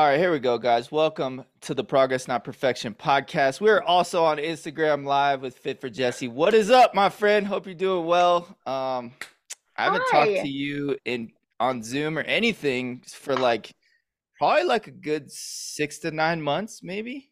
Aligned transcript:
All 0.00 0.06
right, 0.06 0.18
here 0.18 0.32
we 0.32 0.38
go, 0.38 0.56
guys. 0.56 0.90
Welcome 0.90 1.44
to 1.60 1.74
the 1.74 1.84
Progress 1.84 2.26
Not 2.26 2.42
Perfection 2.42 2.94
podcast. 2.94 3.60
We're 3.60 3.82
also 3.82 4.24
on 4.24 4.38
Instagram 4.38 5.04
Live 5.04 5.42
with 5.42 5.58
Fit 5.58 5.78
for 5.78 5.90
Jesse. 5.90 6.26
What 6.26 6.54
is 6.54 6.70
up, 6.70 6.94
my 6.94 7.10
friend? 7.10 7.46
Hope 7.46 7.66
you're 7.66 7.74
doing 7.74 8.06
well. 8.06 8.48
Um, 8.64 9.12
I 9.76 9.84
haven't 9.84 10.04
Hi. 10.06 10.10
talked 10.10 10.40
to 10.40 10.48
you 10.48 10.96
in 11.04 11.32
on 11.60 11.82
Zoom 11.82 12.16
or 12.16 12.22
anything 12.22 13.02
for 13.06 13.36
like 13.36 13.74
probably 14.38 14.64
like 14.64 14.86
a 14.86 14.90
good 14.90 15.30
six 15.30 15.98
to 15.98 16.10
nine 16.10 16.40
months, 16.40 16.82
maybe. 16.82 17.30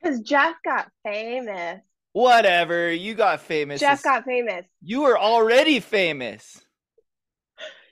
Because 0.00 0.20
Jeff 0.20 0.54
got 0.64 0.88
famous. 1.04 1.80
Whatever. 2.12 2.92
You 2.92 3.14
got 3.14 3.40
famous. 3.40 3.80
Jeff 3.80 4.04
got 4.04 4.24
famous. 4.24 4.64
you 4.80 5.00
were 5.02 5.18
already 5.18 5.80
famous. 5.80 6.64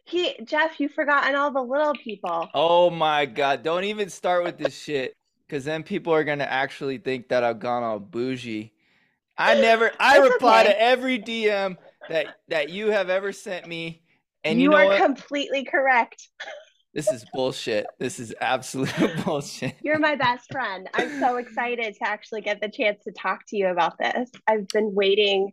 He 0.04 0.36
Jeff, 0.44 0.78
you've 0.78 0.92
forgotten 0.92 1.34
all 1.34 1.50
the 1.50 1.62
little 1.62 1.94
people. 1.94 2.48
Oh 2.54 2.90
my 2.90 3.26
God. 3.26 3.62
Don't 3.62 3.84
even 3.84 4.10
start 4.10 4.44
with 4.44 4.58
this 4.58 4.76
shit. 4.76 5.14
Cause 5.48 5.64
then 5.64 5.82
people 5.82 6.12
are 6.12 6.24
gonna 6.24 6.44
actually 6.44 6.98
think 6.98 7.28
that 7.28 7.44
I've 7.44 7.58
gone 7.58 7.82
all 7.82 7.98
bougie. 7.98 8.72
I 9.36 9.54
never 9.60 9.90
I 9.98 10.18
reply 10.18 10.62
okay. 10.62 10.72
to 10.72 10.82
every 10.82 11.18
DM 11.18 11.76
that 12.08 12.36
that 12.48 12.70
you 12.70 12.90
have 12.90 13.10
ever 13.10 13.32
sent 13.32 13.66
me. 13.66 14.02
And 14.44 14.58
you, 14.58 14.64
you 14.64 14.70
know 14.70 14.76
are 14.76 14.86
what? 14.86 15.02
completely 15.02 15.64
correct. 15.64 16.28
this 16.92 17.10
is 17.10 17.24
bullshit. 17.32 17.86
This 17.98 18.20
is 18.20 18.34
absolute 18.40 18.92
bullshit. 19.24 19.74
You're 19.82 19.98
my 19.98 20.16
best 20.16 20.50
friend. 20.52 20.88
I'm 20.94 21.18
so 21.18 21.36
excited 21.36 21.94
to 21.94 22.08
actually 22.08 22.42
get 22.42 22.60
the 22.60 22.68
chance 22.68 23.02
to 23.04 23.12
talk 23.12 23.40
to 23.48 23.56
you 23.56 23.68
about 23.68 23.98
this. 23.98 24.30
I've 24.46 24.68
been 24.68 24.94
waiting 24.94 25.52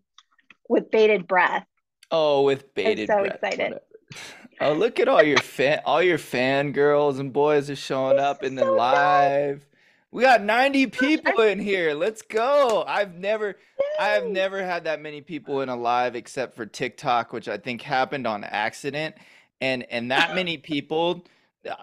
with 0.67 0.91
bated 0.91 1.27
breath. 1.27 1.65
Oh, 2.11 2.43
with 2.43 2.73
bated 2.73 3.07
breath. 3.07 3.17
so 3.17 3.23
breath. 3.23 3.53
excited. 3.53 3.79
Oh, 4.61 4.73
look 4.73 4.99
at 4.99 5.07
all 5.07 5.23
your 5.23 5.37
fan 5.39 5.81
all 5.85 6.01
your 6.03 6.17
fan 6.17 6.71
girls 6.71 7.19
and 7.19 7.33
boys 7.33 7.69
are 7.69 7.75
showing 7.75 8.17
This 8.17 8.25
up 8.25 8.43
in 8.43 8.55
the 8.55 8.63
so 8.63 8.73
live. 8.75 9.65
We 10.11 10.23
got 10.23 10.43
90 10.43 10.87
people 10.87 11.41
in 11.41 11.57
here. 11.59 11.93
Let's 11.93 12.21
go. 12.21 12.83
I've 12.87 13.15
never 13.15 13.55
I 13.99 14.09
have 14.09 14.25
never 14.25 14.63
had 14.63 14.83
that 14.83 15.01
many 15.01 15.21
people 15.21 15.61
in 15.61 15.69
a 15.69 15.75
live 15.75 16.15
except 16.15 16.55
for 16.55 16.65
TikTok, 16.65 17.33
which 17.33 17.47
I 17.47 17.57
think 17.57 17.81
happened 17.81 18.27
on 18.27 18.43
accident. 18.43 19.15
And 19.61 19.83
and 19.89 20.11
that 20.11 20.35
many 20.35 20.57
people, 20.57 21.25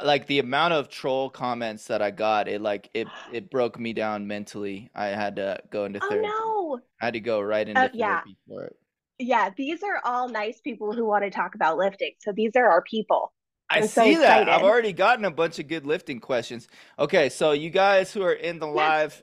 like 0.05 0.27
the 0.27 0.39
amount 0.39 0.75
of 0.75 0.89
troll 0.89 1.31
comments 1.31 1.87
that 1.87 2.03
I 2.03 2.11
got, 2.11 2.49
it 2.49 2.61
like 2.61 2.91
it 2.95 3.09
it 3.33 3.51
broke 3.51 3.79
me 3.79 3.93
down 3.93 4.27
mentally. 4.27 4.91
I 4.95 5.07
had 5.07 5.37
to 5.37 5.61
go 5.71 5.85
into 5.85 6.01
therapy. 6.01 6.29
Oh 6.33 6.77
no. 6.77 6.81
I 7.01 7.07
had 7.07 7.15
to 7.15 7.21
go 7.21 7.41
right 7.41 7.69
into 7.69 7.81
Uh, 7.81 7.89
yeah. 7.93 8.07
therapy 8.21 8.37
for 8.47 8.65
it. 8.65 8.77
Yeah, 9.19 9.51
these 9.57 9.83
are 9.83 10.01
all 10.05 10.29
nice 10.29 10.61
people 10.61 10.93
who 10.93 11.05
want 11.05 11.25
to 11.25 11.31
talk 11.31 11.55
about 11.55 11.77
lifting. 11.77 12.13
So 12.21 12.33
these 12.33 12.53
are 12.57 12.69
our 12.69 12.83
people. 12.83 13.33
I 13.71 13.79
I'm 13.79 13.89
so 13.89 14.05
see 14.05 14.15
that. 14.17 14.49
I've 14.49 14.63
already 14.63 14.93
gotten 14.93 15.25
a 15.25 15.31
bunch 15.31 15.59
of 15.59 15.69
good 15.69 15.85
lifting 15.85 16.21
questions. 16.21 16.69
Okay, 16.99 17.29
so 17.29 17.53
you 17.53 17.69
guys 17.69 18.13
who 18.13 18.23
are 18.23 18.33
in 18.33 18.59
the 18.59 18.67
live, 18.67 19.23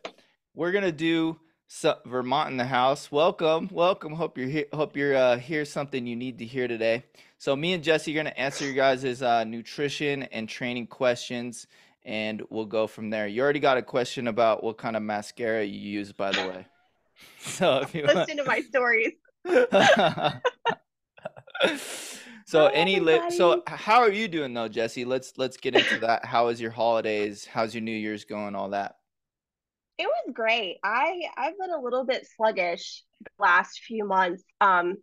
we're 0.54 0.72
gonna 0.72 0.92
do 0.92 1.40
so, 1.68 1.98
Vermont 2.06 2.52
in 2.52 2.58
the 2.58 2.66
house. 2.66 3.12
Welcome, 3.12 3.70
welcome. 3.72 4.14
Hope 4.14 4.38
you're 4.38 4.48
here. 4.48 4.66
Hope 4.72 4.96
you're 4.96 5.16
uh, 5.16 5.40
something 5.66 6.06
you 6.06 6.16
need 6.16 6.38
to 6.40 6.46
hear 6.46 6.68
today. 6.68 7.06
So 7.38 7.56
me 7.56 7.74
and 7.74 7.84
Jesse 7.84 8.12
are 8.12 8.16
gonna 8.16 8.36
answer 8.38 8.66
your 8.66 8.76
guys' 8.76 9.22
uh, 9.22 9.46
nutrition 9.46 10.24
and 10.24 10.48
training 10.48 10.88
questions, 10.88 11.66
and 12.04 12.44
we'll 12.50 12.66
go 12.66 12.86
from 12.86 13.10
there. 13.10 13.28
You 13.28 13.42
already 13.42 13.60
got 13.60 13.78
a 13.78 13.82
question 13.82 14.28
about 14.28 14.64
what 14.64 14.78
kind 14.78 14.96
of 14.96 15.02
mascara 15.02 15.64
you 15.64 15.80
use, 15.80 16.12
by 16.12 16.32
the 16.32 16.48
way. 16.48 16.66
So 17.40 17.78
if 17.78 17.96
you 17.96 18.04
want. 18.04 18.18
Listen 18.18 18.38
to 18.38 18.44
my 18.44 18.60
stories. 18.60 19.14
So 22.48 22.68
any 22.68 23.00
li 23.00 23.22
so 23.30 23.64
how 23.68 24.00
are 24.02 24.12
you 24.12 24.28
doing 24.28 24.54
though, 24.54 24.68
Jesse? 24.68 25.04
Let's 25.06 25.34
let's 25.38 25.58
get 25.58 25.76
into 25.76 25.98
that. 26.00 26.26
How 26.26 26.48
is 26.50 26.62
your 26.62 26.72
holidays? 26.72 27.46
How's 27.46 27.74
your 27.74 27.82
New 27.82 27.92
Year's 27.92 28.24
going? 28.26 28.56
All 28.56 28.70
that. 28.70 28.98
It 29.98 30.08
was 30.08 30.34
great. 30.34 30.78
I 30.84 31.22
I've 31.38 31.58
been 31.58 31.72
a 31.72 31.82
little 31.82 32.06
bit 32.06 32.28
sluggish 32.36 33.04
the 33.22 33.32
last 33.44 33.80
few 33.80 34.06
months. 34.06 34.44
Um, 34.60 34.96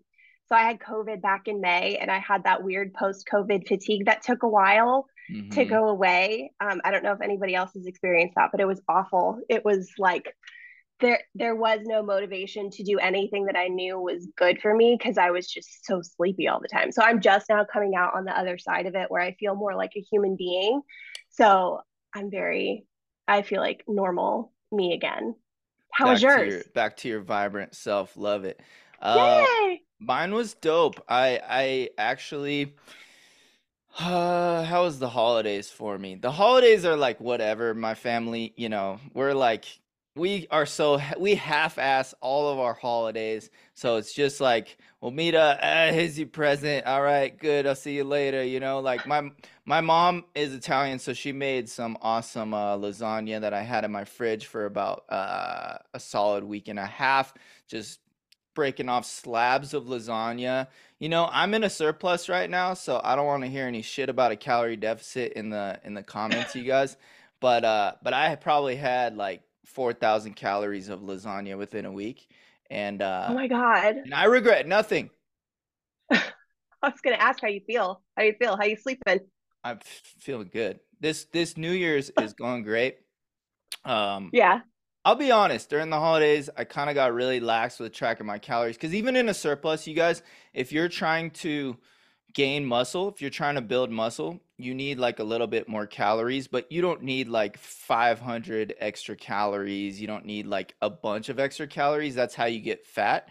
so 0.48 0.56
I 0.56 0.62
had 0.62 0.81
COVID 0.81 1.22
back 1.22 1.48
in 1.48 1.60
May, 1.60 1.97
and 1.97 2.10
I 2.10 2.19
had 2.19 2.44
that 2.44 2.62
weird 2.62 2.92
post-COVID 2.92 3.66
fatigue 3.66 4.04
that 4.06 4.22
took 4.22 4.42
a 4.42 4.48
while 4.48 5.06
to 5.52 5.64
hmm 5.64 5.64
go 5.64 5.88
away. 5.88 6.52
Um, 6.60 6.82
I 6.84 6.91
don't 6.91 7.02
know 7.02 7.12
if 7.12 7.22
anybody 7.22 7.54
else 7.54 7.72
has 7.75 7.86
experienced 7.86 8.34
that, 8.36 8.50
but 8.52 8.60
it 8.60 8.66
was 8.66 8.82
awful. 8.86 9.41
It 9.48 9.64
was 9.64 9.91
like 9.98 10.36
there 11.02 11.20
there 11.34 11.54
was 11.54 11.80
no 11.84 12.02
motivation 12.02 12.70
to 12.70 12.82
do 12.84 12.98
anything 12.98 13.46
that 13.46 13.56
I 13.56 13.68
knew 13.68 13.98
was 14.00 14.28
good 14.36 14.60
for 14.62 14.74
me 14.74 14.96
because 14.98 15.18
I 15.18 15.30
was 15.30 15.46
just 15.46 15.84
so 15.84 16.00
sleepy 16.02 16.48
all 16.48 16.60
the 16.60 16.68
time. 16.68 16.92
So 16.92 17.02
I'm 17.02 17.20
just 17.20 17.46
now 17.50 17.66
coming 17.70 17.94
out 17.94 18.14
on 18.14 18.24
the 18.24 18.38
other 18.38 18.56
side 18.58 18.86
of 18.86 18.94
it 18.94 19.10
where 19.10 19.22
I 19.22 19.34
feel 19.34 19.54
more 19.54 19.74
like 19.74 19.92
a 19.96 20.00
human 20.10 20.36
being. 20.36 20.80
So 21.30 21.80
I'm 22.14 22.30
very 22.30 22.86
I 23.28 23.42
feel 23.42 23.60
like 23.60 23.84
normal 23.86 24.52
me 24.70 24.94
again. 24.94 25.34
How 25.92 26.08
was 26.10 26.22
Back 26.22 26.36
to 26.36 26.44
yours? 26.44 26.52
your 26.54 26.62
back 26.74 26.96
to 26.98 27.08
your 27.08 27.20
vibrant 27.20 27.74
self. 27.74 28.16
Love 28.16 28.44
it. 28.44 28.60
Uh, 29.00 29.44
Yay! 29.46 29.82
mine 30.00 30.32
was 30.32 30.54
dope. 30.54 31.02
I 31.08 31.40
I 31.46 31.90
actually 31.98 32.74
uh, 33.98 34.64
how 34.64 34.84
was 34.84 34.98
the 34.98 35.08
holidays 35.10 35.70
for 35.70 35.98
me? 35.98 36.14
The 36.14 36.32
holidays 36.32 36.84
are 36.84 36.96
like 36.96 37.20
whatever. 37.20 37.74
My 37.74 37.94
family, 37.94 38.54
you 38.56 38.69
know, 38.69 39.00
we're 39.14 39.34
like 39.34 39.66
we 40.14 40.46
are 40.50 40.66
so 40.66 41.00
we 41.18 41.34
half-ass 41.34 42.14
all 42.20 42.48
of 42.52 42.58
our 42.58 42.74
holidays. 42.74 43.50
So 43.74 43.96
it's 43.96 44.12
just 44.12 44.40
like 44.40 44.76
we'll 45.00 45.10
meet. 45.10 45.34
Uh, 45.34 45.56
here's 45.92 46.18
your 46.18 46.28
present. 46.28 46.86
All 46.86 47.02
right, 47.02 47.36
good. 47.36 47.66
I'll 47.66 47.74
see 47.74 47.96
you 47.96 48.04
later. 48.04 48.44
You 48.44 48.60
know, 48.60 48.80
like 48.80 49.06
my 49.06 49.30
my 49.64 49.80
mom 49.80 50.24
is 50.34 50.52
Italian, 50.52 50.98
so 50.98 51.12
she 51.14 51.32
made 51.32 51.68
some 51.68 51.96
awesome 52.02 52.52
uh, 52.52 52.76
lasagna 52.76 53.40
that 53.40 53.54
I 53.54 53.62
had 53.62 53.84
in 53.84 53.92
my 53.92 54.04
fridge 54.04 54.46
for 54.46 54.66
about 54.66 55.04
uh, 55.08 55.78
a 55.94 56.00
solid 56.00 56.44
week 56.44 56.68
and 56.68 56.78
a 56.78 56.86
half. 56.86 57.32
Just 57.66 58.00
breaking 58.54 58.90
off 58.90 59.06
slabs 59.06 59.72
of 59.72 59.84
lasagna. 59.84 60.66
You 60.98 61.08
know, 61.08 61.28
I'm 61.32 61.54
in 61.54 61.64
a 61.64 61.70
surplus 61.70 62.28
right 62.28 62.50
now, 62.50 62.74
so 62.74 63.00
I 63.02 63.16
don't 63.16 63.26
want 63.26 63.44
to 63.44 63.48
hear 63.48 63.66
any 63.66 63.80
shit 63.80 64.10
about 64.10 64.30
a 64.30 64.36
calorie 64.36 64.76
deficit 64.76 65.32
in 65.32 65.48
the 65.48 65.80
in 65.84 65.94
the 65.94 66.02
comments, 66.02 66.54
you 66.54 66.64
guys. 66.64 66.98
But 67.40 67.64
uh, 67.64 67.94
but 68.02 68.12
I 68.12 68.36
probably 68.36 68.76
had 68.76 69.16
like 69.16 69.42
4,000 69.66 70.34
calories 70.34 70.88
of 70.88 71.00
lasagna 71.00 71.56
within 71.56 71.84
a 71.84 71.92
week, 71.92 72.28
and 72.70 73.00
uh, 73.02 73.26
Oh 73.28 73.34
my 73.34 73.46
God. 73.48 73.96
and 73.96 74.14
I 74.14 74.24
regret 74.24 74.66
nothing. 74.66 75.10
I 76.10 76.20
was 76.82 77.00
gonna 77.02 77.16
ask 77.16 77.40
how 77.40 77.48
you 77.48 77.60
feel. 77.66 78.02
How 78.16 78.24
you 78.24 78.34
feel? 78.38 78.56
How 78.56 78.64
you 78.64 78.76
sleeping? 78.76 79.20
I'm 79.64 79.78
feeling 80.18 80.50
good. 80.52 80.80
This 81.00 81.26
this 81.26 81.56
New 81.56 81.70
Year's 81.72 82.10
is 82.20 82.32
going 82.32 82.62
great. 82.64 82.96
Um, 83.84 84.30
Yeah. 84.32 84.60
I'll 85.04 85.16
be 85.16 85.32
honest, 85.32 85.68
during 85.68 85.90
the 85.90 85.98
holidays, 85.98 86.48
I 86.56 86.62
kind 86.62 86.88
of 86.88 86.94
got 86.94 87.12
really 87.12 87.40
lax 87.40 87.80
with 87.80 87.92
tracking 87.92 88.24
my 88.26 88.38
calories 88.38 88.76
because 88.76 88.94
even 88.94 89.16
in 89.16 89.28
a 89.28 89.34
surplus, 89.34 89.84
you 89.88 89.94
guys, 89.94 90.22
if 90.54 90.70
you're 90.70 90.88
trying 90.88 91.30
to 91.30 91.76
gain 92.34 92.65
muscle, 92.65 93.09
if 93.09 93.20
you're 93.20 93.31
trying 93.31 93.56
to 93.56 93.60
build 93.60 93.91
muscle, 93.91 94.41
you 94.59 94.75
need 94.75 94.98
like 94.98 95.19
a 95.19 95.25
little 95.25 95.47
bit 95.47 95.69
more 95.69 95.87
calories, 95.87 96.48
but 96.48 96.70
you 96.70 96.81
don't 96.81 97.03
need 97.03 97.28
like 97.28 97.59
500 97.59 98.75
extra 98.78 99.16
calories. 99.16 100.00
You 100.00 100.06
don't 100.06 100.25
need 100.26 100.47
like 100.47 100.75
a 100.82 100.91
bunch 100.91 101.28
of 101.28 101.38
extra 101.38 101.66
calories. 101.66 102.15
That's 102.15 102.34
how 102.34 102.47
you 102.47 102.60
get 102.60 102.87
fat. 102.87 103.28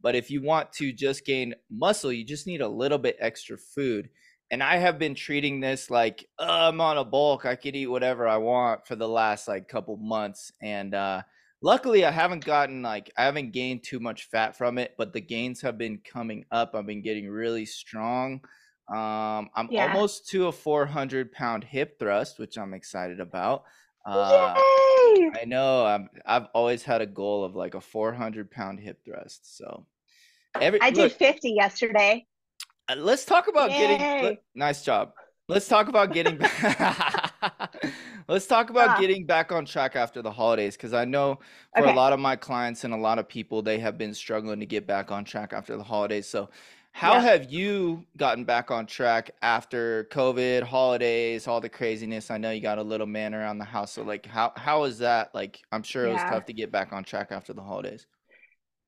But 0.00 0.14
if 0.14 0.30
you 0.30 0.42
want 0.42 0.72
to 0.74 0.92
just 0.92 1.24
gain 1.24 1.54
muscle, 1.70 2.12
you 2.12 2.24
just 2.24 2.46
need 2.46 2.60
a 2.60 2.68
little 2.68 2.98
bit 2.98 3.16
extra 3.18 3.56
food. 3.56 4.10
And 4.50 4.62
I 4.62 4.76
have 4.76 4.98
been 4.98 5.14
treating 5.14 5.60
this 5.60 5.90
like 5.90 6.28
"Uh, 6.38 6.68
I'm 6.70 6.80
on 6.80 6.98
a 6.98 7.04
bulk. 7.04 7.46
I 7.46 7.56
could 7.56 7.74
eat 7.74 7.86
whatever 7.86 8.28
I 8.28 8.36
want 8.36 8.86
for 8.86 8.94
the 8.96 9.08
last 9.08 9.48
like 9.48 9.68
couple 9.68 9.96
months. 9.96 10.52
And 10.60 10.94
uh, 10.94 11.22
luckily, 11.64 12.04
I 12.04 12.10
haven't 12.10 12.44
gotten 12.44 12.82
like 12.82 13.10
I 13.16 13.24
haven't 13.24 13.52
gained 13.52 13.82
too 13.82 13.98
much 13.98 14.28
fat 14.30 14.56
from 14.56 14.76
it, 14.78 14.94
but 14.98 15.12
the 15.14 15.20
gains 15.20 15.62
have 15.62 15.78
been 15.78 15.98
coming 16.04 16.44
up. 16.52 16.74
I've 16.74 16.86
been 16.86 17.02
getting 17.02 17.28
really 17.28 17.64
strong. 17.66 18.40
Um, 18.88 19.48
I'm 19.56 19.68
Yeah. 19.70 19.86
almost 19.88 20.28
to 20.28 20.48
a 20.48 20.52
400 20.52 21.32
pound 21.32 21.64
hip 21.64 21.98
thrust, 21.98 22.38
which 22.38 22.58
I'm 22.58 22.74
excited 22.74 23.18
about. 23.18 23.64
Uh, 24.06 24.54
Yay! 25.08 25.30
I 25.40 25.44
know 25.46 25.86
I'm, 25.86 26.10
I've 26.26 26.48
always 26.54 26.82
had 26.82 27.00
a 27.00 27.06
goal 27.06 27.42
of 27.44 27.54
like 27.56 27.74
a 27.74 27.80
400 27.80 28.50
pound 28.50 28.78
hip 28.80 28.98
thrust. 29.02 29.56
So 29.56 29.86
every 30.60 30.80
I 30.82 30.90
did 30.90 31.12
50 31.12 31.50
yesterday. 31.52 32.26
uh, 32.90 32.96
let's 32.98 33.24
talk 33.24 33.48
about 33.48 33.70
getting. 33.70 33.98
let- 34.22 34.42
nice 34.54 34.82
job. 34.84 35.12
Let's 35.48 35.66
talk 35.68 35.88
about 35.88 36.12
getting. 36.12 36.38
let's 38.28 38.46
talk 38.46 38.70
about 38.70 38.94
Ah, 38.94 38.94
getting 38.94 39.26
back 39.26 39.52
on 39.52 39.64
track 39.64 39.96
after 39.96 40.22
the 40.22 40.30
holidays 40.30 40.76
because 40.76 40.92
I 40.92 41.04
know 41.04 41.38
for 41.74 41.86
a 41.86 41.90
lot 41.90 42.12
of 42.12 42.20
my 42.20 42.36
clients 42.36 42.84
and 42.84 42.94
a 42.94 42.96
lot 42.96 43.18
of 43.18 43.28
people 43.28 43.62
they 43.62 43.78
have 43.78 43.98
been 43.98 44.14
struggling 44.14 44.60
to 44.60 44.66
get 44.66 44.86
back 44.86 45.10
on 45.10 45.24
track 45.24 45.52
after 45.52 45.76
the 45.76 45.84
holidays. 45.84 46.28
So, 46.28 46.50
how 46.92 47.18
Yeah. 47.18 47.20
have 47.20 47.50
you 47.50 48.06
gotten 48.16 48.44
back 48.44 48.70
on 48.70 48.86
track 48.86 49.32
after 49.42 50.04
COVID, 50.12 50.62
holidays, 50.62 51.48
all 51.48 51.60
the 51.60 51.68
craziness? 51.68 52.30
I 52.30 52.38
know 52.38 52.50
you 52.52 52.60
got 52.60 52.78
a 52.78 52.82
little 52.84 53.06
man 53.06 53.34
around 53.34 53.58
the 53.58 53.64
house. 53.64 53.92
So, 53.92 54.02
like, 54.04 54.26
how 54.26 54.52
how 54.56 54.84
is 54.84 54.98
that? 54.98 55.34
Like, 55.34 55.62
I'm 55.72 55.82
sure 55.82 56.06
it 56.06 56.12
was 56.12 56.24
Yeah. 56.24 56.24
tough 56.24 56.44
to 56.46 56.52
get 56.52 56.70
back 56.70 56.92
on 56.92 57.02
track 57.04 57.28
after 57.32 57.52
the 57.52 57.62
holidays. 57.62 58.06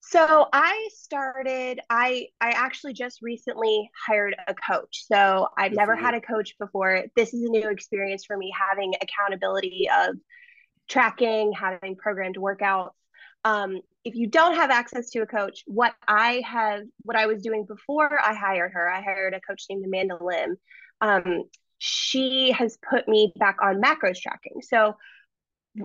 So 0.09 0.47
I 0.53 0.89
started 0.95 1.81
I 1.91 2.29
I 2.41 2.51
actually 2.51 2.93
just 2.93 3.23
recently 3.23 3.91
hired 4.07 4.37
a 4.47 4.55
coach. 4.55 5.05
So 5.07 5.49
I've 5.59 5.73
Good 5.73 5.79
never 5.79 5.97
had 5.97 6.15
a 6.15 6.21
coach 6.21 6.55
before. 6.61 7.05
This 7.17 7.35
is 7.35 7.43
a 7.43 7.51
new 7.51 7.69
experience 7.69 8.25
for 8.25 8.37
me 8.37 8.53
having 8.57 8.95
accountability 9.03 9.89
of 9.93 10.17
tracking, 10.89 11.53
having 11.53 11.97
programmed 11.97 12.37
workouts. 12.37 12.91
Um, 13.45 13.81
if 14.05 14.15
you 14.15 14.29
don't 14.29 14.55
have 14.55 14.71
access 14.71 15.11
to 15.11 15.23
a 15.23 15.27
coach, 15.27 15.65
what 15.67 15.95
I 16.07 16.43
have, 16.47 16.83
what 17.03 17.17
I 17.17 17.27
was 17.27 17.43
doing 17.43 17.65
before 17.65 18.21
I 18.21 18.35
hired 18.35 18.73
her, 18.75 18.89
I 18.89 19.03
hired 19.03 19.35
a 19.35 19.41
coach 19.41 19.65
named 19.69 19.85
Amanda 19.85 20.19
Lim. 20.21 20.57
Um, 21.01 21.45
she 21.79 22.53
has 22.53 22.79
put 22.89 23.09
me 23.09 23.33
back 23.37 23.59
on 23.61 23.83
macros 23.83 24.21
tracking. 24.21 24.63
So 24.63 24.95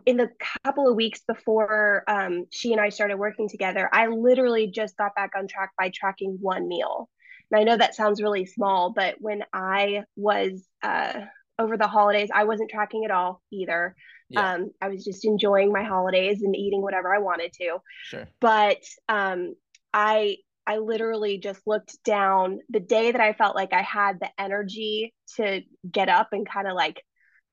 in 0.05 0.17
the 0.17 0.29
couple 0.63 0.87
of 0.87 0.95
weeks 0.95 1.21
before 1.27 2.03
um, 2.07 2.45
she 2.51 2.71
and 2.71 2.81
I 2.81 2.89
started 2.89 3.17
working 3.17 3.49
together, 3.49 3.89
I 3.91 4.07
literally 4.07 4.67
just 4.67 4.97
got 4.97 5.15
back 5.15 5.31
on 5.37 5.47
track 5.47 5.71
by 5.77 5.91
tracking 5.93 6.37
one 6.41 6.67
meal. 6.67 7.09
And 7.51 7.59
I 7.59 7.63
know 7.63 7.77
that 7.77 7.95
sounds 7.95 8.21
really 8.21 8.45
small, 8.45 8.93
but 8.93 9.15
when 9.19 9.43
I 9.53 10.03
was 10.15 10.63
uh, 10.83 11.21
over 11.59 11.77
the 11.77 11.87
holidays, 11.87 12.29
I 12.33 12.45
wasn't 12.45 12.71
tracking 12.71 13.05
at 13.05 13.11
all 13.11 13.41
either. 13.51 13.95
Yeah, 14.29 14.53
Um, 14.53 14.71
I 14.81 14.87
was 14.89 15.03
just 15.03 15.25
enjoying 15.25 15.71
my 15.71 15.83
holidays 15.83 16.41
and 16.41 16.55
eating 16.55 16.81
whatever 16.81 17.13
I 17.13 17.19
wanted 17.19 17.51
to. 17.53 17.79
sure. 18.03 18.27
But 18.39 18.79
um, 19.09 19.55
I 19.93 20.37
I 20.65 20.77
literally 20.77 21.39
just 21.39 21.61
looked 21.65 22.01
down 22.05 22.59
the 22.69 22.79
day 22.79 23.11
that 23.11 23.19
I 23.19 23.33
felt 23.33 23.55
like 23.55 23.73
I 23.73 23.81
had 23.81 24.19
the 24.19 24.29
energy 24.39 25.13
to 25.35 25.61
get 25.89 26.07
up 26.07 26.29
and 26.31 26.47
kind 26.47 26.67
of 26.67 26.75
like 26.75 27.03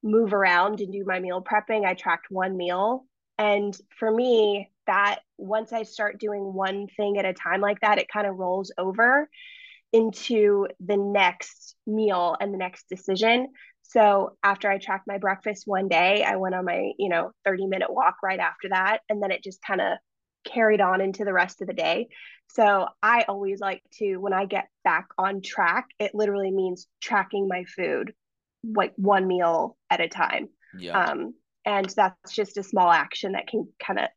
move 0.03 0.33
around 0.33 0.81
and 0.81 0.93
do 0.93 1.05
my 1.07 1.21
meal 1.21 1.43
prepping. 1.43 1.85
I 1.85 1.95
tracked 1.95 2.27
one 2.31 2.57
meal. 2.57 3.05
And 3.39 3.77
for 3.99 4.11
me, 4.11 4.71
that 4.87 5.21
once 5.37 5.73
I 5.73 5.83
start 5.85 6.19
doing 6.19 6.53
one 6.53 6.89
thing 6.97 7.19
at 7.19 7.25
a 7.25 7.33
time 7.33 7.61
like 7.61 7.81
that, 7.81 7.99
it 7.99 8.09
kind 8.13 8.27
of 8.27 8.37
rolls 8.37 8.73
over 8.79 9.29
into 9.93 10.67
the 10.81 10.97
next 10.97 11.77
meal 11.87 12.37
and 12.41 12.53
the 12.53 12.59
next 12.59 12.89
decision. 12.89 13.49
So 13.83 14.37
after 14.43 14.71
I 14.71 14.79
tracked 14.79 15.07
my 15.07 15.19
breakfast 15.19 15.65
one 15.67 15.89
day, 15.89 16.23
I 16.23 16.37
went 16.37 16.55
on 16.55 16.65
my, 16.65 16.93
you 16.99 17.09
know, 17.09 17.33
30 17.45 17.67
minute 17.67 17.93
walk 17.93 18.17
right 18.23 18.41
after 18.41 18.69
that. 18.71 18.99
And 19.09 19.23
then 19.23 19.31
it 19.31 19.43
just 19.43 19.63
kind 19.63 19.81
of 19.81 19.99
carried 20.45 20.81
on 20.81 21.01
into 21.01 21.25
the 21.25 21.33
rest 21.33 21.63
of 21.63 21.69
the 21.69 21.75
day. 21.75 22.09
So 22.49 22.89
I 23.03 23.25
always 23.29 23.61
like 23.61 23.83
to, 23.95 24.17
when 24.17 24.33
I 24.33 24.47
get 24.47 24.69
back 24.85 25.09
on 25.17 25.43
track, 25.43 25.89
it 25.99 26.15
literally 26.15 26.51
means 26.51 26.87
tracking 27.01 27.49
my 27.49 27.65
food 27.65 28.13
like 28.75 28.93
one 28.97 29.27
meal 29.27 29.77
at 29.91 30.01
a 30.01 30.09
time. 30.09 30.49
Yeah. 30.79 30.99
Um, 30.99 31.35
and 31.65 31.89
that's 31.89 32.33
just 32.35 32.57
a 32.57 32.63
small 32.63 32.91
action 32.91 33.33
that 33.33 33.47
can 33.47 33.69
kind 33.85 33.99
of 33.99 34.09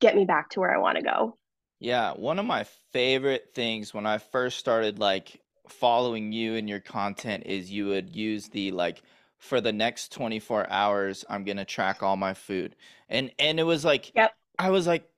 get 0.00 0.16
me 0.16 0.24
back 0.24 0.50
to 0.50 0.60
where 0.60 0.74
I 0.74 0.78
want 0.78 0.98
to 0.98 1.04
go. 1.04 1.38
Yeah, 1.78 2.12
one 2.12 2.38
of 2.38 2.44
my 2.44 2.64
favorite 2.92 3.50
things 3.54 3.94
when 3.94 4.06
I 4.06 4.18
first 4.18 4.58
started 4.58 4.98
like 4.98 5.40
following 5.68 6.32
you 6.32 6.56
and 6.56 6.68
your 6.68 6.80
content 6.80 7.44
is 7.46 7.70
you 7.70 7.86
would 7.88 8.14
use 8.14 8.48
the 8.48 8.70
like 8.72 9.02
for 9.38 9.60
the 9.60 9.72
next 9.72 10.12
24 10.12 10.68
hours 10.68 11.24
I'm 11.28 11.44
gonna 11.44 11.64
track 11.64 12.02
all 12.02 12.16
my 12.16 12.34
food. 12.34 12.76
And 13.08 13.30
and 13.38 13.58
it 13.58 13.62
was 13.62 13.84
like 13.84 14.12
Yep. 14.14 14.32
I 14.58 14.70
was 14.70 14.86
like 14.86 15.08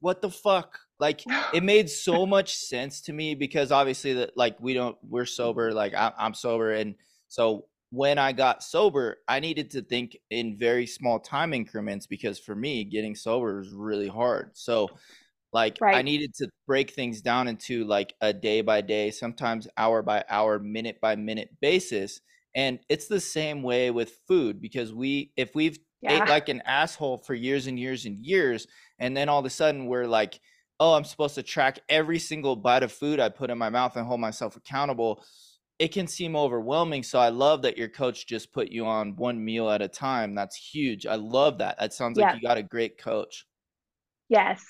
what 0.00 0.22
the 0.22 0.30
fuck? 0.30 0.78
Like 0.98 1.22
it 1.52 1.62
made 1.62 1.90
so 1.90 2.24
much 2.24 2.56
sense 2.56 3.02
to 3.02 3.12
me 3.12 3.34
because 3.34 3.70
obviously 3.70 4.14
that 4.14 4.36
like 4.36 4.56
we 4.60 4.72
don't 4.72 4.96
we're 5.02 5.26
sober 5.26 5.72
like 5.72 5.92
I, 5.94 6.12
I'm 6.16 6.34
sober 6.34 6.72
and 6.72 6.94
so 7.28 7.66
when 7.94 8.18
I 8.18 8.32
got 8.32 8.62
sober 8.62 9.18
I 9.28 9.40
needed 9.40 9.70
to 9.72 9.82
think 9.82 10.16
in 10.30 10.56
very 10.58 10.86
small 10.86 11.20
time 11.20 11.54
increments 11.54 12.06
because 12.06 12.38
for 12.38 12.54
me 12.54 12.84
getting 12.84 13.14
sober 13.14 13.56
was 13.58 13.70
really 13.72 14.08
hard. 14.08 14.56
So 14.56 14.94
like 15.52 15.80
I 15.92 16.02
needed 16.02 16.34
to 16.36 16.48
break 16.66 16.90
things 16.90 17.22
down 17.22 17.48
into 17.48 17.84
like 17.84 18.14
a 18.20 18.32
day 18.32 18.60
by 18.60 18.80
day, 18.80 19.10
sometimes 19.10 19.68
hour 19.76 20.02
by 20.02 20.24
hour, 20.28 20.58
minute 20.58 20.98
by 21.00 21.16
minute 21.16 21.50
basis. 21.60 22.20
And 22.54 22.80
it's 22.88 23.06
the 23.08 23.20
same 23.20 23.62
way 23.62 23.90
with 23.90 24.18
food 24.26 24.60
because 24.60 24.92
we 24.92 25.32
if 25.36 25.54
we've 25.54 25.78
ate 26.08 26.26
like 26.26 26.48
an 26.48 26.60
asshole 26.62 27.18
for 27.18 27.34
years 27.34 27.66
and 27.66 27.78
years 27.78 28.04
and 28.04 28.24
years 28.24 28.66
and 28.98 29.16
then 29.16 29.28
all 29.28 29.38
of 29.38 29.46
a 29.46 29.50
sudden 29.50 29.86
we're 29.86 30.06
like, 30.06 30.40
"Oh, 30.78 30.94
I'm 30.94 31.04
supposed 31.04 31.34
to 31.36 31.42
track 31.42 31.78
every 31.88 32.18
single 32.18 32.56
bite 32.56 32.82
of 32.82 32.92
food 32.92 33.20
I 33.20 33.28
put 33.30 33.50
in 33.50 33.58
my 33.58 33.70
mouth 33.70 33.96
and 33.96 34.06
hold 34.06 34.20
myself 34.20 34.56
accountable." 34.56 35.24
It 35.78 35.88
can 35.88 36.06
seem 36.06 36.36
overwhelming, 36.36 37.02
so 37.02 37.18
I 37.18 37.30
love 37.30 37.62
that 37.62 37.76
your 37.76 37.88
coach 37.88 38.26
just 38.26 38.52
put 38.52 38.68
you 38.68 38.86
on 38.86 39.16
one 39.16 39.44
meal 39.44 39.68
at 39.70 39.82
a 39.82 39.88
time. 39.88 40.34
That's 40.34 40.56
huge. 40.56 41.04
I 41.06 41.16
love 41.16 41.58
that. 41.58 41.78
That 41.78 41.92
sounds 41.92 42.16
like 42.16 42.32
Yeah. 42.32 42.36
you 42.36 42.42
got 42.46 42.58
a 42.58 42.62
great 42.62 42.96
coach. 42.98 43.44
Yes. 44.28 44.64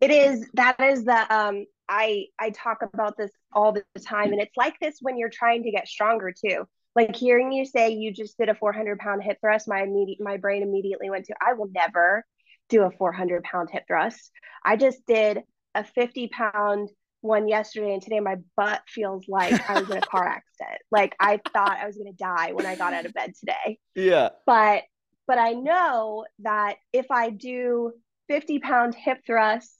It 0.00 0.10
is 0.10 0.48
that 0.54 0.78
is 0.80 1.04
the 1.04 1.34
um 1.34 1.64
I 1.88 2.26
I 2.38 2.50
talk 2.50 2.78
about 2.82 3.16
this 3.16 3.30
all 3.52 3.72
the 3.72 3.84
time 4.04 4.32
and 4.32 4.40
it's 4.40 4.56
like 4.56 4.78
this 4.80 4.98
when 5.00 5.16
you're 5.16 5.30
trying 5.30 5.62
to 5.62 5.70
get 5.70 5.86
stronger 5.86 6.32
too. 6.32 6.66
Like 6.96 7.14
hearing 7.16 7.52
you 7.52 7.64
say 7.64 7.90
you 7.90 8.12
just 8.12 8.36
did 8.36 8.48
a 8.48 8.54
400 8.54 8.98
pound 8.98 9.22
hip 9.22 9.38
thrust, 9.40 9.68
my 9.68 9.82
immediate 9.82 10.18
my 10.20 10.36
brain 10.36 10.62
immediately 10.62 11.10
went 11.10 11.26
to 11.26 11.34
I 11.40 11.52
will 11.54 11.68
never 11.72 12.24
do 12.68 12.82
a 12.82 12.90
400 12.90 13.44
pound 13.44 13.70
hip 13.70 13.84
thrust. 13.86 14.30
I 14.64 14.76
just 14.76 15.06
did 15.06 15.42
a 15.74 15.84
50 15.84 16.28
pound 16.28 16.90
one 17.24 17.48
yesterday 17.48 17.92
and 17.92 18.02
today 18.02 18.20
my 18.20 18.36
butt 18.56 18.82
feels 18.86 19.24
like 19.28 19.68
I 19.68 19.80
was 19.80 19.90
in 19.90 19.96
a 19.96 20.00
car 20.12 20.26
accident. 20.26 20.80
Like 20.90 21.16
I 21.18 21.40
thought 21.52 21.78
I 21.80 21.86
was 21.86 21.96
going 21.96 22.12
to 22.12 22.16
die 22.16 22.52
when 22.52 22.66
I 22.66 22.76
got 22.76 22.92
out 22.92 23.06
of 23.06 23.14
bed 23.14 23.32
today. 23.38 23.78
Yeah. 23.94 24.30
But 24.46 24.82
but 25.26 25.38
I 25.38 25.52
know 25.52 26.26
that 26.40 26.76
if 26.92 27.06
I 27.10 27.30
do 27.30 27.92
50 28.28 28.58
pound 28.60 28.94
hip 28.94 29.18
thrusts 29.26 29.76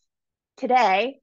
today 0.56 1.20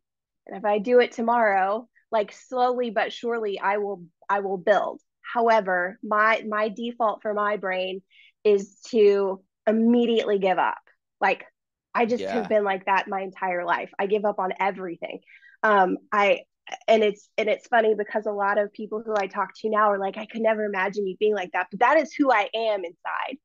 and 0.47 0.57
if 0.57 0.65
i 0.65 0.79
do 0.79 0.99
it 0.99 1.11
tomorrow 1.11 1.87
like 2.11 2.31
slowly 2.31 2.89
but 2.89 3.13
surely 3.13 3.59
i 3.59 3.77
will 3.77 4.03
i 4.29 4.39
will 4.39 4.57
build 4.57 4.99
however 5.21 5.97
my 6.03 6.43
my 6.47 6.69
default 6.69 7.21
for 7.21 7.33
my 7.33 7.57
brain 7.57 8.01
is 8.43 8.77
to 8.87 9.41
immediately 9.67 10.39
give 10.39 10.57
up 10.57 10.81
like 11.19 11.45
i 11.93 12.05
just 12.05 12.23
have 12.23 12.49
been 12.49 12.63
like 12.63 12.85
that 12.85 13.07
my 13.07 13.21
entire 13.21 13.65
life 13.65 13.91
i 13.99 14.05
give 14.05 14.25
up 14.25 14.39
on 14.39 14.51
everything 14.59 15.19
um 15.63 15.97
i 16.11 16.39
and 16.87 17.03
it's 17.03 17.29
and 17.37 17.49
it's 17.49 17.67
funny 17.67 17.95
because 17.95 18.25
a 18.25 18.31
lot 18.31 18.57
of 18.57 18.71
people 18.73 19.01
who 19.05 19.13
i 19.17 19.27
talk 19.27 19.49
to 19.55 19.69
now 19.69 19.91
are 19.91 19.99
like 19.99 20.17
i 20.17 20.25
could 20.25 20.41
never 20.41 20.63
imagine 20.63 21.05
you 21.05 21.17
being 21.19 21.35
like 21.35 21.51
that 21.53 21.67
but 21.71 21.79
that 21.79 21.97
is 21.97 22.13
who 22.13 22.31
i 22.31 22.47
am 22.55 22.83
inside 22.85 23.37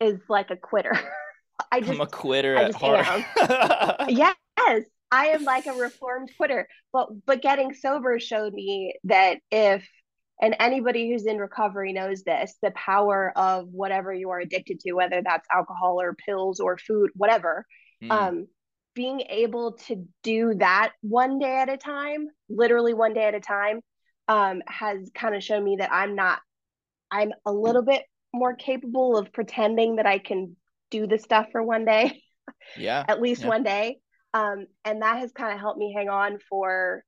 is 0.00 0.18
like 0.28 0.50
a 0.50 0.56
quitter 0.56 0.92
i 1.72 1.78
I'm 1.78 2.00
a 2.00 2.06
quitter 2.06 2.56
i 2.56 2.62
at 2.64 2.74
heart. 2.74 3.24
Yes, 4.10 4.34
I 5.10 5.28
am 5.28 5.44
like 5.44 5.66
a 5.66 5.72
reformed 5.72 6.30
quitter. 6.36 6.68
But 6.92 7.08
but 7.26 7.42
getting 7.42 7.74
sober 7.74 8.18
showed 8.18 8.52
me 8.52 8.94
that 9.04 9.38
if 9.50 9.86
and 10.42 10.56
anybody 10.58 11.10
who's 11.10 11.26
in 11.26 11.36
recovery 11.38 11.92
knows 11.92 12.22
this, 12.22 12.54
the 12.62 12.70
power 12.70 13.32
of 13.36 13.68
whatever 13.72 14.12
you 14.12 14.30
are 14.30 14.40
addicted 14.40 14.80
to, 14.80 14.92
whether 14.92 15.20
that's 15.22 15.46
alcohol 15.52 16.00
or 16.00 16.14
pills 16.14 16.60
or 16.60 16.78
food, 16.78 17.10
whatever. 17.14 17.66
Mm, 18.02 18.10
Um, 18.10 18.48
being 18.94 19.22
able 19.28 19.72
to 19.72 20.06
do 20.22 20.54
that 20.54 20.92
one 21.00 21.38
day 21.38 21.58
at 21.58 21.68
a 21.68 21.76
time, 21.76 22.28
literally 22.48 22.94
one 22.94 23.14
day 23.14 23.24
at 23.24 23.34
a 23.34 23.40
time, 23.40 23.80
um, 24.28 24.62
has 24.66 25.10
kind 25.14 25.34
of 25.34 25.42
shown 25.42 25.64
me 25.64 25.76
that 25.76 25.92
I'm 25.92 26.14
not, 26.14 26.40
I'm 27.10 27.32
a 27.46 27.52
little 27.52 27.82
bit 27.82 28.04
more 28.32 28.54
capable 28.54 29.16
of 29.16 29.32
pretending 29.32 29.96
that 29.96 30.06
I 30.06 30.18
can 30.18 30.56
do 30.90 31.06
the 31.06 31.18
stuff 31.18 31.46
for 31.52 31.62
one 31.62 31.84
day 31.84 32.22
yeah, 32.76 33.04
at 33.08 33.20
least 33.20 33.42
yeah, 33.42 33.48
one 33.48 33.62
day. 33.62 33.98
Um, 34.32 34.66
and 34.84 35.02
that 35.02 35.18
has 35.18 35.32
kind 35.32 35.52
of 35.52 35.60
helped 35.60 35.78
me 35.78 35.92
hang 35.96 36.08
on 36.08 36.38
for 36.48 37.04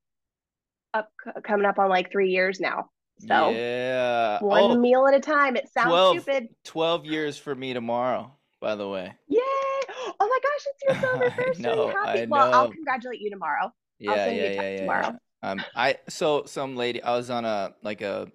up 0.93 1.09
coming 1.43 1.65
up 1.65 1.79
on 1.79 1.89
like 1.89 2.11
three 2.11 2.31
years 2.31 2.59
now. 2.59 2.89
So 3.19 3.51
yeah. 3.51 4.39
one 4.41 4.63
Oh, 4.63 4.75
meal 4.79 5.07
at 5.07 5.13
a 5.13 5.19
time. 5.19 5.55
It 5.55 5.69
sounds 5.71 5.89
12, 5.89 6.21
stupid. 6.21 6.47
12 6.65 7.05
years 7.05 7.37
for 7.37 7.55
me 7.55 7.73
tomorrow, 7.73 8.35
by 8.63 8.75
the 8.75 8.87
way. 8.87 9.13
Yay! 9.27 9.39
Oh 9.39 10.13
my 10.19 10.39
gosh, 10.41 10.67
it's 10.67 10.83
your 10.83 10.95
sober 10.95 11.25
I 11.37 11.61
anniversary. 11.61 11.61
know, 11.61 11.93
Happy. 12.05 12.19
I 12.19 12.25
Well, 12.25 12.49
I'll 12.53 12.71
congratulate 12.71 13.19
you 13.19 13.29
tomorrow. 13.29 13.71
I'll 14.07 14.15
Yeah, 14.15 14.27
you 14.27 14.31
yeah, 14.31 14.43
a 14.43 14.49
yeah, 14.49 14.49
text 14.55 14.77
yeah, 14.77 14.79
yeah. 14.79 14.79
tomorrow. 14.79 15.17
Um, 15.43 15.65
I 15.75 15.97
so 16.07 16.43
some 16.45 16.75
lady, 16.77 17.03
I 17.03 17.15
was 17.15 17.29
on 17.29 17.43
a 17.45 17.75
like 17.83 18.01
a 18.01 18.31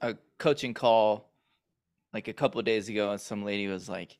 a 0.00 0.16
coaching 0.38 0.74
call 0.74 1.30
like 2.14 2.28
a 2.28 2.32
couple 2.32 2.58
of 2.58 2.64
days 2.64 2.88
ago, 2.88 3.10
and 3.10 3.20
some 3.20 3.44
lady 3.44 3.68
was 3.68 3.88
like, 3.88 4.16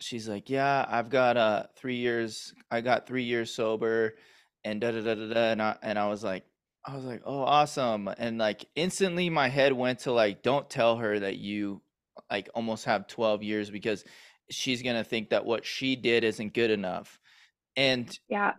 she's 0.00 0.28
like, 0.28 0.48
yeah, 0.48 0.86
I've 0.88 1.10
got 1.10 1.36
uh 1.36 1.64
three 1.76 1.96
years, 1.96 2.54
I 2.70 2.80
got 2.80 3.06
three 3.06 3.24
years 3.24 3.52
sober, 3.54 4.14
and 4.64 4.80
da 4.80 4.90
da 4.90 5.02
da 5.02 5.14
da 5.14 5.34
da, 5.34 5.40
and 5.52 5.62
I 5.62 5.76
and 5.82 5.98
I 5.98 6.08
was 6.08 6.24
like, 6.24 6.44
I 6.86 6.94
was 6.96 7.04
like, 7.04 7.22
oh, 7.26 7.42
awesome, 7.42 8.08
and 8.18 8.38
like 8.38 8.64
instantly 8.74 9.28
my 9.28 9.48
head 9.48 9.72
went 9.74 10.00
to 10.00 10.12
like, 10.12 10.42
don't 10.42 10.68
tell 10.70 10.96
her 10.96 11.18
that 11.20 11.36
you 11.36 11.82
like 12.30 12.48
almost 12.54 12.86
have 12.86 13.06
12 13.06 13.42
years 13.42 13.70
because 13.70 14.04
she's 14.50 14.82
gonna 14.82 15.04
think 15.04 15.30
that 15.30 15.44
what 15.44 15.64
she 15.66 15.96
did 15.96 16.24
isn't 16.24 16.54
good 16.54 16.70
enough, 16.70 17.18
and 17.76 18.18
Yeah. 18.28 18.54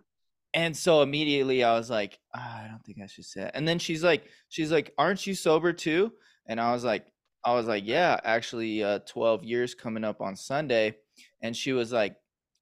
and 0.54 0.76
so 0.76 1.02
immediately 1.02 1.62
I 1.64 1.74
was 1.76 1.90
like, 1.90 2.18
"Ah, 2.34 2.64
I 2.64 2.68
don't 2.68 2.84
think 2.84 2.98
I 3.02 3.06
should 3.06 3.24
say 3.26 3.42
it. 3.44 3.52
And 3.54 3.68
then 3.68 3.78
she's 3.78 4.02
like, 4.04 4.26
she's 4.48 4.72
like, 4.72 4.94
aren't 4.98 5.26
you 5.26 5.34
sober 5.34 5.72
too? 5.72 6.12
And 6.46 6.60
I 6.60 6.72
was 6.72 6.84
like, 6.84 7.12
I 7.44 7.54
was 7.54 7.66
like, 7.66 7.84
yeah, 7.86 8.18
actually, 8.24 8.82
uh, 8.82 9.00
12 9.00 9.44
years 9.44 9.74
coming 9.74 10.04
up 10.04 10.20
on 10.22 10.36
Sunday. 10.36 10.96
And 11.42 11.56
she 11.56 11.72
was 11.72 11.92
like, 11.92 12.16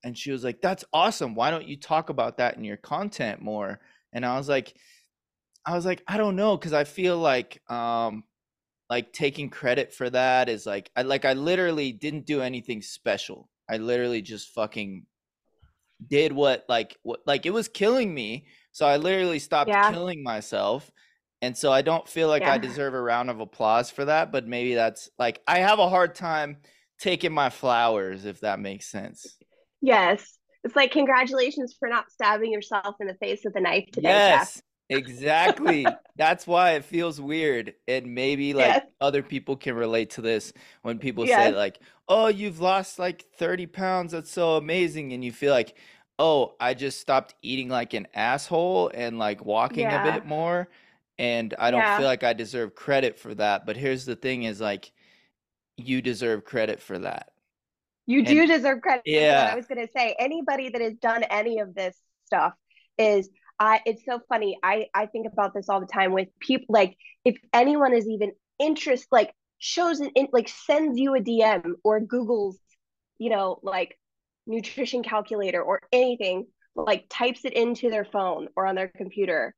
and 0.05 0.17
she 0.19 0.31
was 0.33 0.45
like, 0.45 0.61
"That's 0.63 0.85
awesome. 0.93 1.35
Why 1.35 1.51
don't 1.51 1.67
you 1.69 1.77
talk 1.79 2.11
about 2.11 2.37
that 2.39 2.57
in 2.57 2.65
your 2.65 2.77
content 2.77 3.41
more?" 3.43 3.81
And 4.13 4.25
I 4.27 4.37
was 4.39 4.49
like, 4.49 4.77
I 5.67 5.75
was 5.75 5.85
like, 5.87 6.03
I 6.07 6.17
don't 6.17 6.37
know, 6.37 6.57
because 6.57 6.73
I 6.73 6.85
feel 6.85 7.19
like 7.19 7.63
um 7.71 8.25
like 8.89 9.13
taking 9.13 9.51
credit 9.51 9.93
for 9.93 10.09
that 10.11 10.49
is 10.49 10.67
like 10.67 10.91
I 10.97 11.03
like 11.03 11.25
I 11.25 11.33
literally 11.33 11.93
didn't 11.93 12.27
do 12.27 12.41
anything 12.41 12.83
special. 12.83 13.49
I 13.69 13.79
literally 13.79 14.23
just 14.23 14.55
fucking 14.55 15.07
did 16.07 16.33
what 16.33 16.65
like 16.69 16.97
what 17.03 17.21
like 17.27 17.47
it 17.47 17.51
was 17.51 17.69
killing 17.69 18.13
me. 18.15 18.47
So 18.73 18.87
I 18.87 18.97
literally 18.99 19.39
stopped 19.39 19.71
Yeah. 19.71 19.91
killing 19.91 20.23
myself. 20.23 20.91
And 21.43 21.57
so 21.57 21.71
I 21.71 21.83
don't 21.83 22.09
feel 22.09 22.29
like 22.29 22.43
I 22.45 22.59
deserve 22.59 22.95
a 22.95 23.01
round 23.01 23.29
of 23.29 23.41
applause 23.41 23.91
for 23.91 24.07
that, 24.07 24.33
but 24.33 24.47
maybe 24.47 24.75
that's 24.75 25.11
like 25.19 25.43
I 25.47 25.59
have 25.59 25.79
a 25.79 25.89
hard 25.89 26.15
time 26.15 26.59
taking 26.99 27.33
my 27.33 27.51
flowers 27.51 28.25
if 28.25 28.41
that 28.41 28.59
makes 28.59 28.87
sense. 28.87 29.37
Yes. 29.83 30.39
It's 30.65 30.75
like 30.75 30.91
congratulations 30.93 31.77
for 31.79 31.89
not 31.89 32.11
stabbing 32.11 32.53
yourself 32.53 32.97
in 33.01 33.07
the 33.07 33.15
face 33.15 33.43
with 33.45 33.55
a 33.57 33.61
knife 33.61 33.87
today, 33.93 34.09
Jeff. 34.09 34.61
Yes, 34.89 34.99
exactly. 34.99 36.01
That's 36.17 36.47
why 36.47 36.73
it 36.73 36.85
feels 36.85 37.21
weird. 37.21 37.75
And 37.89 38.15
maybe 38.15 38.55
like 38.55 38.79
Yes. 38.79 38.87
other 39.01 39.23
people 39.23 39.57
can 39.57 39.75
relate 39.75 40.11
to 40.11 40.23
this 40.23 40.53
when 40.83 40.99
people 40.99 41.27
say 41.27 41.53
like, 41.53 41.81
"Oh, 42.09 42.29
you've 42.29 42.61
lost 42.61 42.99
like 42.99 43.25
30 43.37 43.67
pounds. 43.67 44.13
That's 44.13 44.31
so 44.31 44.57
amazing." 44.57 45.13
And 45.13 45.25
you 45.25 45.33
feel 45.33 45.53
like, 45.53 45.77
"Oh, 46.19 46.57
I 46.61 46.75
just 46.75 47.01
stopped 47.01 47.35
eating 47.43 47.69
like 47.69 47.95
an 47.95 48.07
asshole 48.15 48.91
and 48.95 49.19
like 49.19 49.45
walking 49.45 49.93
a 49.93 50.01
bit 50.01 50.25
more." 50.25 50.69
And 51.19 51.55
I 51.59 51.71
don't 51.71 51.89
Yeah. 51.89 51.89
feel 51.89 52.07
like 52.07 52.23
I 52.25 52.33
deserve 52.33 52.75
credit 52.75 53.19
for 53.19 53.35
that. 53.35 53.67
But 53.67 53.77
here's 53.77 54.05
the 54.05 54.17
thing 54.17 54.45
is 54.45 54.61
like 54.61 54.93
you 55.79 56.03
deserve 56.03 56.45
credit 56.45 56.81
for 56.83 56.99
that. 57.01 57.33
You 58.07 58.25
And 58.25 58.45
do 58.45 58.47
deserve 58.47 58.83
credit 58.83 59.05
yeah. 59.05 59.51
I 59.51 59.57
was 59.57 59.67
going 59.67 59.85
to 59.85 59.93
say 59.93 60.15
anybody 60.19 60.69
that 60.71 60.81
has 60.81 60.95
done 60.95 61.23
any 61.25 61.59
of 61.59 61.75
this 61.75 61.97
stuff 62.27 62.53
is 62.99 63.29
I 63.59 63.81
it's 63.87 64.05
so 64.05 64.21
funny. 64.29 64.59
I 64.63 64.87
I 64.95 65.07
think 65.07 65.27
about 65.33 65.55
this 65.55 65.69
all 65.69 65.81
the 65.81 65.87
time 65.87 66.13
with 66.13 66.29
people 66.41 66.67
like 66.69 66.97
if 67.25 67.37
anyone 67.53 67.95
is 67.95 68.07
even 68.09 68.33
interest 68.59 69.07
like 69.11 69.33
shows 69.59 70.01
an 70.01 70.11
in, 70.15 70.29
like 70.33 70.49
sends 70.49 70.99
you 70.99 71.15
a 71.15 71.21
DM 71.21 71.75
or 71.85 72.01
Googles, 72.01 72.57
you 73.19 73.31
know, 73.31 73.59
like 73.63 73.99
nutrition 74.47 75.03
calculator 75.03 75.63
or 75.63 75.81
anything, 75.93 76.47
like 76.75 77.07
types 77.09 77.45
it 77.45 77.55
into 77.55 77.91
their 77.91 78.05
phone 78.05 78.49
or 78.57 78.67
on 78.67 78.75
their 78.75 78.89
computer. 78.89 79.55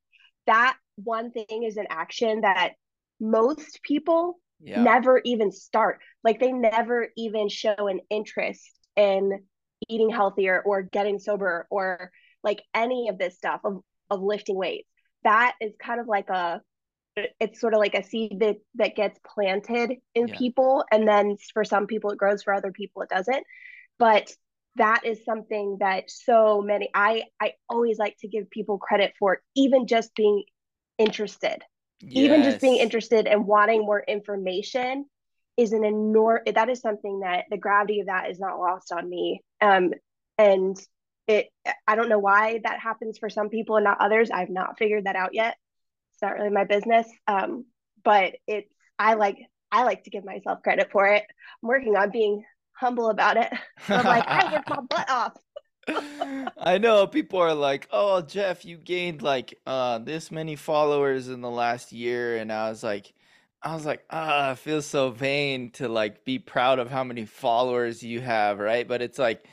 That 0.47 0.77
one 0.95 1.31
thing 1.31 1.63
is 1.63 1.77
an 1.77 1.87
action 1.89 2.41
that 2.41 2.73
most 3.19 3.81
people 3.83 4.39
Yeah. 4.59 4.75
never 4.75 5.21
even 5.25 5.51
start. 5.51 5.99
Like 6.23 6.39
they 6.39 6.51
never 6.51 7.09
even 7.17 7.49
show 7.49 7.75
an 7.87 7.99
interest 8.09 8.71
in 8.95 9.43
eating 9.87 10.09
healthier 10.09 10.61
or 10.65 10.81
getting 10.83 11.19
sober 11.19 11.67
or 11.69 12.11
like 12.43 12.61
any 12.73 13.09
of 13.09 13.17
this 13.17 13.35
stuff 13.35 13.61
of, 13.63 13.81
of 14.09 14.21
lifting 14.21 14.55
weights. 14.55 14.89
That 15.23 15.55
is 15.61 15.73
kind 15.81 15.99
of 15.99 16.07
like 16.07 16.29
a 16.29 16.61
it's 17.39 17.59
sort 17.59 17.73
of 17.73 17.79
like 17.79 17.95
a 17.95 18.03
seed 18.03 18.39
that 18.39 18.57
that 18.75 18.95
gets 18.95 19.19
planted 19.35 19.97
in 20.15 20.27
Yeah. 20.29 20.35
people 20.37 20.85
and 20.91 21.07
then 21.07 21.37
for 21.53 21.65
some 21.65 21.85
people 21.87 22.11
it 22.11 22.17
grows 22.17 22.43
for 22.43 22.53
other 22.53 22.71
people 22.71 23.01
it 23.01 23.09
doesn't. 23.09 23.43
But 23.97 24.31
that 24.77 25.05
is 25.05 25.25
something 25.25 25.77
that 25.79 26.09
so 26.09 26.61
many 26.61 26.89
I 26.93 27.23
I 27.41 27.53
always 27.67 27.97
like 27.97 28.15
to 28.19 28.27
give 28.27 28.49
people 28.49 28.77
credit 28.77 29.13
for 29.19 29.41
even 29.55 29.87
just 29.87 30.15
being 30.15 30.43
interested 30.97 31.63
even 32.11 32.43
just 32.43 32.61
being 32.61 32.77
interested 32.77 33.27
and 33.27 33.45
wanting 33.45 33.81
more 33.81 34.01
information 34.07 35.05
is 35.57 35.73
an 35.73 35.83
enormous 35.83 36.43
that 36.55 36.69
is 36.69 36.79
something 36.79 37.19
that 37.21 37.45
the 37.49 37.57
gravity 37.57 37.99
of 37.99 38.07
that 38.07 38.29
is 38.29 38.39
not 38.39 38.59
lost 38.59 38.91
on 38.91 39.09
me 39.09 39.41
um 39.61 39.91
and 40.37 40.77
it 41.29 41.47
i 41.87 41.95
don't 41.95 42.09
know 42.09 42.19
why 42.19 42.59
that 42.63 42.79
happens 42.79 43.17
for 43.17 43.29
some 43.29 43.49
people 43.49 43.77
and 43.77 43.85
not 43.85 44.01
others. 44.01 44.31
I've 44.31 44.49
not 44.49 44.77
figured 44.77 45.05
that 45.05 45.15
out 45.15 45.33
yet. 45.33 45.55
It's 46.13 46.21
not 46.21 46.33
really 46.33 46.49
my 46.49 46.65
business. 46.65 47.07
Um 47.27 47.65
but 48.03 48.35
it's 48.47 48.71
i 48.97 49.13
like 49.13 49.37
i 49.71 49.83
like 49.83 50.03
to 50.03 50.09
give 50.09 50.25
myself 50.25 50.63
credit 50.63 50.89
for 50.91 51.07
it. 51.07 51.23
I'm 51.63 51.69
working 51.69 51.95
on 51.95 52.11
being 52.11 52.43
humble 52.73 53.09
about 53.09 53.37
it. 53.37 53.51
I'm 53.89 54.05
like 54.05 54.27
i 54.27 54.51
worked 54.53 54.69
my 54.69 54.81
butt 54.81 55.09
off. 55.09 55.33
I 56.57 56.77
know 56.77 57.07
people 57.07 57.39
are 57.39 57.53
like, 57.53 57.87
"Oh, 57.91 58.21
Jeff, 58.21 58.65
you 58.65 58.77
gained 58.77 59.21
like 59.21 59.59
uh 59.65 59.99
this 59.99 60.31
many 60.31 60.55
followers 60.55 61.29
in 61.29 61.41
the 61.41 61.49
last 61.49 61.91
year." 61.91 62.37
And 62.37 62.51
I 62.51 62.69
was 62.69 62.83
like 62.83 63.13
I 63.61 63.73
was 63.75 63.85
like, 63.85 64.03
"Ah, 64.09 64.51
I 64.51 64.55
feel 64.55 64.81
so 64.81 65.09
vain 65.11 65.71
to 65.71 65.87
like 65.89 66.25
be 66.25 66.39
proud 66.39 66.79
of 66.79 66.89
how 66.89 67.03
many 67.03 67.25
followers 67.25 68.03
you 68.03 68.21
have, 68.21 68.59
right?" 68.59 68.87
But 68.87 69.01
it's 69.01 69.19
like 69.19 69.43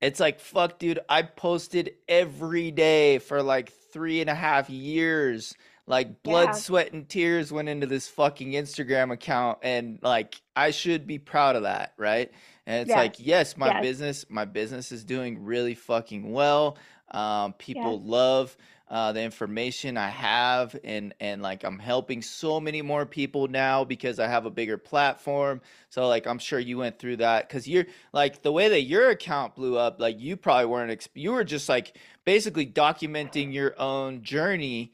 it's 0.00 0.20
like, 0.20 0.40
fuck, 0.40 0.78
dude, 0.78 1.00
I 1.08 1.22
posted 1.22 1.92
every 2.08 2.70
day 2.70 3.18
for 3.18 3.42
like 3.42 3.72
three 3.92 4.20
and 4.20 4.30
a 4.30 4.34
half 4.34 4.70
years. 4.70 5.54
Like 5.86 6.22
blood, 6.22 6.48
yeah 6.48 6.52
sweat, 6.52 6.92
and 6.92 7.08
tears 7.08 7.50
went 7.50 7.70
into 7.70 7.86
this 7.86 8.08
fucking 8.08 8.52
Instagram 8.52 9.10
account, 9.10 9.60
and 9.62 9.98
like 10.02 10.38
I 10.54 10.70
should 10.70 11.06
be 11.06 11.18
proud 11.18 11.56
of 11.56 11.62
that, 11.62 11.94
right? 11.96 12.30
And 12.66 12.82
it's 12.82 12.90
like, 12.94 13.16
yes 13.18 13.26
yes, 13.26 13.56
my 13.56 13.68
yes 13.68 13.82
business, 13.82 14.26
my 14.28 14.44
business 14.44 14.92
is 14.92 15.02
doing 15.02 15.42
really 15.42 15.74
fucking 15.74 16.30
well. 16.30 16.76
Um, 17.10 17.54
yes 17.54 17.54
people 17.54 18.00
love 18.02 18.54
uh, 18.90 19.12
the 19.12 19.22
information 19.22 19.96
I 19.96 20.08
have, 20.08 20.78
and 20.82 21.14
and 21.20 21.42
like 21.42 21.64
I'm 21.64 21.78
helping 21.78 22.22
so 22.22 22.60
many 22.60 22.82
more 22.82 23.04
people 23.06 23.48
now 23.48 23.84
because 23.84 24.18
I 24.18 24.28
have 24.28 24.46
a 24.46 24.50
bigger 24.50 24.78
platform. 24.78 25.60
So 25.90 26.08
like 26.08 26.26
I'm 26.26 26.38
sure 26.38 26.58
you 26.58 26.78
went 26.78 26.98
through 26.98 27.18
that 27.18 27.48
because 27.48 27.68
you're 27.68 27.86
like 28.12 28.42
the 28.42 28.52
way 28.52 28.68
that 28.68 28.82
your 28.82 29.10
account 29.10 29.54
blew 29.54 29.76
up, 29.76 30.00
like 30.00 30.18
you 30.18 30.36
probably 30.36 30.66
weren't 30.66 30.90
exp 30.90 31.08
you 31.14 31.32
were 31.32 31.44
just 31.44 31.68
like 31.68 31.96
basically 32.24 32.66
documenting 32.66 33.52
your 33.52 33.74
own 33.80 34.22
journey 34.22 34.92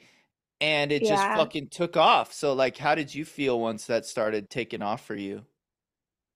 and 0.60 0.92
it 0.92 1.04
just 1.04 1.22
fucking 1.22 1.68
took 1.68 1.96
off. 1.96 2.32
So 2.32 2.52
like 2.52 2.76
how 2.76 2.94
did 2.94 3.14
you 3.14 3.24
feel 3.24 3.60
once 3.60 3.86
that 3.86 4.06
started 4.06 4.50
taking 4.50 4.82
off 4.82 5.04
for 5.04 5.14
you? 5.14 5.44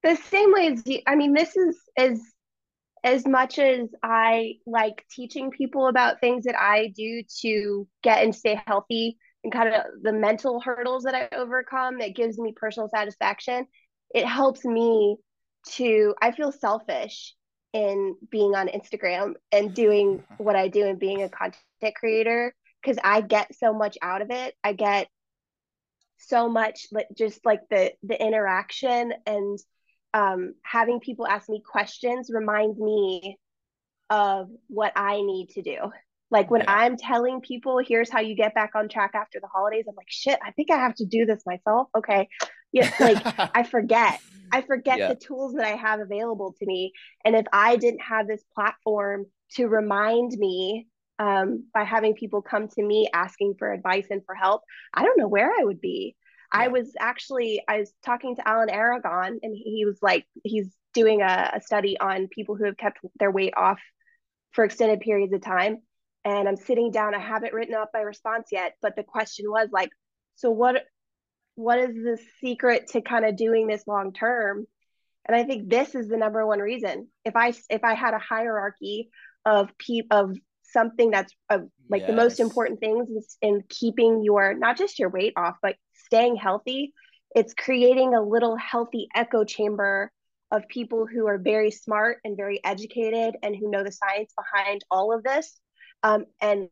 the 0.03 0.17
same 0.17 0.53
way 0.53 0.69
as 0.69 0.83
you, 0.87 1.01
I 1.07 1.15
mean, 1.15 1.33
this 1.33 1.57
is 1.57 1.77
as 1.97 2.21
as 3.05 3.27
much 3.27 3.59
as 3.59 3.89
I 4.03 4.55
like 4.67 5.05
teaching 5.11 5.51
people 5.51 5.89
about 5.89 6.21
things 6.21 6.45
that 6.45 6.59
I 6.59 6.89
do 6.89 7.23
to 7.43 7.87
get 8.03 8.23
and 8.23 8.35
stay 8.35 8.61
healthy 8.67 9.19
and 9.45 9.53
kind 9.53 9.73
of 9.73 9.83
the 10.03 10.13
mental 10.13 10.61
hurdles 10.61 11.05
that 11.05 11.15
I 11.15 11.35
overcome, 11.35 12.01
it 12.01 12.17
gives 12.17 12.39
me 12.39 12.53
personal 12.55 12.89
satisfaction. 12.89 13.67
It 14.15 14.27
helps 14.27 14.65
me 14.65 15.17
to, 15.71 16.15
I 16.21 16.33
feel 16.33 16.53
selfish 16.53 17.35
in 17.73 18.17
being 18.31 18.55
on 18.55 18.69
Instagram 18.69 19.35
and 19.53 19.75
doing 19.75 20.19
mm-hmm. 20.19 20.43
what 20.43 20.57
I 20.57 20.69
do 20.69 20.87
and 20.87 20.99
being 20.99 21.23
a 21.23 21.29
content 21.29 21.95
creator 21.95 22.55
because 22.83 22.99
I 23.03 23.21
get 23.21 23.55
so 23.55 23.73
much 23.73 23.99
out 24.03 24.23
of 24.23 24.31
it. 24.31 24.55
I 24.65 24.73
get 24.73 25.09
so 26.19 26.49
much 26.49 26.87
like 26.91 27.07
just 27.17 27.45
like 27.47 27.61
the 27.71 27.93
the 28.03 28.21
interaction 28.21 29.13
and 29.25 29.59
um, 30.15 30.55
having 30.63 31.01
people 31.01 31.27
ask 31.27 31.49
me 31.49 31.63
questions 31.65 32.31
reminds 32.33 32.79
me 32.79 33.39
of 34.11 34.49
what 34.69 34.93
I 34.97 35.21
need 35.21 35.51
to 35.51 35.63
do. 35.63 35.77
Like 36.31 36.51
when 36.51 36.63
Yeah. 36.63 36.75
I'm 36.75 36.97
telling 36.97 37.41
people, 37.41 37.79
here's 37.79 38.11
how 38.11 38.21
you 38.21 38.35
get 38.35 38.55
back 38.55 38.73
on 38.75 38.89
track 38.89 39.13
after 39.15 39.41
the 39.41 39.49
holidays, 39.49 39.87
I'm 39.89 39.97
like, 39.97 40.11
shit, 40.11 40.39
I 40.45 40.51
think 40.53 40.71
I 40.71 40.77
have 40.77 40.95
to 40.97 41.07
do 41.07 41.27
this 41.27 41.43
myself. 41.47 41.89
Okay. 41.97 42.29
Yeah, 42.73 42.91
like 43.01 43.19
I 43.55 43.63
forget. 43.63 44.21
I 44.51 44.63
forget 44.63 44.99
Yeah. 44.99 45.09
the 45.09 45.15
tools 45.15 45.55
that 45.55 45.67
I 45.67 45.77
have 45.77 46.01
available 46.01 46.55
to 46.59 46.67
me. 46.67 46.93
And 47.25 47.37
if 47.37 47.47
I 47.53 47.77
didn't 47.77 48.01
have 48.03 48.27
this 48.27 48.43
platform 48.55 49.27
to 49.57 49.67
remind 49.69 50.33
me 50.33 50.87
um, 51.19 51.65
by 51.75 51.85
having 51.85 52.15
people 52.15 52.43
come 52.43 52.69
to 52.69 52.83
me 52.83 53.09
asking 53.13 53.57
for 53.59 53.73
advice 53.73 54.07
and 54.11 54.25
for 54.25 54.35
help, 54.35 54.63
I 54.95 55.05
don't 55.05 55.19
know 55.19 55.29
where 55.29 55.51
I 55.51 55.65
would 55.65 55.81
be. 55.81 56.17
I 56.51 56.69
was 56.69 56.93
actually 56.99 57.63
I 57.69 57.81
was 57.81 57.93
talking 58.05 58.37
to 58.37 58.49
Alan 58.49 58.71
Aragon, 58.71 59.39
and 59.43 59.57
he 59.57 59.85
was 59.85 59.99
like 60.03 60.27
he's 60.45 60.75
doing 60.95 61.23
a, 61.23 61.53
a 61.55 61.61
study 61.61 61.99
on 61.99 62.29
people 62.29 62.57
who 62.57 62.65
have 62.65 62.77
kept 62.77 62.99
their 63.19 63.31
weight 63.31 63.55
off 63.57 63.81
for 64.53 64.65
extended 64.65 65.01
periods 65.01 65.33
of 65.33 65.43
time. 65.43 65.79
And 66.25 66.49
I'm 66.49 66.57
sitting 66.57 66.91
down. 66.91 67.15
I 67.15 67.21
haven't 67.21 67.55
written 67.55 67.75
up 67.75 67.91
my 67.95 68.01
response 68.01 68.49
yet, 68.51 68.75
but 68.83 68.97
the 68.97 69.03
question 69.03 69.47
was 69.51 69.69
like, 69.73 69.91
so 70.37 70.51
what 70.51 70.85
what 71.55 71.79
is 71.79 71.95
the 71.95 72.19
secret 72.41 72.89
to 72.89 73.01
kind 73.01 73.25
of 73.25 73.37
doing 73.37 73.67
this 73.67 73.87
long 73.87 74.13
term? 74.13 74.67
And 75.27 75.37
I 75.37 75.45
think 75.45 75.69
this 75.69 75.95
is 75.95 76.09
the 76.09 76.17
number 76.17 76.47
one 76.47 76.61
reason. 76.61 77.09
If 77.25 77.37
I 77.37 77.53
if 77.69 77.85
I 77.85 77.95
had 77.95 78.15
a 78.15 78.19
hierarchy 78.19 79.11
of 79.45 79.71
pe- 79.79 80.07
of 80.11 80.37
something 80.73 81.11
that's 81.11 81.35
uh, 81.51 81.59
like 81.89 82.07
the 82.07 82.13
most 82.13 82.41
important 82.41 82.81
things 82.81 83.09
is 83.11 83.37
in 83.41 83.63
keeping 83.69 84.23
your 84.23 84.55
not 84.55 84.77
just 84.77 84.99
your 84.99 85.11
weight 85.11 85.33
off, 85.37 85.57
but 85.63 85.77
staying 85.95 86.37
healthy. 86.37 86.93
It's 87.35 87.55
creating 87.55 88.15
a 88.15 88.23
little 88.23 88.57
healthy 88.57 89.09
echo 89.15 89.45
chamber 89.45 90.11
of 90.51 90.67
people 90.69 91.07
who 91.07 91.27
are 91.27 91.39
very 91.39 91.71
smart 91.71 92.19
and 92.25 92.37
very 92.37 92.61
educated 92.65 93.37
and 93.43 93.55
who 93.55 93.71
know 93.71 93.85
the 93.85 93.93
science 93.93 94.33
behind 94.37 94.83
all 94.91 95.13
of 95.15 95.23
this. 95.23 95.59
Um, 96.03 96.25
and 96.41 96.69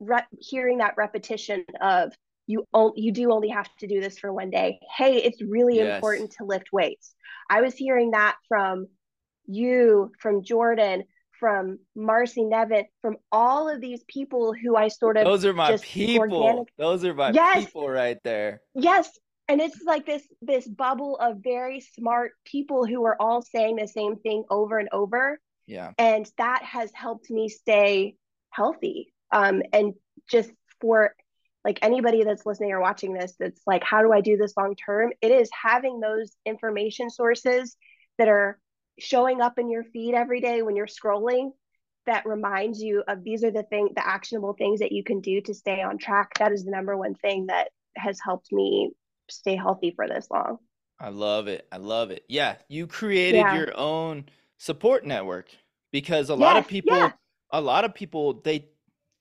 re- 0.00 0.26
hearing 0.38 0.78
that 0.78 0.94
repetition 0.96 1.64
of 1.80 2.12
you 2.46 2.66
o- 2.74 2.94
you 2.96 3.12
do 3.12 3.30
only 3.32 3.48
have 3.50 3.68
to 3.78 3.86
do 3.86 4.00
this 4.00 4.18
for 4.18 4.32
one 4.32 4.50
day. 4.50 4.80
Hey, 4.96 5.16
it's 5.18 5.40
really 5.42 5.76
Yes. 5.76 5.94
important 5.94 6.32
to 6.38 6.44
lift 6.44 6.72
weights. 6.72 7.14
I 7.48 7.60
was 7.60 7.74
hearing 7.76 8.12
that 8.12 8.36
from 8.48 8.86
you, 9.46 10.12
from 10.20 10.42
Jordan, 10.42 11.04
from 11.40 11.78
Marcy 11.96 12.44
Nevin, 12.44 12.84
from 13.00 13.16
all 13.32 13.68
of 13.68 13.80
these 13.80 14.04
people 14.06 14.52
who 14.52 14.76
I 14.76 14.88
sort 14.88 15.16
of 15.16 15.24
those 15.24 15.44
are 15.44 15.54
my 15.54 15.78
people. 15.78 16.42
Organic... 16.42 16.68
Those 16.76 17.04
are 17.04 17.14
my 17.14 17.30
yes. 17.30 17.64
people 17.64 17.88
right 17.88 18.18
there. 18.22 18.60
Yes. 18.74 19.10
And 19.48 19.60
it's 19.60 19.82
like 19.84 20.06
this 20.06 20.22
this 20.42 20.68
bubble 20.68 21.16
of 21.16 21.38
very 21.42 21.80
smart 21.80 22.32
people 22.44 22.86
who 22.86 23.04
are 23.06 23.16
all 23.20 23.42
saying 23.42 23.76
the 23.76 23.88
same 23.88 24.16
thing 24.16 24.44
over 24.50 24.78
and 24.78 24.88
over. 24.92 25.40
Yeah. 25.66 25.92
And 25.98 26.30
that 26.38 26.62
has 26.62 26.90
helped 26.94 27.30
me 27.30 27.48
stay 27.48 28.14
healthy. 28.50 29.12
Um, 29.32 29.62
and 29.72 29.94
just 30.30 30.50
for 30.80 31.14
like 31.64 31.78
anybody 31.82 32.22
that's 32.22 32.46
listening 32.46 32.72
or 32.72 32.80
watching 32.80 33.12
this 33.12 33.34
that's 33.38 33.60
like 33.66 33.84
how 33.84 34.00
do 34.00 34.10
i 34.12 34.22
do 34.22 34.38
this 34.38 34.56
long 34.56 34.74
term 34.74 35.12
it 35.20 35.30
is 35.30 35.50
having 35.52 36.00
those 36.00 36.32
information 36.46 37.10
sources 37.10 37.76
that 38.16 38.28
are 38.28 38.58
showing 39.00 39.40
up 39.40 39.58
in 39.58 39.70
your 39.70 39.84
feed 39.84 40.14
every 40.14 40.40
day 40.40 40.62
when 40.62 40.76
you're 40.76 40.86
scrolling 40.86 41.50
that 42.06 42.26
reminds 42.26 42.80
you 42.80 43.02
of 43.08 43.22
these 43.24 43.44
are 43.44 43.50
the 43.50 43.62
thing 43.64 43.90
the 43.94 44.06
actionable 44.06 44.54
things 44.54 44.80
that 44.80 44.92
you 44.92 45.04
can 45.04 45.20
do 45.20 45.40
to 45.42 45.54
stay 45.54 45.82
on 45.82 45.98
track. 45.98 46.32
That 46.38 46.52
is 46.52 46.64
the 46.64 46.70
number 46.70 46.96
one 46.96 47.14
thing 47.14 47.46
that 47.46 47.68
has 47.96 48.18
helped 48.22 48.52
me 48.52 48.92
stay 49.30 49.56
healthy 49.56 49.92
for 49.94 50.08
this 50.08 50.28
long. 50.30 50.58
I 50.98 51.08
love 51.08 51.48
it. 51.48 51.66
I 51.70 51.76
love 51.76 52.10
it. 52.10 52.24
Yeah 52.28 52.56
you 52.68 52.86
created 52.86 53.38
yeah. 53.38 53.56
your 53.56 53.76
own 53.76 54.26
support 54.58 55.04
network 55.04 55.48
because 55.92 56.28
a 56.28 56.34
lot 56.34 56.56
of 56.56 56.66
people 56.66 56.96
yeah. 56.96 57.12
a 57.50 57.60
lot 57.60 57.84
of 57.84 57.94
people 57.94 58.40
they 58.44 58.66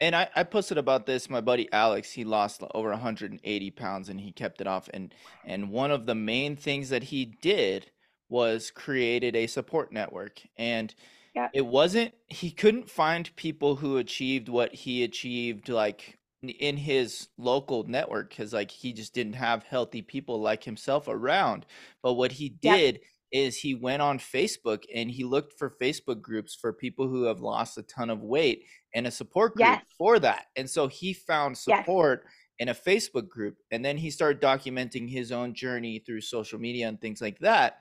and 0.01 0.15
I, 0.15 0.29
I 0.35 0.43
posted 0.43 0.77
about 0.77 1.05
this 1.05 1.29
my 1.29 1.41
buddy 1.41 1.71
alex 1.73 2.11
he 2.11 2.23
lost 2.23 2.63
over 2.73 2.89
180 2.89 3.71
pounds 3.71 4.09
and 4.09 4.19
he 4.19 4.31
kept 4.31 4.61
it 4.61 4.67
off. 4.67 4.89
And 4.93 5.13
and 5.45 5.69
one 5.69 5.91
of 5.91 6.05
the 6.05 6.15
main 6.15 6.55
things 6.55 6.89
that 6.89 7.03
he 7.03 7.25
did 7.25 7.91
was 8.29 8.71
created 8.71 9.35
a 9.35 9.47
support 9.47 9.91
network 9.91 10.41
and 10.57 10.93
yeah. 11.35 11.49
it 11.53 11.65
wasn't 11.65 12.13
he 12.27 12.51
couldn't 12.51 12.89
find 12.89 13.35
people 13.35 13.77
who 13.77 13.97
achieved 13.97 14.49
what 14.49 14.73
he 14.73 15.03
achieved 15.03 15.69
like 15.69 16.19
in 16.41 16.77
his 16.77 17.27
local 17.37 17.83
network 17.83 18.29
because 18.29 18.53
like 18.53 18.71
he 18.71 18.93
just 18.93 19.13
didn't 19.13 19.33
have 19.33 19.63
healthy 19.63 20.01
people 20.01 20.39
like 20.39 20.63
himself 20.63 21.07
around 21.07 21.65
but 22.01 22.13
what 22.13 22.31
he 22.33 22.49
did 22.49 22.99
yeah. 23.31 23.41
is 23.41 23.57
he 23.57 23.75
went 23.75 24.01
on 24.01 24.17
facebook 24.17 24.83
and 24.93 25.11
he 25.11 25.23
looked 25.23 25.57
for 25.57 25.75
facebook 25.81 26.21
groups 26.21 26.55
for 26.55 26.71
people 26.71 27.09
who 27.09 27.23
have 27.23 27.41
lost 27.41 27.77
a 27.77 27.83
ton 27.83 28.09
of 28.09 28.21
weight 28.21 28.63
and 28.95 29.05
a 29.05 29.11
support 29.11 29.53
group 29.53 29.67
yes. 29.67 29.83
for 29.97 30.17
that 30.17 30.45
and 30.55 30.69
so 30.69 30.87
he 30.87 31.13
found 31.13 31.57
support 31.57 32.23
yes. 32.23 32.33
in 32.59 32.69
a 32.69 32.75
facebook 32.75 33.27
group 33.27 33.57
and 33.71 33.83
then 33.83 33.97
he 33.97 34.09
started 34.09 34.41
documenting 34.41 35.09
his 35.09 35.33
own 35.33 35.53
journey 35.53 35.99
through 35.99 36.21
social 36.21 36.57
media 36.57 36.87
and 36.87 37.01
things 37.01 37.21
like 37.21 37.39
that 37.39 37.79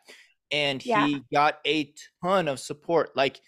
and 0.50 0.84
yeah. 0.84 1.06
he 1.06 1.22
got 1.32 1.58
a 1.66 1.92
ton 2.22 2.48
of 2.48 2.58
support 2.58 3.16
like 3.16 3.40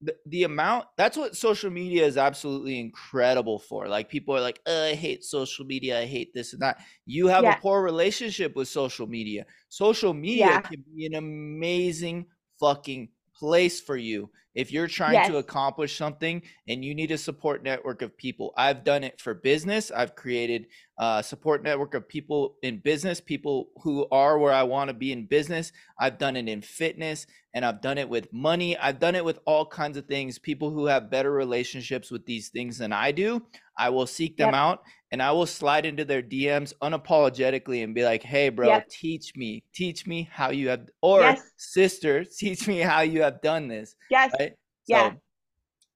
the, 0.00 0.14
the 0.26 0.44
amount 0.44 0.86
that's 0.96 1.16
what 1.16 1.36
social 1.36 1.70
media 1.70 2.06
is 2.06 2.16
absolutely 2.16 2.78
incredible 2.78 3.58
for 3.58 3.88
like 3.88 4.08
people 4.08 4.36
are 4.36 4.40
like 4.40 4.60
oh, 4.66 4.84
i 4.84 4.94
hate 4.94 5.24
social 5.24 5.64
media 5.64 6.00
i 6.00 6.06
hate 6.06 6.32
this 6.34 6.52
and 6.52 6.62
that 6.62 6.80
you 7.04 7.26
have 7.26 7.42
yeah. 7.42 7.56
a 7.56 7.60
poor 7.60 7.82
relationship 7.82 8.54
with 8.54 8.68
social 8.68 9.06
media 9.06 9.44
social 9.68 10.14
media 10.14 10.46
yeah. 10.46 10.60
can 10.60 10.84
be 10.94 11.06
an 11.06 11.14
amazing 11.14 12.26
fucking 12.60 13.08
place 13.38 13.80
for 13.80 13.96
you 13.96 14.30
if 14.58 14.72
you're 14.72 14.88
trying 14.88 15.14
yes. 15.14 15.28
to 15.28 15.36
accomplish 15.36 15.96
something 15.96 16.42
and 16.66 16.84
you 16.84 16.92
need 16.92 17.12
a 17.12 17.18
support 17.18 17.62
network 17.62 18.02
of 18.02 18.16
people. 18.16 18.52
I've 18.56 18.82
done 18.82 19.04
it 19.04 19.20
for 19.20 19.32
business. 19.32 19.92
I've 19.92 20.16
created 20.16 20.66
a 20.98 21.22
support 21.22 21.62
network 21.62 21.94
of 21.94 22.08
people 22.08 22.56
in 22.62 22.78
business 22.78 23.20
people 23.20 23.68
who 23.82 24.08
are 24.10 24.36
where 24.36 24.52
i 24.52 24.64
want 24.64 24.88
to 24.88 24.94
be 24.94 25.12
in 25.12 25.26
business. 25.26 25.70
I've 25.98 26.18
done 26.18 26.34
it 26.34 26.48
in 26.48 26.62
fitness 26.62 27.26
and 27.54 27.64
i've 27.64 27.80
done 27.80 27.98
it 27.98 28.08
with 28.08 28.32
money. 28.32 28.76
I've 28.76 28.98
done 28.98 29.14
it 29.14 29.24
with 29.24 29.38
all 29.44 29.64
kinds 29.64 29.96
of 29.96 30.06
things. 30.06 30.40
People 30.40 30.70
who 30.70 30.86
have 30.86 31.08
better 31.10 31.30
relationships 31.30 32.10
with 32.10 32.26
these 32.26 32.48
things 32.48 32.78
than 32.78 32.92
i 32.92 33.12
do 33.12 33.46
i 33.78 33.88
will 33.90 34.06
seek 34.06 34.36
them 34.36 34.48
yep. 34.48 34.54
out 34.54 34.82
and 35.10 35.22
I 35.22 35.32
will 35.32 35.46
slide 35.46 35.86
into 35.86 36.04
their 36.04 36.22
DMs 36.22 36.72
unapologetically 36.82 37.82
and 37.82 37.94
be 37.94 38.04
like, 38.04 38.22
"Hey, 38.22 38.48
bro, 38.48 38.68
yep. 38.68 38.88
teach 38.88 39.34
me, 39.36 39.62
teach 39.72 40.06
me 40.06 40.28
how 40.30 40.50
you 40.50 40.68
have, 40.68 40.88
or 41.00 41.20
yes. 41.20 41.42
sister, 41.56 42.24
teach 42.38 42.68
me 42.68 42.78
how 42.78 43.00
you 43.00 43.22
have 43.22 43.40
done 43.40 43.68
this." 43.68 43.94
Yes. 44.10 44.32
Right? 44.38 44.52
Yeah. 44.86 45.10
So, 45.10 45.16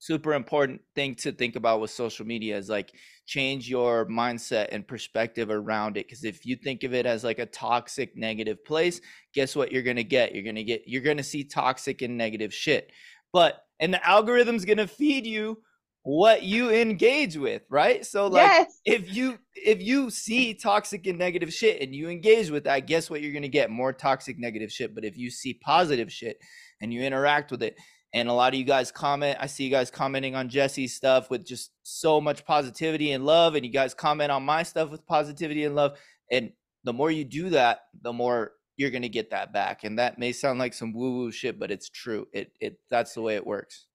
super 0.02 0.34
important 0.34 0.80
thing 0.96 1.14
to 1.14 1.30
think 1.30 1.54
about 1.54 1.80
with 1.80 1.90
social 1.90 2.26
media 2.26 2.56
is 2.56 2.68
like 2.68 2.92
change 3.24 3.68
your 3.68 4.04
mindset 4.06 4.66
and 4.72 4.86
perspective 4.86 5.48
around 5.48 5.96
it 5.96 6.06
because 6.06 6.24
if 6.24 6.44
you 6.44 6.56
think 6.56 6.82
of 6.82 6.92
it 6.92 7.06
as 7.06 7.22
like 7.22 7.38
a 7.38 7.46
toxic 7.46 8.16
negative 8.16 8.64
place 8.64 9.00
guess 9.32 9.54
what 9.54 9.70
you're 9.70 9.80
going 9.80 9.94
to 9.96 10.02
get 10.02 10.34
you're 10.34 10.42
going 10.42 10.56
to 10.56 10.64
get 10.64 10.82
you're 10.86 11.02
going 11.02 11.16
to 11.16 11.22
see 11.22 11.44
toxic 11.44 12.02
and 12.02 12.18
negative 12.18 12.52
shit 12.52 12.90
but 13.32 13.64
and 13.78 13.94
the 13.94 14.04
algorithm's 14.04 14.64
going 14.64 14.76
to 14.76 14.88
feed 14.88 15.24
you 15.24 15.56
what 16.04 16.42
you 16.42 16.70
engage 16.70 17.36
with, 17.36 17.62
right? 17.70 18.04
So 18.04 18.26
like 18.26 18.50
yes. 18.50 18.80
if 18.84 19.14
you 19.14 19.38
if 19.54 19.80
you 19.80 20.10
see 20.10 20.54
toxic 20.54 21.06
and 21.06 21.18
negative 21.18 21.52
shit 21.52 21.80
and 21.80 21.94
you 21.94 22.08
engage 22.08 22.50
with 22.50 22.64
that, 22.64 22.86
guess 22.86 23.08
what 23.08 23.22
you're 23.22 23.32
gonna 23.32 23.48
get? 23.48 23.70
More 23.70 23.92
toxic 23.92 24.38
negative 24.38 24.72
shit. 24.72 24.94
But 24.94 25.04
if 25.04 25.16
you 25.16 25.30
see 25.30 25.54
positive 25.54 26.12
shit 26.12 26.38
and 26.80 26.92
you 26.92 27.02
interact 27.02 27.50
with 27.50 27.62
it, 27.62 27.76
and 28.12 28.28
a 28.28 28.32
lot 28.32 28.52
of 28.52 28.58
you 28.58 28.64
guys 28.64 28.90
comment, 28.90 29.38
I 29.40 29.46
see 29.46 29.64
you 29.64 29.70
guys 29.70 29.90
commenting 29.90 30.34
on 30.34 30.48
Jesse's 30.48 30.94
stuff 30.94 31.30
with 31.30 31.46
just 31.46 31.70
so 31.84 32.20
much 32.20 32.44
positivity 32.44 33.12
and 33.12 33.24
love, 33.24 33.54
and 33.54 33.64
you 33.64 33.72
guys 33.72 33.94
comment 33.94 34.32
on 34.32 34.42
my 34.42 34.64
stuff 34.64 34.90
with 34.90 35.06
positivity 35.06 35.64
and 35.64 35.76
love. 35.76 35.98
And 36.30 36.52
the 36.84 36.92
more 36.92 37.12
you 37.12 37.24
do 37.24 37.50
that, 37.50 37.82
the 38.02 38.12
more 38.12 38.52
you're 38.76 38.90
gonna 38.90 39.08
get 39.08 39.30
that 39.30 39.52
back. 39.52 39.84
And 39.84 40.00
that 40.00 40.18
may 40.18 40.32
sound 40.32 40.58
like 40.58 40.74
some 40.74 40.92
woo-woo 40.92 41.30
shit, 41.30 41.60
but 41.60 41.70
it's 41.70 41.88
true. 41.88 42.26
It 42.32 42.50
it 42.60 42.80
that's 42.90 43.14
the 43.14 43.22
way 43.22 43.36
it 43.36 43.46
works 43.46 43.86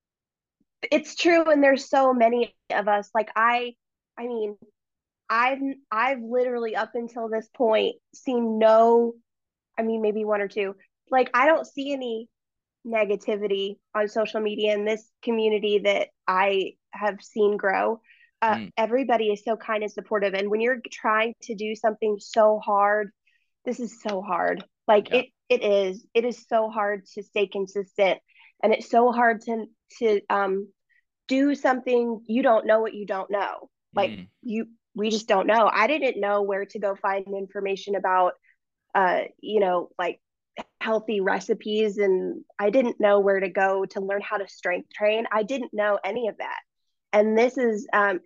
it's 0.92 1.16
true 1.16 1.50
and 1.50 1.64
there's 1.64 1.90
so 1.90 2.14
many 2.14 2.56
of 2.72 2.88
us 2.88 3.10
like 3.14 3.30
i 3.36 3.74
i 4.18 4.28
mean 4.28 4.56
i've 5.30 5.60
i've 5.92 6.22
literally 6.22 6.76
up 6.76 6.92
until 6.94 7.30
this 7.30 7.50
point 7.56 7.96
seen 8.14 8.60
no 8.60 9.14
i 9.78 9.82
mean 9.82 10.02
maybe 10.02 10.24
one 10.24 10.42
or 10.42 10.48
two 10.48 10.76
like 11.10 11.30
i 11.34 11.46
don't 11.46 11.66
see 11.66 11.94
any 11.94 12.30
negativity 12.86 13.78
on 13.94 14.08
social 14.08 14.40
media 14.40 14.74
in 14.74 14.86
this 14.86 15.10
community 15.24 15.80
that 15.80 16.10
i 16.28 16.74
have 16.92 17.22
seen 17.22 17.58
grow 17.58 18.00
uh, 18.42 18.56
mm. 18.56 18.72
everybody 18.78 19.32
is 19.32 19.44
so 19.44 19.58
kind 19.58 19.82
and 19.84 19.92
supportive 19.92 20.34
and 20.34 20.50
when 20.50 20.62
you're 20.62 20.80
trying 20.92 21.34
to 21.42 21.56
do 21.56 21.76
something 21.76 22.18
so 22.20 22.60
hard 22.64 23.10
this 23.66 23.80
is 23.80 24.00
so 24.02 24.22
hard 24.22 24.64
like 24.88 25.10
yeah. 25.10 25.18
it 25.18 25.26
it 25.50 25.64
is 25.64 26.06
it 26.14 26.24
is 26.24 26.46
so 26.48 26.70
hard 26.70 27.06
to 27.06 27.24
stay 27.24 27.48
consistent 27.48 28.20
and 28.64 28.74
it's 28.74 28.90
so 28.90 29.12
hard 29.12 29.42
to 29.42 29.66
to 30.00 30.22
um 30.30 30.68
do 31.28 31.56
something 31.56 32.22
you 32.28 32.42
don't 32.42 32.66
know 32.66 32.80
what 32.80 32.94
you 32.94 33.06
don't 33.06 33.30
know. 33.30 33.70
Like 33.94 34.12
mm. 34.12 34.28
you 34.42 34.68
we 34.96 35.10
just 35.10 35.28
don't 35.28 35.48
know. 35.48 35.70
I 35.72 35.88
didn't 35.88 36.20
know 36.20 36.42
where 36.42 36.66
to 36.66 36.80
go 36.80 36.96
find 36.96 37.26
information 37.28 37.96
about 37.96 38.34
uh 38.96 39.22
you 39.40 39.60
know 39.60 39.90
like 40.00 40.20
healthy 40.82 41.22
recipes 41.22 42.00
and 42.00 42.44
i 42.58 42.72
didn't 42.72 43.00
know 43.00 43.20
where 43.20 43.40
to 43.40 43.50
go 43.50 43.86
to 43.86 44.00
learn 44.00 44.22
how 44.22 44.38
to 44.38 44.48
strength 44.48 44.90
train. 44.92 45.26
I 45.32 45.44
didn't 45.44 45.72
know 45.74 46.00
any 46.04 46.30
of 46.30 46.38
that. 46.38 46.60
And 47.14 47.38
this 47.38 47.58
is 47.58 47.88
um 47.94 48.22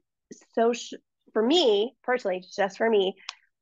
so 0.56 0.74
for 1.34 1.41
me 1.41 1.94
personally 2.04 2.44
just 2.56 2.78
for 2.78 2.89
me 2.89 3.15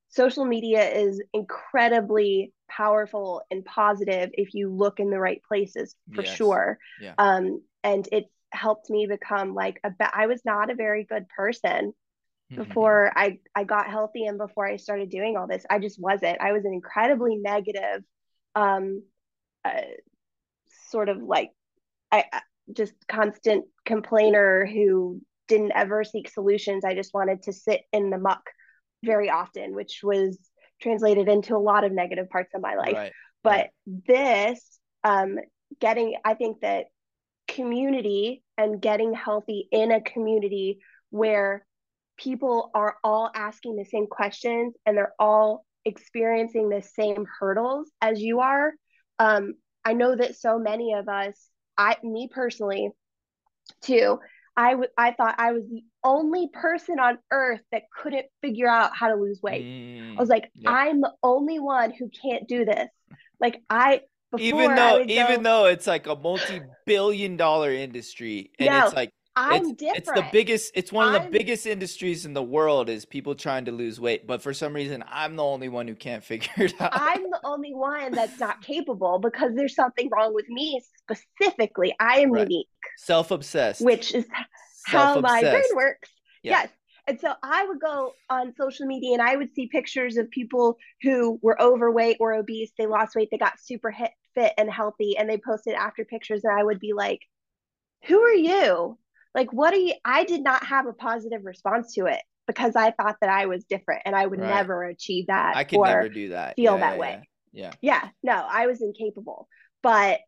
social 0.10 0.46
media 0.46 0.88
is 0.90 1.22
incredibly 1.34 2.54
powerful 2.70 3.42
and 3.52 3.66
positive 3.66 4.30
if 4.34 4.54
you 4.54 4.70
look 4.72 5.00
in 5.00 5.10
the 5.10 5.20
right 5.20 5.42
places 5.48 5.96
for 6.14 6.24
yes. 6.24 6.36
sure 6.36 6.78
yeah. 7.02 7.14
um 7.18 7.62
and 7.84 8.08
it's 8.12 8.30
helped 8.52 8.90
me 8.90 9.06
become 9.08 9.54
like 9.54 9.80
a 9.84 9.92
I 10.14 10.28
was 10.28 10.42
not 10.46 10.70
a 10.70 10.76
very 10.76 11.04
good 11.04 11.28
person 11.30 11.94
mm-hmm. 12.52 12.64
before 12.64 13.12
I 13.16 13.40
I 13.56 13.64
got 13.64 13.90
healthy 13.90 14.26
and 14.26 14.38
before 14.38 14.68
I 14.68 14.78
started 14.78 15.10
doing 15.10 15.38
all 15.38 15.48
this. 15.48 15.66
I 15.70 15.80
just 15.80 16.00
wasn't. 16.00 16.42
I 16.42 16.52
was 16.52 16.66
an 16.66 16.74
incredibly 16.74 17.36
negative 17.36 18.04
um 18.56 19.04
uh, 19.64 19.82
sort 20.90 21.10
of 21.10 21.22
like 21.22 21.52
I, 22.12 22.26
I 22.32 22.42
just 22.74 22.94
constant 23.08 23.66
complainer 23.86 24.66
who 24.66 25.22
didn't 25.48 25.74
ever 25.74 26.04
seek 26.04 26.30
solutions. 26.30 26.86
I 26.86 26.96
just 26.96 27.14
wanted 27.14 27.44
to 27.44 27.54
sit 27.54 27.82
in 27.92 28.10
the 28.10 28.18
muck 28.18 28.44
very 29.04 29.30
often, 29.30 29.76
which 29.76 30.02
was 30.04 30.38
translated 30.82 31.28
into 31.28 31.56
a 31.56 31.58
lot 31.58 31.84
of 31.84 31.92
negative 31.92 32.30
parts 32.30 32.54
of 32.54 32.62
my 32.62 32.76
life. 32.76 32.94
Right. 32.94 33.12
But 33.44 33.52
right. 33.52 33.70
this 34.08 34.80
um 35.04 35.38
getting 35.80 36.16
I 36.26 36.34
think 36.34 36.62
that 36.62 36.86
community 37.48 38.44
and 38.58 38.82
getting 38.82 39.14
healthy 39.14 39.68
in 39.72 39.92
a 39.92 40.02
community 40.02 40.80
where 41.10 41.66
people 42.18 42.70
are 42.74 42.98
all 43.04 43.32
asking 43.34 43.76
the 43.76 43.86
same 43.86 44.08
questions 44.08 44.76
and 44.86 44.98
they're 44.98 45.14
all 45.18 45.66
experiencing 45.86 46.70
the 46.70 46.82
same 46.82 47.26
hurdles 47.40 47.90
as 48.02 48.22
you 48.22 48.42
are. 48.42 48.74
Um, 49.18 49.56
I 49.86 49.94
know 49.94 50.16
that 50.16 50.36
so 50.36 50.60
many 50.60 50.94
of 50.94 51.08
us, 51.08 51.50
I, 51.78 51.98
me 52.04 52.30
personally, 52.32 52.92
too, 53.82 54.20
I, 54.56 54.72
w- 54.72 54.90
I 54.98 55.12
thought 55.12 55.36
I 55.38 55.54
was 55.54 55.64
the 55.70 55.84
only 56.04 56.50
person 56.52 57.00
on 57.00 57.18
earth 57.32 57.62
that 57.72 57.84
couldn't 57.96 58.26
figure 58.42 58.68
out 58.68 58.92
how 58.96 59.10
to 59.10 59.16
lose 59.16 59.42
weight. 59.42 59.66
Mm, 59.66 60.18
I 60.18 60.20
was 60.20 60.30
like, 60.30 60.52
yep. 60.56 60.74
I'm 60.74 61.02
the 61.02 61.14
only 61.24 61.60
one 61.60 61.92
who 61.92 62.10
can't 62.10 62.48
do 62.48 62.66
this. 62.66 62.88
Like 63.40 63.62
I 63.70 64.02
Before, 64.32 64.44
even 64.44 64.76
though 64.76 65.02
even 65.02 65.38
go, 65.38 65.44
though 65.44 65.66
it's 65.66 65.88
like 65.88 66.08
a 66.08 66.16
multi-billion 66.16 67.38
dollar 67.38 67.72
industry 67.72 68.52
and 68.60 68.84
it's 68.84 68.94
like 68.94 69.12
I'm 69.40 69.70
it's 69.70 69.82
it's 69.82 70.12
the 70.12 70.26
biggest 70.32 70.72
it's 70.76 70.92
one 70.92 71.08
of 71.08 71.14
the 71.14 71.22
I'm 71.22 71.32
biggest 71.32 71.66
industries 71.66 72.26
in 72.26 72.34
the 72.34 72.44
world 72.44 72.90
is 72.90 73.06
people 73.06 73.36
trying 73.36 73.66
to 73.66 73.72
lose 73.72 74.00
weight 74.00 74.28
but 74.28 74.42
for 74.42 74.54
some 74.54 74.74
reason 74.74 75.04
i'm 75.08 75.36
the 75.36 75.44
only 75.44 75.70
one 75.70 75.88
who 75.88 75.96
can't 75.96 76.24
figure 76.32 76.66
it 76.66 76.80
out 76.80 76.92
I'm 76.94 77.24
the 77.24 77.40
only 77.44 77.74
one 77.74 78.12
that's 78.12 78.40
not 78.40 78.62
capable 78.62 79.20
because 79.20 79.52
there's 79.56 79.76
something 79.76 80.10
wrong 80.12 80.34
with 80.34 80.50
me 80.50 80.82
specifically. 81.10 81.96
I 82.00 82.20
am 82.20 82.32
right 82.32 82.50
unique, 82.50 82.68
self-obsessed 82.98 83.82
which 83.82 84.14
is 84.14 84.26
how 84.86 85.20
my 85.20 85.42
brain 85.42 85.64
works. 85.76 86.10
yeah 86.44 86.64
Yes. 86.64 86.70
And 87.08 87.20
so 87.20 87.34
I 87.42 87.66
would 87.66 87.80
go 87.80 88.14
on 88.30 88.54
social 88.56 88.86
media 88.86 89.14
and 89.14 89.22
I 89.22 89.36
would 89.36 89.52
see 89.56 89.66
pictures 89.66 90.18
of 90.18 90.30
people 90.30 90.78
who 91.02 91.40
were 91.42 91.60
overweight 91.60 92.18
or 92.20 92.34
obese. 92.34 92.72
They 92.78 92.86
lost 92.86 93.16
weight, 93.16 93.30
they 93.32 93.40
got 93.40 93.60
super 93.60 93.90
hit, 93.90 94.12
fit 94.36 94.54
and 94.60 94.70
healthy, 94.70 95.18
and 95.18 95.28
they 95.28 95.40
posted 95.40 95.74
after 95.74 96.06
pictures. 96.06 96.44
And 96.44 96.56
I 96.56 96.64
would 96.64 96.80
be 96.80 96.94
like, 96.94 97.22
who 98.06 98.20
are 98.20 98.36
you? 98.36 99.00
Like, 99.36 99.54
what 99.54 99.74
are 99.74 99.78
you? 99.78 99.94
I 100.04 100.24
did 100.24 100.42
not 100.44 100.66
have 100.66 100.88
a 100.88 100.94
positive 100.94 101.46
response 101.46 101.94
to 101.96 102.06
it 102.06 102.22
because 102.48 102.76
I 102.76 102.92
thought 102.92 103.18
that 103.22 103.30
I 103.30 103.46
was 103.46 103.64
different 103.66 104.02
and 104.06 104.16
I 104.16 104.26
would 104.26 104.40
right 104.40 104.50
never 104.50 104.84
achieve 104.84 105.28
that 105.28 105.56
i 105.56 105.64
could 105.64 105.82
never 105.82 106.10
do 106.10 106.30
that 106.30 106.56
feel 106.56 106.74
yeah 106.74 106.80
that 106.80 106.96
yeah 106.96 107.00
way. 107.00 107.20
yeah 107.54 107.72
yeah 107.72 107.74
Yeah, 107.82 108.10
no, 108.24 108.34
I 108.34 108.68
was 108.68 108.82
incapable. 108.82 109.48
But 109.82 110.20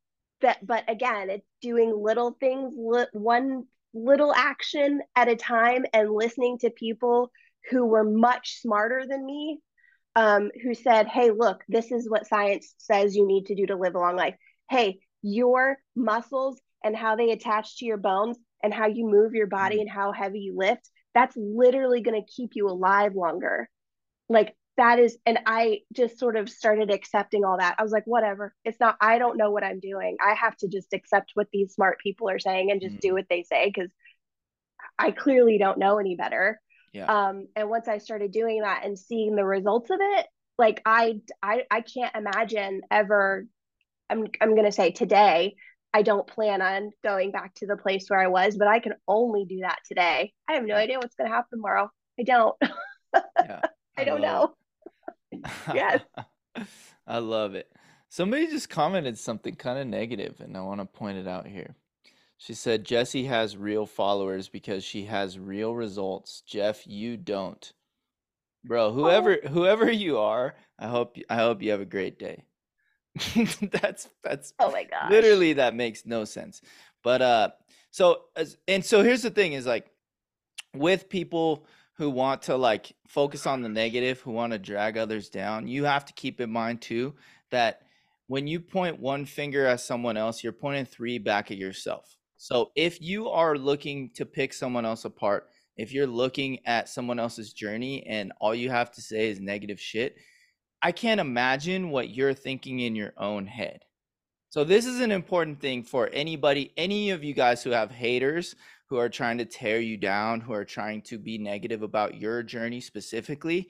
that, 0.41 0.65
but 0.65 0.83
again, 0.89 1.29
it's 1.29 1.47
doing 1.61 1.93
little 1.95 2.35
things, 2.39 2.73
li- 2.77 3.05
one 3.13 3.65
little 3.93 4.33
action 4.33 5.01
at 5.15 5.27
a 5.27 5.35
time, 5.35 5.85
and 5.93 6.11
listening 6.11 6.57
to 6.59 6.69
people 6.69 7.31
who 7.69 7.85
were 7.85 8.03
much 8.03 8.61
smarter 8.61 9.05
than 9.07 9.25
me, 9.25 9.59
um, 10.15 10.51
who 10.63 10.73
said, 10.73 11.07
"Hey, 11.07 11.31
look, 11.31 11.63
this 11.67 11.91
is 11.91 12.09
what 12.09 12.27
science 12.27 12.73
says 12.77 13.15
you 13.15 13.25
need 13.25 13.47
to 13.47 13.55
do 13.55 13.65
to 13.67 13.75
live 13.75 13.95
a 13.95 13.99
long 13.99 14.15
life. 14.15 14.35
Hey, 14.69 14.99
your 15.21 15.77
muscles 15.95 16.59
and 16.83 16.95
how 16.95 17.15
they 17.15 17.31
attach 17.31 17.77
to 17.77 17.85
your 17.85 17.97
bones 17.97 18.37
and 18.63 18.73
how 18.73 18.87
you 18.87 19.05
move 19.07 19.33
your 19.33 19.47
body 19.47 19.77
Mhm. 19.77 19.81
and 19.81 19.89
how 19.89 20.11
heavy 20.11 20.39
you 20.39 20.55
lift, 20.55 20.89
that's 21.13 21.35
literally 21.37 22.01
going 22.01 22.19
to 22.21 22.31
keep 22.31 22.51
you 22.55 22.67
alive 22.67 23.15
longer." 23.15 23.69
like 24.29 24.55
that 24.77 24.97
is 24.99 25.17
and 25.25 25.39
i 25.45 25.79
just 25.91 26.17
sort 26.17 26.37
of 26.37 26.49
started 26.49 26.89
accepting 26.89 27.43
all 27.43 27.57
that 27.57 27.75
i 27.77 27.83
was 27.83 27.91
like 27.91 28.05
whatever 28.05 28.53
it's 28.63 28.79
not 28.79 28.95
i 29.01 29.17
don't 29.17 29.35
know 29.37 29.51
what 29.51 29.63
i'm 29.63 29.79
doing 29.81 30.15
i 30.25 30.33
have 30.33 30.55
to 30.55 30.69
just 30.69 30.93
accept 30.93 31.31
what 31.33 31.47
these 31.51 31.73
smart 31.73 31.99
people 31.99 32.29
are 32.29 32.39
saying 32.39 32.71
and 32.71 32.79
just 32.81 32.97
do 33.01 33.09
Mhm. 33.09 33.13
what 33.13 33.25
they 33.29 33.43
say 33.43 33.67
because 33.67 33.91
i 34.97 35.11
clearly 35.11 35.57
don't 35.57 35.77
know 35.77 35.97
any 35.97 36.15
better 36.15 36.61
yeah 36.93 37.05
um 37.27 37.47
and 37.55 37.69
once 37.69 37.87
i 37.87 37.97
started 37.97 38.31
doing 38.31 38.61
that 38.61 38.85
and 38.85 38.97
seeing 38.97 39.35
the 39.35 39.45
results 39.45 39.89
of 39.89 39.99
it 39.99 40.27
like 40.57 40.81
i 40.85 41.19
i, 41.43 41.63
I 41.69 41.81
can't 41.81 42.15
imagine 42.15 42.81
ever 42.89 43.45
i'm 44.09 44.27
i'm 44.39 44.51
going 44.55 44.65
to 44.65 44.71
say 44.71 44.91
today 44.91 45.55
i 45.93 46.01
don't 46.01 46.27
plan 46.27 46.61
on 46.61 46.91
going 47.03 47.31
back 47.31 47.53
to 47.55 47.65
the 47.65 47.77
place 47.77 48.09
where 48.09 48.19
i 48.19 48.27
was 48.27 48.57
but 48.57 48.67
i 48.67 48.79
can 48.79 48.93
only 49.07 49.45
do 49.45 49.59
that 49.59 49.79
today. 49.87 50.33
I 50.49 50.53
have 50.53 50.65
no 50.65 50.75
idea 50.75 50.97
what's 50.97 51.15
going 51.15 51.29
to 51.29 51.35
happen 51.35 51.59
tomorrow. 51.59 51.89
I 52.19 52.23
don't. 52.23 52.55
Yeah. 53.13 53.59
I 53.97 54.01
i 54.03 54.05
don't 54.05 54.21
know. 54.21 54.53
yes. 55.73 55.99
I 57.07 57.17
love 57.17 57.55
it. 57.55 57.69
Somebody 58.07 58.47
just 58.47 58.69
commented 58.69 59.17
something 59.17 59.55
kind 59.55 59.77
of 59.77 59.85
negative 59.85 60.39
and 60.39 60.55
i 60.55 60.61
want 60.61 60.79
to 60.79 60.85
point 60.85 61.17
it 61.17 61.27
out 61.27 61.45
here. 61.45 61.75
She 62.37 62.53
said 62.53 62.85
Jesse 62.85 63.25
has 63.25 63.57
real 63.57 63.85
followers 63.85 64.47
because 64.47 64.85
she 64.85 65.03
has 65.05 65.37
real 65.37 65.75
results. 65.75 66.41
Jeff, 66.47 66.87
you 66.87 67.17
don't. 67.17 67.73
Bro, 68.63 68.87
oh. 68.87 68.91
whoever 68.93 69.39
whoever 69.49 69.91
you 69.91 70.17
are, 70.19 70.55
I 70.79 70.87
hope 70.87 71.17
I 71.29 71.35
hope 71.35 71.61
you 71.61 71.71
have 71.71 71.81
a 71.81 71.85
great 71.85 72.17
day. 72.17 72.45
that's 73.71 74.07
that's 74.23 74.53
oh 74.59 74.71
my 74.71 74.83
god 74.83 75.11
literally 75.11 75.53
that 75.53 75.75
makes 75.75 76.05
no 76.05 76.25
sense. 76.25 76.61
But 77.03 77.21
uh 77.21 77.49
so 77.89 78.23
as 78.35 78.57
and 78.67 78.83
so 78.83 79.03
here's 79.03 79.21
the 79.21 79.29
thing 79.29 79.53
is 79.53 79.65
like 79.65 79.91
with 80.73 81.09
people 81.09 81.65
who 81.95 82.09
want 82.09 82.43
to 82.43 82.55
like 82.55 82.93
focus 83.07 83.45
on 83.45 83.61
the 83.61 83.69
negative, 83.69 84.21
who 84.21 84.31
want 84.31 84.53
to 84.53 84.59
drag 84.59 84.97
others 84.97 85.29
down, 85.29 85.67
you 85.67 85.83
have 85.83 86.05
to 86.05 86.13
keep 86.13 86.39
in 86.41 86.51
mind 86.51 86.81
too 86.81 87.13
that 87.51 87.81
when 88.27 88.47
you 88.47 88.59
point 88.59 88.99
one 88.99 89.25
finger 89.25 89.65
at 89.65 89.81
someone 89.81 90.15
else, 90.15 90.43
you're 90.43 90.53
pointing 90.53 90.85
three 90.85 91.17
back 91.17 91.51
at 91.51 91.57
yourself. 91.57 92.17
So 92.37 92.71
if 92.75 93.01
you 93.01 93.29
are 93.29 93.57
looking 93.57 94.09
to 94.15 94.25
pick 94.25 94.53
someone 94.53 94.85
else 94.85 95.05
apart, 95.05 95.49
if 95.77 95.93
you're 95.93 96.07
looking 96.07 96.59
at 96.65 96.89
someone 96.89 97.19
else's 97.19 97.53
journey 97.53 98.03
and 98.07 98.31
all 98.39 98.55
you 98.55 98.69
have 98.69 98.91
to 98.93 99.01
say 99.01 99.29
is 99.29 99.39
negative 99.39 99.79
shit, 99.79 100.15
I 100.81 100.91
can't 100.91 101.21
imagine 101.21 101.89
what 101.89 102.09
you're 102.09 102.33
thinking 102.33 102.79
in 102.79 102.95
your 102.95 103.13
own 103.17 103.45
head. 103.45 103.81
So 104.49 104.63
this 104.63 104.85
is 104.85 104.99
an 104.99 105.11
important 105.11 105.61
thing 105.61 105.83
for 105.83 106.09
anybody, 106.11 106.73
any 106.75 107.11
of 107.11 107.23
you 107.23 107.33
guys 107.33 107.63
who 107.63 107.69
have 107.69 107.91
haters 107.91 108.55
who 108.91 108.97
are 108.97 109.07
trying 109.07 109.37
to 109.37 109.45
tear 109.45 109.79
you 109.79 109.95
down, 109.95 110.41
who 110.41 110.51
are 110.51 110.65
trying 110.65 111.01
to 111.01 111.17
be 111.17 111.37
negative 111.37 111.81
about 111.81 112.15
your 112.19 112.43
journey 112.43 112.81
specifically. 112.81 113.69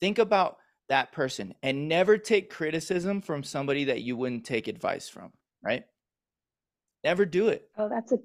Think 0.00 0.18
about 0.18 0.56
that 0.88 1.12
person 1.12 1.54
and 1.62 1.88
never 1.88 2.16
take 2.16 2.48
criticism 2.48 3.20
from 3.20 3.44
somebody 3.44 3.84
that 3.84 4.00
you 4.00 4.16
wouldn't 4.16 4.46
take 4.46 4.68
advice 4.68 5.10
from, 5.10 5.30
right? 5.62 5.84
Never 7.04 7.26
do 7.26 7.48
it. 7.48 7.68
Oh, 7.76 7.90
that's 7.90 8.12
a. 8.12 8.18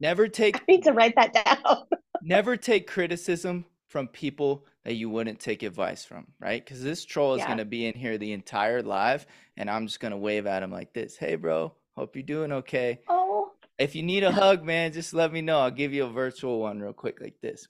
Never 0.00 0.26
take 0.40 0.56
I 0.56 0.62
need 0.66 0.84
to 0.84 0.92
write 0.92 1.16
that 1.16 1.34
down. 1.34 1.84
never 2.22 2.56
take 2.56 2.86
criticism 2.86 3.66
from 3.88 4.08
people 4.08 4.64
that 4.84 4.94
you 4.94 5.08
wouldn't 5.08 5.40
take 5.40 5.62
advice 5.62 6.04
from, 6.04 6.26
right? 6.38 6.64
Because 6.64 6.82
this 6.82 7.04
troll 7.04 7.34
is 7.34 7.40
yeah. 7.40 7.48
gonna 7.48 7.64
be 7.64 7.86
in 7.86 7.94
here 7.94 8.18
the 8.18 8.32
entire 8.32 8.82
live, 8.82 9.26
and 9.56 9.70
I'm 9.70 9.86
just 9.86 10.00
gonna 10.00 10.18
wave 10.18 10.46
at 10.46 10.62
him 10.62 10.70
like 10.70 10.92
this. 10.92 11.16
Hey, 11.16 11.36
bro, 11.36 11.72
hope 11.96 12.16
you're 12.16 12.22
doing 12.22 12.52
okay. 12.52 13.00
Oh. 13.08 13.52
If 13.78 13.94
you 13.94 14.02
need 14.02 14.22
a 14.22 14.30
hug, 14.30 14.62
man, 14.62 14.92
just 14.92 15.14
let 15.14 15.32
me 15.32 15.40
know. 15.40 15.58
I'll 15.58 15.70
give 15.70 15.92
you 15.92 16.04
a 16.04 16.10
virtual 16.10 16.60
one 16.60 16.80
real 16.80 16.92
quick, 16.92 17.20
like 17.20 17.40
this. 17.40 17.66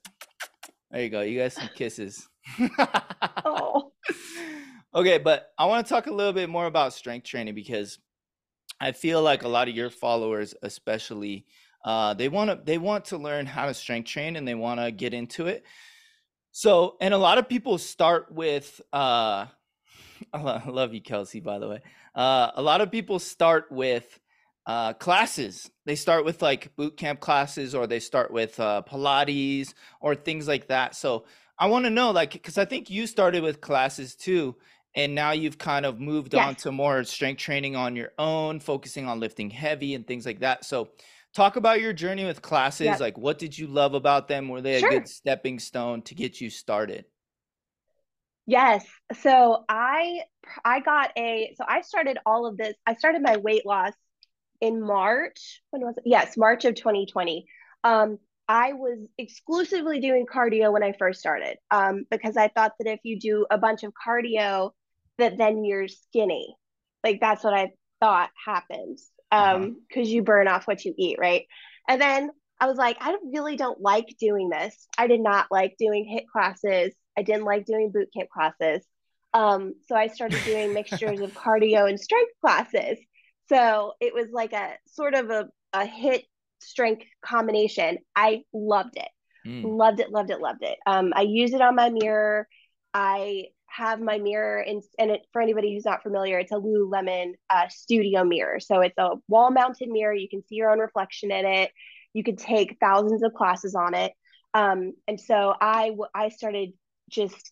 There 0.91 1.01
you 1.01 1.09
go. 1.09 1.21
You 1.21 1.39
got 1.39 1.51
some 1.51 1.69
kisses. 1.75 2.27
Oh. 3.43 3.91
okay, 4.95 5.17
but 5.17 5.51
I 5.57 5.65
want 5.65 5.85
to 5.85 5.93
talk 5.93 6.07
a 6.07 6.13
little 6.13 6.33
bit 6.33 6.49
more 6.49 6.67
about 6.67 6.93
strength 6.93 7.25
training 7.25 7.55
because 7.55 7.97
I 8.79 8.91
feel 8.91 9.21
like 9.21 9.43
a 9.43 9.47
lot 9.47 9.67
of 9.67 9.75
your 9.75 9.89
followers, 9.89 10.53
especially, 10.61 11.45
uh, 11.83 12.13
they 12.13 12.29
want 12.29 12.49
to 12.49 12.59
they 12.63 12.77
want 12.77 13.05
to 13.05 13.17
learn 13.17 13.45
how 13.45 13.65
to 13.65 13.73
strength 13.73 14.09
train 14.09 14.35
and 14.35 14.47
they 14.47 14.55
want 14.55 14.79
to 14.79 14.91
get 14.91 15.13
into 15.13 15.47
it. 15.47 15.63
So, 16.57 16.95
and 17.01 17.13
a 17.13 17.17
lot 17.17 17.37
of 17.37 17.49
people 17.49 17.77
start 17.77 18.31
with, 18.31 18.79
uh, 18.93 19.47
I 20.33 20.69
love 20.69 20.93
you, 20.93 21.01
Kelsey, 21.01 21.41
by 21.41 21.59
the 21.59 21.67
way. 21.67 21.81
Uh, 22.15 22.51
a 22.55 22.61
lot 22.61 22.79
of 22.79 22.89
people 22.89 23.19
start 23.19 23.69
with 23.71 24.17
uh, 24.65 24.93
classes. 24.93 25.69
They 25.85 25.95
start 25.95 26.23
with 26.23 26.41
like 26.41 26.73
boot 26.77 26.95
camp 26.95 27.19
classes 27.19 27.75
or 27.75 27.87
they 27.87 27.99
start 27.99 28.31
with 28.31 28.57
uh, 28.57 28.83
Pilates 28.89 29.73
or 29.99 30.15
things 30.15 30.47
like 30.47 30.69
that. 30.69 30.95
So, 30.95 31.25
I 31.59 31.67
want 31.67 31.83
to 31.87 31.89
know, 31.89 32.11
like, 32.11 32.31
because 32.31 32.57
I 32.57 32.63
think 32.63 32.89
you 32.89 33.05
started 33.05 33.43
with 33.43 33.59
classes 33.59 34.15
too. 34.15 34.55
And 34.95 35.13
now 35.13 35.31
you've 35.31 35.57
kind 35.57 35.85
of 35.85 35.99
moved 35.99 36.35
on 36.35 36.55
to 36.55 36.71
more 36.71 37.03
strength 37.03 37.39
training 37.39 37.75
on 37.75 37.97
your 37.97 38.13
own, 38.17 38.61
focusing 38.61 39.09
on 39.09 39.19
lifting 39.19 39.49
heavy 39.49 39.93
and 39.93 40.07
things 40.07 40.25
like 40.25 40.39
that. 40.39 40.63
So, 40.63 40.91
talk 41.35 41.57
about 41.57 41.81
your 41.81 41.93
journey 41.93 42.25
with 42.25 42.41
classes. 42.41 42.85
Yep. 42.85 42.99
Like, 42.99 43.17
what 43.17 43.37
did 43.37 43.55
you 43.57 43.67
love 43.67 43.93
about 43.93 44.27
them? 44.27 44.47
Were 44.47 44.61
they 44.61 44.75
a 44.75 44.89
good 44.89 45.07
stepping 45.07 45.59
stone 45.59 46.01
to 46.03 46.15
get 46.15 46.41
you 46.41 46.49
started? 46.49 47.05
Yes. 48.47 48.85
So 49.21 49.63
I 49.67 50.21
I 50.63 50.79
got 50.79 51.11
a 51.17 51.53
so 51.57 51.65
I 51.67 51.81
started 51.81 52.17
all 52.25 52.45
of 52.45 52.57
this. 52.57 52.75
I 52.85 52.95
started 52.95 53.21
my 53.21 53.37
weight 53.37 53.65
loss 53.65 53.93
in 54.61 54.81
March. 54.81 55.61
When 55.71 55.81
was 55.81 55.97
it? 55.97 56.03
Yes, 56.05 56.37
March 56.37 56.65
of 56.65 56.75
2020. 56.75 57.45
Um, 57.83 58.17
I 58.47 58.73
was 58.73 58.99
exclusively 59.17 59.99
doing 59.99 60.27
cardio 60.31 60.71
when 60.71 60.83
I 60.83 60.93
first 60.97 61.19
started, 61.19 61.57
um, 61.71 62.05
because 62.11 62.37
I 62.37 62.47
thought 62.49 62.73
that 62.79 62.91
if 62.91 62.99
you 63.03 63.19
do 63.19 63.47
a 63.49 63.57
bunch 63.57 63.83
of 63.83 63.93
cardio, 63.93 64.71
that 65.17 65.37
then 65.37 65.63
you're 65.65 65.87
skinny. 65.87 66.55
Like 67.03 67.19
that's 67.19 67.43
what 67.43 67.55
I 67.55 67.71
thought 67.99 68.29
happens. 68.45 69.09
Uh-huh. 69.31 69.55
Um, 69.55 69.81
because 69.87 70.09
you 70.09 70.23
burn 70.23 70.47
off 70.47 70.67
what 70.67 70.85
you 70.85 70.93
eat, 70.97 71.17
right? 71.19 71.45
And 71.87 72.01
then 72.01 72.29
I 72.59 72.67
was 72.67 72.77
like, 72.77 72.97
I 73.01 73.15
really 73.33 73.57
don't 73.57 73.81
like 73.81 74.15
doing 74.19 74.49
this. 74.49 74.87
I 74.97 75.07
did 75.07 75.19
not 75.19 75.47
like 75.51 75.75
doing 75.77 76.05
HIIT 76.05 76.27
classes. 76.31 76.93
I 77.17 77.21
didn't 77.21 77.43
like 77.43 77.65
doing 77.65 77.91
boot 77.91 78.09
camp 78.15 78.29
classes. 78.29 78.85
Um, 79.33 79.73
so 79.87 79.95
I 79.95 80.07
started 80.07 80.41
doing 80.45 80.73
mixtures 80.73 81.19
of 81.19 81.33
cardio 81.33 81.89
and 81.89 81.99
strength 81.99 82.31
classes. 82.41 82.97
So 83.49 83.93
it 83.99 84.13
was 84.13 84.27
like 84.31 84.53
a 84.53 84.73
sort 84.87 85.13
of 85.13 85.29
a, 85.29 85.49
a 85.73 85.85
HIIT 85.85 86.23
strength 86.61 87.03
combination. 87.23 87.97
I 88.15 88.43
loved 88.53 88.95
it. 88.95 89.09
Mm, 89.45 89.77
Loved 89.77 89.99
it, 89.99 90.09
loved 90.09 90.31
it, 90.31 90.39
loved 90.39 90.63
it. 90.63 90.77
Um, 90.87 91.13
I 91.15 91.21
use 91.21 91.53
it 91.53 91.61
on 91.61 91.75
my 91.75 91.89
mirror. 91.89 92.47
I 92.93 93.45
have 93.75 93.99
my 93.99 94.17
mirror 94.17 94.61
in, 94.61 94.81
and 94.97 95.11
it, 95.11 95.21
for 95.33 95.41
anybody 95.41 95.73
who's 95.73 95.85
not 95.85 96.03
familiar, 96.03 96.39
it's 96.39 96.51
a 96.51 96.55
Lululemon 96.55 97.33
uh, 97.49 97.67
studio 97.69 98.23
mirror. 98.23 98.59
So 98.59 98.81
it's 98.81 98.97
a 98.97 99.15
wall 99.27 99.51
mounted 99.51 99.89
mirror. 99.89 100.13
You 100.13 100.29
can 100.29 100.41
see 100.43 100.55
your 100.55 100.71
own 100.71 100.79
reflection 100.79 101.31
in 101.31 101.45
it. 101.45 101.71
You 102.13 102.23
could 102.23 102.37
take 102.37 102.77
thousands 102.79 103.23
of 103.23 103.33
classes 103.33 103.75
on 103.75 103.93
it. 103.93 104.13
Um, 104.53 104.93
and 105.07 105.19
so 105.19 105.53
I 105.59 105.91
I 106.13 106.29
started 106.29 106.69
just 107.09 107.51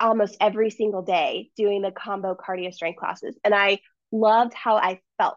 almost 0.00 0.36
every 0.40 0.70
single 0.70 1.02
day 1.02 1.50
doing 1.56 1.82
the 1.82 1.92
combo 1.92 2.34
cardio 2.34 2.72
strength 2.72 2.98
classes. 2.98 3.36
And 3.44 3.54
I 3.54 3.78
loved 4.10 4.54
how 4.54 4.76
I 4.76 5.00
felt. 5.18 5.36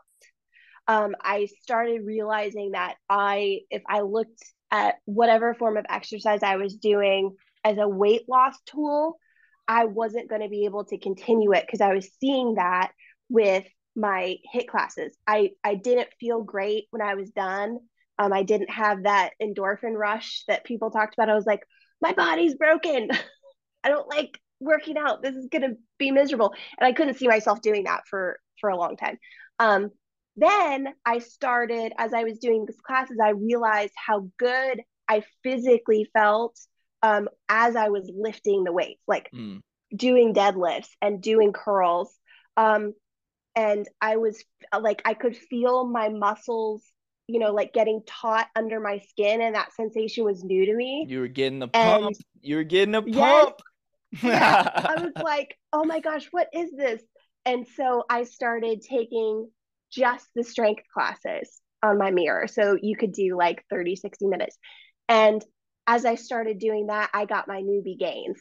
Um, 0.87 1.15
I 1.21 1.47
started 1.61 2.05
realizing 2.05 2.71
that 2.71 2.95
I, 3.09 3.59
if 3.69 3.83
I 3.87 4.01
looked 4.01 4.41
at 4.71 4.95
whatever 5.05 5.53
form 5.53 5.77
of 5.77 5.85
exercise 5.89 6.43
I 6.43 6.55
was 6.55 6.75
doing 6.75 7.35
as 7.63 7.77
a 7.77 7.87
weight 7.87 8.23
loss 8.27 8.55
tool, 8.65 9.19
I 9.67 9.85
wasn't 9.85 10.29
going 10.29 10.41
to 10.41 10.49
be 10.49 10.65
able 10.65 10.85
to 10.85 10.97
continue 10.97 11.53
it 11.53 11.65
because 11.65 11.81
I 11.81 11.93
was 11.93 12.09
seeing 12.19 12.55
that 12.55 12.91
with 13.29 13.65
my 13.95 14.37
HIIT 14.53 14.67
classes. 14.67 15.17
I, 15.25 15.51
I 15.63 15.75
didn't 15.75 16.09
feel 16.19 16.43
great 16.43 16.85
when 16.91 17.01
I 17.01 17.15
was 17.15 17.31
done. 17.31 17.79
Um, 18.19 18.31
I 18.31 18.43
didn't 18.43 18.69
have 18.69 19.03
that 19.03 19.31
endorphin 19.41 19.93
rush 19.93 20.43
that 20.47 20.63
people 20.63 20.91
talked 20.91 21.15
about. 21.15 21.29
I 21.29 21.35
was 21.35 21.45
like, 21.45 21.61
my 22.01 22.13
body's 22.13 22.55
broken. 22.55 23.09
I 23.83 23.89
don't 23.89 24.07
like 24.07 24.39
working 24.59 24.97
out. 24.97 25.21
This 25.21 25.35
is 25.35 25.47
going 25.51 25.61
to 25.63 25.77
be 25.97 26.11
miserable. 26.11 26.53
And 26.79 26.87
I 26.87 26.93
couldn't 26.93 27.17
see 27.17 27.27
myself 27.27 27.61
doing 27.61 27.83
that 27.85 28.03
for, 28.09 28.39
for 28.59 28.69
a 28.69 28.77
long 28.77 28.97
time. 28.97 29.17
Um, 29.59 29.91
then 30.35 30.89
I 31.05 31.19
started, 31.19 31.93
as 31.97 32.13
I 32.13 32.23
was 32.23 32.37
doing 32.37 32.65
these 32.65 32.79
classes, 32.85 33.17
I 33.23 33.29
realized 33.29 33.93
how 33.95 34.29
good 34.37 34.81
I 35.07 35.23
physically 35.43 36.09
felt 36.13 36.57
um, 37.07 37.29
as 37.47 37.75
I 37.77 37.87
was 37.87 38.11
lifting 38.13 38.65
the 38.65 38.73
weights, 38.73 39.01
like 39.07 39.29
mm. 39.33 39.61
doing 39.95 40.33
deadlifts 40.33 40.89
and 41.01 41.21
doing 41.21 41.53
curls. 41.53 42.13
Um, 42.57 42.93
and 43.55 43.87
I 44.01 44.17
was 44.17 44.43
like, 44.77 45.01
I 45.05 45.13
could 45.13 45.37
feel 45.37 45.87
my 45.87 46.09
muscles, 46.09 46.83
you 47.27 47.39
know, 47.39 47.53
like 47.53 47.71
getting 47.73 48.01
taut 48.05 48.47
under 48.55 48.79
my 48.81 48.99
skin, 49.09 49.41
and 49.41 49.55
that 49.55 49.73
sensation 49.73 50.25
was 50.25 50.43
new 50.43 50.65
to 50.65 50.75
me. 50.75 51.05
You 51.07 51.21
were 51.21 51.27
getting 51.27 51.59
the 51.59 51.69
pump. 51.69 52.07
And 52.07 52.15
you 52.41 52.57
were 52.57 52.63
getting 52.63 52.95
a 52.95 53.01
pump. 53.01 53.55
Yes, 54.11 54.23
yeah, 54.23 54.69
I 54.75 55.01
was 55.01 55.13
like, 55.23 55.57
oh 55.71 55.85
my 55.85 56.01
gosh, 56.01 56.27
what 56.31 56.49
is 56.53 56.71
this? 56.75 57.01
And 57.45 57.65
so 57.75 58.03
I 58.09 58.25
started 58.25 58.81
taking 58.81 59.49
just 59.91 60.27
the 60.35 60.43
strength 60.43 60.83
classes 60.93 61.61
on 61.81 61.97
my 61.97 62.11
mirror. 62.11 62.47
So 62.47 62.77
you 62.81 62.97
could 62.97 63.13
do 63.13 63.37
like 63.37 63.63
30, 63.69 63.95
60 63.95 64.27
minutes. 64.27 64.57
And 65.07 65.43
as 65.87 66.05
I 66.05 66.15
started 66.15 66.59
doing 66.59 66.87
that, 66.87 67.09
I 67.13 67.25
got 67.25 67.47
my 67.47 67.61
newbie 67.61 67.97
gains. 67.97 68.37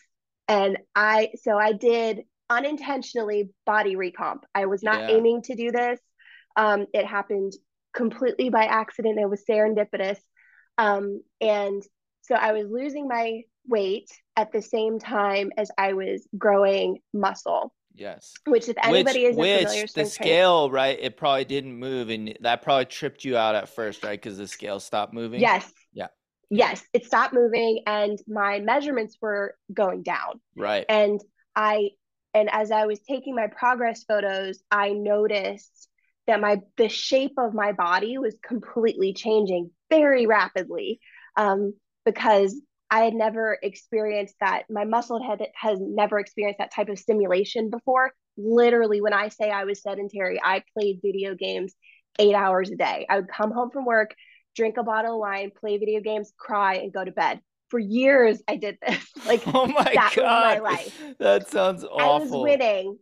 And 0.48 0.78
I, 0.94 1.30
so 1.42 1.56
I 1.56 1.72
did 1.72 2.22
unintentionally 2.50 3.50
body 3.64 3.96
recomp. 3.96 4.40
I 4.54 4.66
was 4.66 4.82
not 4.82 5.00
yeah. 5.00 5.16
aiming 5.16 5.42
to 5.42 5.54
do 5.54 5.70
this. 5.70 5.98
Um, 6.56 6.86
it 6.92 7.06
happened 7.06 7.52
completely 7.94 8.50
by 8.50 8.64
accident. 8.64 9.18
It 9.18 9.28
was 9.28 9.44
serendipitous. 9.48 10.18
Um, 10.78 11.22
and 11.40 11.82
so 12.22 12.34
I 12.34 12.52
was 12.52 12.66
losing 12.68 13.08
my 13.08 13.42
weight 13.66 14.10
at 14.36 14.52
the 14.52 14.62
same 14.62 14.98
time 14.98 15.50
as 15.56 15.70
I 15.78 15.94
was 15.94 16.28
growing 16.36 16.98
muscle. 17.14 17.72
Yes. 17.94 18.34
Which, 18.44 18.68
if 18.68 18.76
anybody 18.82 19.24
which, 19.24 19.30
is 19.30 19.36
which 19.36 19.58
familiar, 19.60 19.86
the 19.94 20.04
scale, 20.04 20.70
right? 20.70 20.98
It 21.00 21.16
probably 21.16 21.46
didn't 21.46 21.76
move, 21.76 22.10
and 22.10 22.36
that 22.42 22.62
probably 22.62 22.84
tripped 22.84 23.24
you 23.24 23.36
out 23.38 23.54
at 23.54 23.70
first, 23.70 24.04
right? 24.04 24.20
Because 24.20 24.36
the 24.36 24.46
scale 24.46 24.80
stopped 24.80 25.14
moving. 25.14 25.40
Yes. 25.40 25.72
Yeah. 25.94 26.08
Yes, 26.50 26.82
it 26.92 27.04
stopped 27.04 27.34
moving, 27.34 27.82
and 27.86 28.18
my 28.28 28.60
measurements 28.60 29.16
were 29.20 29.56
going 29.72 30.02
down. 30.02 30.40
Right. 30.56 30.84
And 30.88 31.20
I, 31.54 31.90
and 32.34 32.48
as 32.52 32.70
I 32.70 32.86
was 32.86 33.00
taking 33.00 33.34
my 33.34 33.48
progress 33.48 34.04
photos, 34.04 34.62
I 34.70 34.90
noticed 34.90 35.88
that 36.26 36.40
my 36.40 36.60
the 36.76 36.88
shape 36.88 37.34
of 37.38 37.54
my 37.54 37.72
body 37.72 38.18
was 38.18 38.36
completely 38.46 39.12
changing 39.12 39.70
very 39.90 40.26
rapidly, 40.26 41.00
um, 41.36 41.74
because 42.04 42.60
I 42.90 43.00
had 43.00 43.14
never 43.14 43.58
experienced 43.62 44.36
that. 44.40 44.64
My 44.70 44.84
muscle 44.84 45.20
had 45.22 45.44
has 45.54 45.78
never 45.80 46.18
experienced 46.18 46.58
that 46.58 46.72
type 46.72 46.88
of 46.88 46.98
stimulation 46.98 47.70
before. 47.70 48.12
Literally, 48.36 49.00
when 49.00 49.12
I 49.12 49.28
say 49.28 49.50
I 49.50 49.64
was 49.64 49.82
sedentary, 49.82 50.40
I 50.42 50.62
played 50.76 51.00
video 51.02 51.34
games 51.34 51.74
eight 52.18 52.34
hours 52.34 52.70
a 52.70 52.76
day. 52.76 53.06
I 53.08 53.16
would 53.16 53.28
come 53.28 53.50
home 53.50 53.70
from 53.70 53.84
work, 53.84 54.14
drink 54.56 54.76
a 54.78 54.82
bottle 54.82 55.14
of 55.14 55.20
wine, 55.20 55.52
play 55.54 55.78
video 55.78 56.00
games, 56.00 56.32
cry, 56.36 56.76
and 56.76 56.92
go 56.92 57.04
to 57.04 57.12
bed. 57.12 57.40
For 57.68 57.78
years, 57.78 58.42
I 58.48 58.56
did 58.56 58.78
this. 58.86 59.04
Like, 59.26 59.42
oh 59.54 59.66
my 59.66 59.82
that 59.82 60.12
god, 60.14 60.60
was 60.62 60.62
my 60.62 60.70
life. 60.70 61.02
That 61.18 61.48
sounds 61.48 61.84
awful. 61.84 62.00
I 62.00 62.18
was 62.18 62.30
winning. 62.30 62.98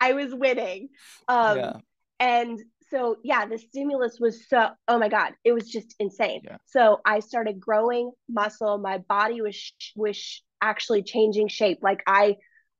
I 0.00 0.12
was 0.14 0.34
winning. 0.34 0.88
Um, 1.28 1.58
yeah. 1.58 1.72
And 2.18 2.60
so 2.90 3.16
yeah 3.22 3.46
the 3.46 3.56
stimulus 3.56 4.18
was 4.20 4.48
so 4.48 4.68
oh 4.88 4.98
my 4.98 5.08
god 5.08 5.32
it 5.44 5.52
was 5.52 5.68
just 5.68 5.94
insane 5.98 6.40
yeah. 6.44 6.56
so 6.66 7.00
i 7.04 7.20
started 7.20 7.60
growing 7.60 8.10
muscle 8.28 8.78
my 8.78 8.98
body 8.98 9.40
was 9.40 9.72
was 9.96 10.42
actually 10.60 11.02
changing 11.02 11.48
shape 11.48 11.78
like 11.82 12.02
i 12.06 12.36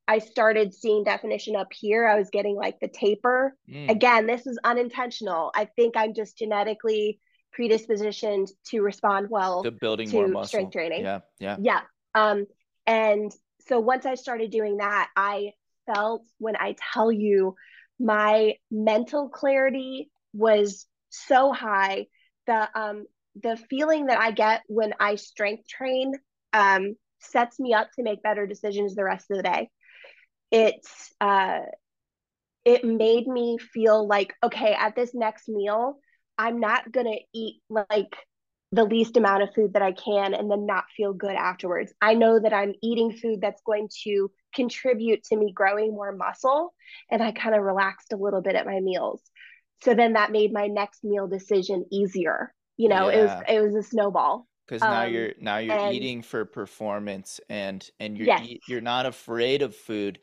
i 0.08 0.18
started 0.18 0.74
seeing 0.74 1.04
definition 1.04 1.56
up 1.56 1.68
here 1.72 2.06
i 2.06 2.18
was 2.18 2.28
getting 2.30 2.56
like 2.56 2.78
the 2.80 2.88
taper 2.88 3.54
mm. 3.70 3.88
again 3.88 4.26
this 4.26 4.46
is 4.46 4.58
unintentional 4.64 5.50
i 5.54 5.64
think 5.64 5.96
i'm 5.96 6.12
just 6.12 6.36
genetically 6.36 7.20
predispositioned 7.58 8.50
to 8.64 8.80
respond 8.80 9.28
well 9.30 9.62
to 9.62 9.70
building 9.70 10.08
to 10.08 10.16
more 10.16 10.28
muscle 10.28 10.46
strength 10.46 10.72
training 10.72 11.02
yeah 11.02 11.20
yeah 11.38 11.56
yeah 11.60 11.80
um 12.14 12.46
and 12.86 13.32
so 13.68 13.78
once 13.80 14.06
i 14.06 14.14
started 14.14 14.50
doing 14.50 14.78
that 14.78 15.08
i 15.16 15.52
felt 15.86 16.22
when 16.38 16.56
i 16.56 16.74
tell 16.92 17.10
you 17.10 17.54
my 18.00 18.54
mental 18.70 19.28
clarity 19.28 20.10
was 20.32 20.86
so 21.10 21.52
high. 21.52 22.06
The 22.46 22.68
um 22.74 23.04
the 23.40 23.56
feeling 23.56 24.06
that 24.06 24.18
I 24.18 24.32
get 24.32 24.62
when 24.66 24.94
I 24.98 25.16
strength 25.16 25.68
train 25.68 26.14
um 26.52 26.96
sets 27.20 27.60
me 27.60 27.74
up 27.74 27.88
to 27.92 28.02
make 28.02 28.22
better 28.22 28.46
decisions 28.46 28.94
the 28.94 29.04
rest 29.04 29.30
of 29.30 29.36
the 29.36 29.42
day. 29.42 29.70
It's 30.50 31.12
uh 31.20 31.60
it 32.64 32.84
made 32.84 33.26
me 33.26 33.58
feel 33.58 34.06
like 34.06 34.34
okay, 34.42 34.74
at 34.78 34.96
this 34.96 35.14
next 35.14 35.48
meal, 35.48 35.98
I'm 36.40 36.58
not 36.58 36.90
going 36.90 37.04
to 37.06 37.18
eat 37.38 37.60
like 37.68 38.16
the 38.72 38.84
least 38.84 39.18
amount 39.18 39.42
of 39.42 39.54
food 39.54 39.74
that 39.74 39.82
I 39.82 39.92
can 39.92 40.32
and 40.32 40.50
then 40.50 40.64
not 40.64 40.84
feel 40.96 41.12
good 41.12 41.34
afterwards. 41.34 41.92
I 42.00 42.14
know 42.14 42.40
that 42.40 42.54
I'm 42.54 42.72
eating 42.82 43.12
food 43.12 43.40
that's 43.42 43.60
going 43.66 43.88
to 44.04 44.30
contribute 44.54 45.22
to 45.24 45.36
me 45.36 45.52
growing 45.52 45.90
more 45.90 46.12
muscle 46.12 46.72
and 47.10 47.22
I 47.22 47.32
kind 47.32 47.54
of 47.54 47.62
relaxed 47.62 48.14
a 48.14 48.16
little 48.16 48.40
bit 48.40 48.54
at 48.54 48.64
my 48.64 48.80
meals. 48.80 49.20
So 49.82 49.92
then 49.92 50.14
that 50.14 50.32
made 50.32 50.50
my 50.50 50.66
next 50.66 51.04
meal 51.04 51.26
decision 51.26 51.84
easier. 51.92 52.54
You 52.78 52.88
know, 52.88 53.10
yeah. 53.10 53.18
it 53.18 53.22
was 53.22 53.42
it 53.48 53.60
was 53.60 53.74
a 53.74 53.82
snowball. 53.82 54.46
Because 54.66 54.80
now 54.80 55.02
um, 55.02 55.12
you're 55.12 55.32
now 55.40 55.58
you're 55.58 55.76
and, 55.76 55.94
eating 55.94 56.22
for 56.22 56.46
performance 56.46 57.38
and 57.50 57.86
and 57.98 58.16
you're 58.16 58.28
yes. 58.28 58.48
you're 58.66 58.80
not 58.80 59.04
afraid 59.04 59.60
of 59.60 59.76
food. 59.76 60.20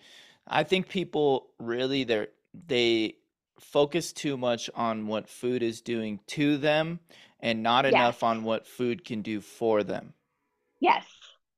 I 0.47 0.63
think 0.63 0.89
people 0.89 1.51
really 1.59 2.05
they're 2.05 2.29
they 2.67 3.17
focus 3.59 4.13
too 4.13 4.37
much 4.37 4.69
on 4.75 5.07
what 5.07 5.29
food 5.29 5.63
is 5.63 5.81
doing 5.81 6.19
to 6.27 6.57
them 6.57 6.99
and 7.39 7.63
not 7.63 7.85
yes. 7.85 7.93
enough 7.93 8.23
on 8.23 8.43
what 8.43 8.67
food 8.67 9.05
can 9.05 9.21
do 9.21 9.41
for 9.41 9.83
them. 9.83 10.13
Yes. 10.79 11.05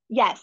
Yes. 0.10 0.42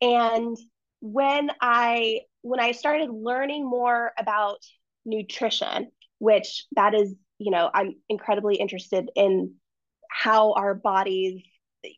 And 0.00 0.56
when 1.00 1.50
I 1.60 2.20
when 2.42 2.60
I 2.60 2.72
started 2.72 3.10
learning 3.10 3.68
more 3.68 4.12
about 4.18 4.58
nutrition, 5.04 5.90
which 6.18 6.66
that 6.76 6.94
is, 6.94 7.14
you 7.38 7.50
know, 7.50 7.70
I'm 7.72 7.94
incredibly 8.08 8.56
interested 8.56 9.10
in 9.14 9.54
how 10.10 10.52
our 10.52 10.74
bodies, 10.74 11.42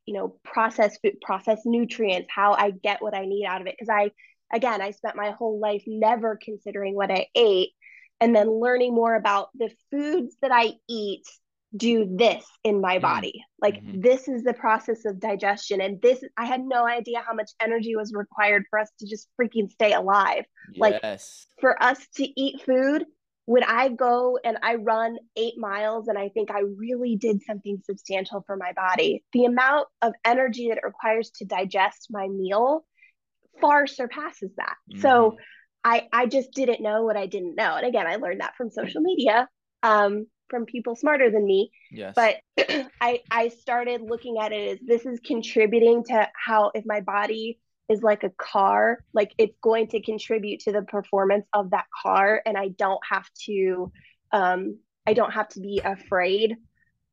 you 0.06 0.14
know, 0.14 0.36
process 0.44 0.98
food, 1.02 1.20
process 1.20 1.60
nutrients, 1.64 2.28
how 2.34 2.52
I 2.52 2.70
get 2.70 3.02
what 3.02 3.14
I 3.14 3.26
need 3.26 3.46
out 3.46 3.60
of 3.60 3.66
it. 3.66 3.76
Because 3.78 3.90
I, 3.90 4.10
again, 4.54 4.80
I 4.80 4.92
spent 4.92 5.16
my 5.16 5.30
whole 5.30 5.60
life 5.60 5.84
never 5.86 6.38
considering 6.42 6.94
what 6.94 7.10
I 7.10 7.26
ate 7.34 7.70
and 8.20 8.34
then 8.34 8.50
learning 8.50 8.94
more 8.94 9.14
about 9.14 9.48
the 9.54 9.70
foods 9.90 10.36
that 10.42 10.52
I 10.52 10.74
eat 10.88 11.24
do 11.76 12.16
this 12.16 12.44
in 12.64 12.80
my 12.80 12.96
mm-hmm. 12.96 13.02
body. 13.02 13.44
Like 13.60 13.76
mm-hmm. 13.76 14.00
this 14.00 14.28
is 14.28 14.42
the 14.42 14.54
process 14.54 15.04
of 15.04 15.20
digestion. 15.20 15.80
And 15.80 16.02
this 16.02 16.22
I 16.36 16.46
had 16.46 16.62
no 16.62 16.86
idea 16.86 17.22
how 17.24 17.34
much 17.34 17.50
energy 17.60 17.94
was 17.96 18.12
required 18.12 18.64
for 18.70 18.78
us 18.78 18.90
to 18.98 19.06
just 19.06 19.28
freaking 19.40 19.70
stay 19.70 19.92
alive. 19.92 20.44
Yes. 20.72 20.78
Like 20.78 21.20
for 21.60 21.82
us 21.82 21.98
to 22.16 22.40
eat 22.40 22.62
food, 22.62 23.04
when 23.46 23.64
I 23.64 23.88
go 23.88 24.38
and 24.44 24.58
I 24.62 24.76
run 24.76 25.16
eight 25.36 25.58
miles 25.58 26.06
and 26.08 26.16
I 26.16 26.28
think 26.28 26.50
I 26.50 26.60
really 26.60 27.16
did 27.16 27.42
something 27.42 27.82
substantial 27.84 28.44
for 28.46 28.56
my 28.56 28.72
body, 28.72 29.24
the 29.32 29.44
amount 29.44 29.88
of 30.02 30.12
energy 30.24 30.68
that 30.68 30.78
it 30.78 30.84
requires 30.84 31.30
to 31.36 31.44
digest 31.44 32.08
my 32.10 32.28
meal 32.28 32.84
far 33.60 33.86
surpasses 33.86 34.50
that. 34.56 34.76
Mm-hmm. 34.90 35.00
So 35.00 35.36
I 35.84 36.08
I 36.12 36.26
just 36.26 36.52
didn't 36.52 36.82
know 36.82 37.02
what 37.02 37.16
I 37.16 37.26
didn't 37.26 37.56
know. 37.56 37.76
And 37.76 37.86
again, 37.86 38.06
I 38.06 38.16
learned 38.16 38.40
that 38.40 38.56
from 38.56 38.70
social 38.70 39.00
media. 39.00 39.48
Um, 39.82 40.26
from 40.50 40.66
people 40.66 40.96
smarter 40.96 41.30
than 41.30 41.46
me. 41.46 41.70
Yes. 41.90 42.14
But 42.14 42.36
I 43.00 43.20
I 43.30 43.48
started 43.48 44.02
looking 44.02 44.38
at 44.38 44.52
it 44.52 44.72
as 44.72 44.86
this 44.86 45.06
is 45.06 45.20
contributing 45.20 46.04
to 46.04 46.28
how 46.34 46.72
if 46.74 46.84
my 46.84 47.00
body 47.00 47.58
is 47.88 48.02
like 48.02 48.24
a 48.24 48.30
car, 48.30 49.04
like 49.14 49.32
it's 49.38 49.56
going 49.62 49.88
to 49.88 50.02
contribute 50.02 50.60
to 50.60 50.72
the 50.72 50.82
performance 50.82 51.46
of 51.52 51.70
that 51.70 51.86
car 52.02 52.42
and 52.44 52.58
I 52.58 52.68
don't 52.68 53.00
have 53.08 53.28
to 53.46 53.90
um 54.32 54.78
I 55.06 55.14
don't 55.14 55.32
have 55.32 55.48
to 55.50 55.60
be 55.60 55.80
afraid 55.82 56.56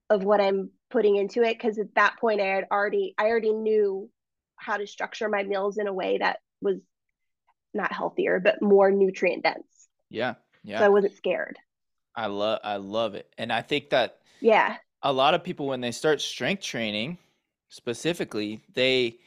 of 0.10 0.24
what 0.24 0.42
I'm 0.42 0.72
putting 0.90 1.16
into 1.16 1.44
it 1.44 1.58
because 1.58 1.78
at 1.80 1.96
that 1.96 2.18
point 2.20 2.42
I 2.42 2.46
had 2.46 2.66
already 2.72 3.14
I 3.18 3.26
already 3.26 3.54
knew 3.54 4.10
how 4.56 4.78
to 4.78 4.88
structure 4.88 5.30
my 5.30 5.44
meals 5.44 5.78
in 5.78 5.88
a 5.88 5.94
way 5.94 6.18
that 6.18 6.40
was 6.62 6.78
not 7.78 7.94
healthier 7.94 8.40
but 8.40 8.62
more 8.62 8.92
nutrient 8.92 9.44
dense. 9.44 9.88
Yeah. 10.10 10.36
Yeah. 10.64 10.80
So 10.80 10.86
I 10.86 10.90
wasn't 10.90 11.16
scared. 11.16 11.58
I 12.16 12.28
love 12.28 12.60
I 12.64 12.78
love 12.78 13.16
it. 13.16 13.34
And 13.38 13.52
I 13.52 13.62
think 13.62 13.90
that 13.92 14.20
Yeah. 14.40 14.78
a 15.04 15.14
lot 15.14 15.34
of 15.34 15.44
people 15.44 15.68
when 15.68 15.82
they 15.82 15.92
start 15.92 16.22
strength 16.22 16.64
training 16.64 17.18
specifically, 17.70 18.64
they 18.74 19.20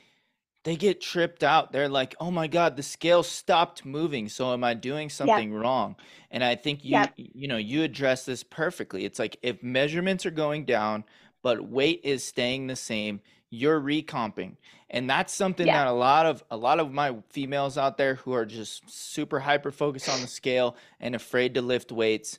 they 0.64 0.76
get 0.76 1.00
tripped 1.00 1.44
out. 1.44 1.72
They're 1.72 1.88
like, 1.88 2.14
"Oh 2.20 2.30
my 2.30 2.48
God, 2.48 2.76
the 2.76 2.82
scale 2.84 3.22
stopped 3.22 3.84
moving. 3.86 4.28
So 4.28 4.52
am 4.52 4.64
I 4.64 4.74
doing 4.74 5.10
Yep. 5.22 5.44
something 5.44 5.52
wrong?" 5.54 5.96
And 6.30 6.44
I 6.44 6.56
think 6.56 6.84
you 6.84 7.08
Yep. 7.08 7.14
you 7.16 7.48
know, 7.48 7.58
you 7.58 7.82
address 7.84 8.24
this 8.26 8.44
perfectly. 8.44 9.04
It's 9.06 9.18
like 9.20 9.38
if 9.42 9.62
measurements 9.62 10.26
are 10.26 10.30
going 10.32 10.64
down, 10.66 11.04
but 11.42 11.68
weight 11.68 12.00
is 12.04 12.24
staying 12.24 12.66
the 12.68 12.76
same, 12.76 13.20
you're 13.50 13.80
recomping. 13.80 14.56
And 14.90 15.08
that's 15.08 15.32
something 15.34 15.66
Yeah. 15.66 15.84
that 15.84 15.86
a 15.88 15.92
lot 15.92 16.26
of 16.26 16.42
a 16.50 16.56
lot 16.56 16.80
of 16.80 16.92
my 16.92 17.16
females 17.30 17.78
out 17.78 17.96
there 17.96 18.16
who 18.16 18.32
are 18.32 18.46
just 18.46 18.88
super 18.90 19.40
hyper 19.40 19.70
focused 19.72 20.08
on 20.08 20.20
the 20.20 20.26
scale 20.26 20.76
and 21.00 21.14
afraid 21.14 21.54
to 21.54 21.62
lift 21.62 21.92
weights, 21.92 22.38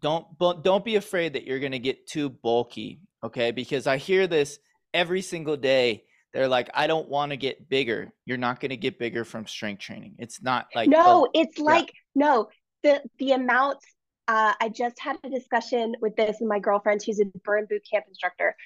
don't 0.00 0.26
but 0.38 0.62
don't 0.64 0.84
be 0.84 0.96
afraid 0.96 1.34
that 1.34 1.44
you're 1.44 1.60
going 1.60 1.72
to 1.72 1.78
get 1.78 2.06
too 2.06 2.28
bulky, 2.28 3.00
okay? 3.22 3.50
Because 3.50 3.86
I 3.86 3.96
hear 3.98 4.26
this 4.26 4.58
every 4.94 5.22
single 5.22 5.56
day 5.56 6.04
they're 6.32 6.48
like, 6.48 6.68
I 6.74 6.86
don't 6.86 7.08
want 7.08 7.30
to 7.30 7.36
get 7.38 7.66
bigger. 7.70 8.12
You're 8.26 8.36
not 8.36 8.60
going 8.60 8.70
to 8.70 8.76
get 8.76 8.98
bigger 8.98 9.24
from 9.24 9.46
strength 9.46 9.80
training. 9.80 10.16
It's 10.18 10.42
not 10.42 10.66
like, 10.74 10.90
No, 10.90 11.28
it's 11.34 11.58
yeah, 11.58 11.64
like 11.64 11.92
no, 12.14 12.48
the 12.82 13.02
the 13.18 13.32
amount 13.32 13.78
uh, 14.28 14.52
I 14.60 14.68
just 14.68 14.98
had 14.98 15.16
a 15.24 15.30
discussion 15.30 15.94
with 16.00 16.16
this 16.16 16.36
with 16.40 16.48
my 16.48 16.58
girlfriend 16.58 17.00
who's 17.04 17.20
a 17.20 17.26
burn 17.44 17.66
boot 17.70 17.82
camp 17.90 18.06
instructor. 18.08 18.56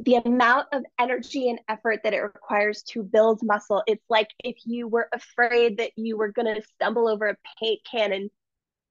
The 0.00 0.16
amount 0.16 0.68
of 0.72 0.84
energy 0.98 1.50
and 1.50 1.60
effort 1.68 2.00
that 2.04 2.14
it 2.14 2.20
requires 2.20 2.82
to 2.90 3.02
build 3.02 3.40
muscle, 3.42 3.82
it's 3.86 4.04
like 4.08 4.28
if 4.44 4.56
you 4.64 4.86
were 4.86 5.08
afraid 5.12 5.78
that 5.78 5.90
you 5.96 6.16
were 6.16 6.30
going 6.30 6.54
to 6.54 6.62
stumble 6.62 7.08
over 7.08 7.26
a 7.26 7.36
paint 7.60 7.80
can 7.90 8.12
and 8.12 8.30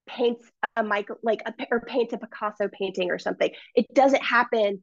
paint 0.08 0.40
a 0.76 0.84
Michael 0.84 1.18
like 1.24 1.42
a 1.46 1.54
or 1.72 1.82
paint 1.82 2.14
a 2.14 2.18
Picasso 2.18 2.70
painting 2.72 3.12
or 3.12 3.20
something. 3.20 3.52
It 3.76 3.94
doesn't 3.94 4.24
happen 4.24 4.82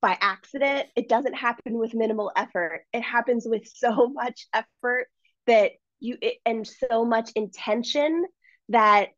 by 0.00 0.16
accident. 0.20 0.88
It 0.94 1.08
doesn't 1.08 1.34
happen 1.34 1.78
with 1.78 1.94
minimal 1.94 2.30
effort. 2.36 2.84
It 2.92 3.02
happens 3.02 3.46
with 3.48 3.66
so 3.74 4.08
much 4.08 4.46
effort 4.52 5.08
that 5.46 5.72
you 6.00 6.16
it, 6.20 6.36
and 6.44 6.66
so 6.66 7.04
much 7.04 7.30
intention 7.34 8.24
that 8.68 9.08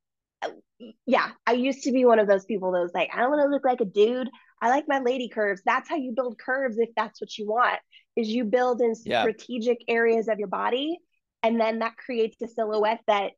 yeah, 1.06 1.30
I 1.46 1.52
used 1.52 1.82
to 1.84 1.92
be 1.92 2.04
one 2.04 2.18
of 2.20 2.28
those 2.28 2.44
people 2.44 2.72
that 2.72 2.80
was 2.80 2.92
like, 2.94 3.10
I 3.12 3.18
don't 3.18 3.30
want 3.30 3.42
to 3.42 3.50
look 3.50 3.64
like 3.64 3.80
a 3.80 3.84
dude. 3.84 4.28
I 4.60 4.70
like 4.70 4.86
my 4.88 5.00
lady 5.00 5.28
curves. 5.28 5.62
That's 5.64 5.88
how 5.88 5.96
you 5.96 6.12
build 6.14 6.38
curves 6.38 6.78
if 6.78 6.90
that's 6.96 7.20
what 7.20 7.36
you 7.38 7.46
want. 7.46 7.78
Is 8.16 8.28
you 8.28 8.44
build 8.44 8.80
in 8.80 8.94
yeah, 9.04 9.22
strategic 9.22 9.78
areas 9.88 10.28
of 10.28 10.38
your 10.38 10.48
body 10.48 10.98
and 11.42 11.60
then 11.60 11.80
that 11.80 11.96
creates 11.96 12.40
a 12.42 12.48
silhouette 12.48 13.00
that 13.06 13.32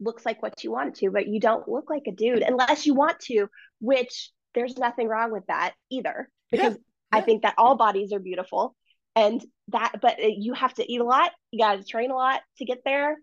looks 0.00 0.26
like 0.26 0.42
what 0.42 0.62
you 0.62 0.70
want 0.70 0.96
to, 0.96 1.10
but 1.10 1.26
you 1.28 1.40
don't 1.40 1.68
look 1.68 1.88
like 1.88 2.02
a 2.06 2.12
dude 2.12 2.42
unless 2.42 2.86
you 2.86 2.94
want 2.94 3.18
to, 3.20 3.46
which 3.80 4.30
there's 4.54 4.76
nothing 4.76 5.08
wrong 5.08 5.32
with 5.32 5.46
that 5.46 5.74
either 5.90 6.28
yeah, 6.50 6.70
because 6.70 6.78
I 7.12 7.20
think 7.20 7.42
that 7.42 7.54
all 7.56 7.76
bodies 7.76 8.12
are 8.12 8.18
beautiful 8.18 8.74
and 9.14 9.44
that 9.68 9.92
but 10.00 10.18
uh, 10.22 10.26
you 10.26 10.54
have 10.54 10.74
to 10.74 10.92
eat 10.92 11.00
a 11.00 11.04
lot, 11.04 11.30
you 11.50 11.58
got 11.58 11.76
to 11.76 11.84
train 11.84 12.10
a 12.10 12.14
lot 12.14 12.40
to 12.58 12.64
get 12.64 12.78
there. 12.84 13.16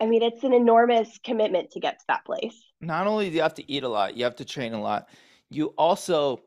I 0.00 0.06
mean, 0.06 0.22
it's 0.22 0.44
an 0.44 0.52
enormous 0.52 1.18
commitment 1.24 1.70
to 1.72 1.80
get 1.80 1.98
to 2.00 2.04
that 2.08 2.24
place. 2.24 2.60
Not 2.80 3.06
only 3.06 3.30
do 3.30 3.36
you 3.36 3.42
have 3.42 3.54
to 3.54 3.72
eat 3.72 3.84
a 3.84 3.88
lot, 3.88 4.16
you 4.16 4.24
have 4.24 4.36
to 4.36 4.44
train 4.44 4.74
a 4.74 4.80
lot. 4.80 5.08
You 5.50 5.68
also, 5.78 6.42